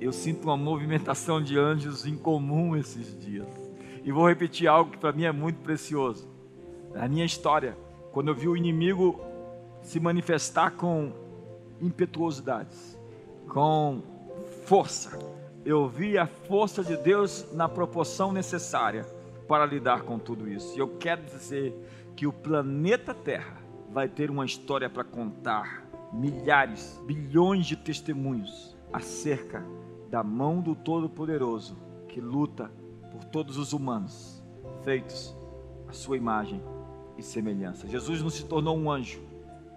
Eu 0.02 0.12
sinto 0.12 0.46
uma 0.46 0.58
movimentação 0.58 1.40
de 1.40 1.60
anjos 1.60 2.08
incomum 2.08 2.76
esses 2.76 3.16
dias. 3.20 3.48
E 4.04 4.12
vou 4.12 4.28
repetir 4.28 4.68
algo 4.68 4.90
que 4.90 4.98
para 4.98 5.12
mim 5.12 5.26
é 5.26 5.32
muito 5.32 5.60
precioso. 5.60 6.28
Na 6.92 7.08
minha 7.08 7.24
história, 7.24 7.78
quando 8.12 8.30
eu 8.30 8.36
vi 8.36 8.48
o 8.48 8.58
inimigo 8.58 9.22
se 9.84 10.00
manifestar 10.00 10.72
com 10.72 11.12
impetuosidades, 11.80 13.00
com 13.48 14.02
força, 14.66 15.20
eu 15.64 15.88
vi 15.88 16.18
a 16.18 16.26
força 16.26 16.84
de 16.84 16.98
Deus 16.98 17.46
na 17.54 17.70
proporção 17.70 18.34
necessária 18.34 19.06
para 19.48 19.68
lidar 19.68 20.02
com 20.02 20.18
tudo 20.18 20.50
isso. 20.50 20.76
E 20.76 20.80
eu 20.80 20.98
quero 20.98 21.22
dizer 21.26 21.76
que 22.16 22.26
o 22.26 22.34
planeta 22.34 23.14
Terra 23.14 23.62
vai 23.92 24.08
ter 24.08 24.32
uma 24.32 24.48
história 24.48 24.90
para 24.90 25.04
contar, 25.04 25.86
milhares, 26.12 27.00
bilhões 27.06 27.68
de 27.68 27.76
testemunhos 27.76 28.76
acerca 28.92 29.64
da 30.12 30.22
mão 30.22 30.60
do 30.60 30.76
Todo-Poderoso 30.76 31.78
que 32.10 32.20
luta 32.20 32.70
por 33.10 33.24
todos 33.24 33.58
os 33.58 33.72
humanos, 33.72 34.44
feitos 34.84 35.34
à 35.88 35.94
sua 35.94 36.18
imagem 36.18 36.62
e 37.18 37.24
semelhança. 37.24 37.88
Jesus 37.88 38.22
não 38.22 38.30
se 38.30 38.44
tornou 38.44 38.78
um 38.78 38.92
anjo, 38.92 39.22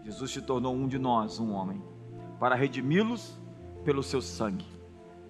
Jesus 0.05 0.33
se 0.33 0.43
tornou 0.43 0.75
um 0.75 0.89
de 0.89 0.99
nós, 0.99 1.39
um 1.39 1.53
homem, 1.53 1.81
para 2.41 2.57
redimi-los 2.57 3.39
pelo 3.85 4.03
seu 4.03 4.21
sangue. 4.21 4.67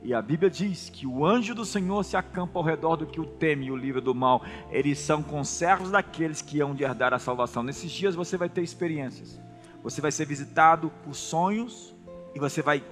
E 0.03 0.15
a 0.15 0.23
Bíblia 0.23 0.51
diz 0.51 0.89
que 0.89 1.07
o 1.07 1.25
anjo 1.25 1.55
do 1.55 1.67
Senhor 1.67 2.03
se 2.03 2.17
acampa 2.17 2.59
ao 2.59 2.65
redor 2.65 2.97
do 2.97 3.07
que 3.07 3.21
o 3.21 3.27
teme 3.27 3.67
e 3.67 3.71
o 3.71 3.77
livra 3.77 4.01
do 4.01 4.15
mal. 4.15 4.43
Eles 4.71 4.99
são 4.99 5.23
conservos 5.23 5.91
daqueles 5.91 6.41
que 6.41 6.61
hão 6.61 6.75
de 6.75 6.83
herdar 6.83 7.13
a 7.13 7.19
salvação. 7.19 7.63
Nesses 7.63 7.91
dias 7.91 8.15
você 8.15 8.37
vai 8.37 8.49
ter 8.49 8.63
experiências. 8.63 9.41
Você 9.83 10.01
vai 10.01 10.13
ser 10.13 10.27
visitado 10.27 10.91
por 11.03 11.15
sonhos 11.15 11.95
e 12.35 12.39
você 12.39 12.61
vai 12.61 12.83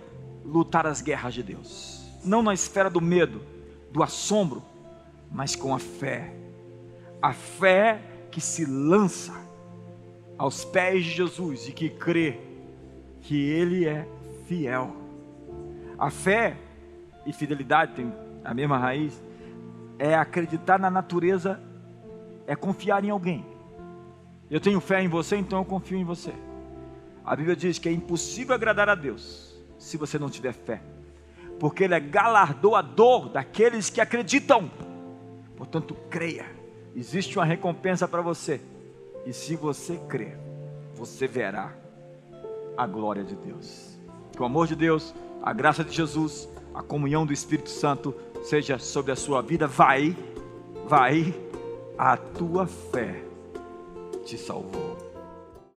lutar 0.44 0.86
as 0.86 1.02
guerras 1.02 1.34
de 1.34 1.42
Deus. 1.42 2.01
Não 2.24 2.42
na 2.42 2.54
esfera 2.54 2.88
do 2.88 3.00
medo, 3.00 3.42
do 3.90 4.02
assombro, 4.02 4.62
mas 5.30 5.56
com 5.56 5.74
a 5.74 5.78
fé. 5.78 6.34
A 7.20 7.32
fé 7.32 8.00
que 8.30 8.40
se 8.40 8.64
lança 8.64 9.32
aos 10.38 10.64
pés 10.64 11.04
de 11.04 11.10
Jesus 11.10 11.68
e 11.68 11.72
que 11.72 11.88
crê 11.88 12.40
que 13.20 13.48
Ele 13.48 13.86
é 13.86 14.06
fiel. 14.46 14.94
A 15.98 16.10
fé 16.10 16.56
e 17.24 17.32
fidelidade 17.32 17.94
têm 17.94 18.12
a 18.44 18.52
mesma 18.52 18.76
raiz, 18.76 19.22
é 19.98 20.14
acreditar 20.14 20.78
na 20.78 20.90
natureza, 20.90 21.60
é 22.46 22.56
confiar 22.56 23.04
em 23.04 23.10
alguém. 23.10 23.46
Eu 24.50 24.60
tenho 24.60 24.80
fé 24.80 25.00
em 25.00 25.08
você, 25.08 25.36
então 25.36 25.60
eu 25.60 25.64
confio 25.64 25.96
em 25.96 26.04
você. 26.04 26.32
A 27.24 27.36
Bíblia 27.36 27.54
diz 27.54 27.78
que 27.78 27.88
é 27.88 27.92
impossível 27.92 28.54
agradar 28.54 28.88
a 28.88 28.94
Deus 28.94 29.56
se 29.78 29.96
você 29.96 30.18
não 30.18 30.28
tiver 30.28 30.52
fé, 30.52 30.82
porque 31.58 31.84
Ele 31.84 31.94
é 31.94 32.00
galardoador 32.00 33.28
daqueles 33.28 33.90
que 33.90 34.00
acreditam. 34.00 34.70
Portanto, 35.56 35.96
creia, 36.10 36.46
existe 36.94 37.38
uma 37.38 37.44
recompensa 37.44 38.08
para 38.08 38.20
você, 38.20 38.60
e 39.24 39.32
se 39.32 39.54
você 39.56 39.96
crer, 40.08 40.38
você 40.94 41.26
verá 41.26 41.72
a 42.76 42.86
glória 42.86 43.24
de 43.24 43.36
Deus. 43.36 43.98
Que 44.32 44.42
o 44.42 44.44
amor 44.44 44.66
de 44.66 44.74
Deus, 44.74 45.14
a 45.42 45.52
graça 45.52 45.84
de 45.84 45.92
Jesus, 45.92 46.48
a 46.74 46.82
comunhão 46.82 47.26
do 47.26 47.32
Espírito 47.32 47.70
Santo 47.70 48.14
seja 48.42 48.78
sobre 48.78 49.12
a 49.12 49.16
sua 49.16 49.42
vida. 49.42 49.66
Vai, 49.66 50.16
vai, 50.86 51.34
a 51.98 52.16
tua 52.16 52.66
fé 52.66 53.22
te 54.24 54.38
salvou. 54.38 55.11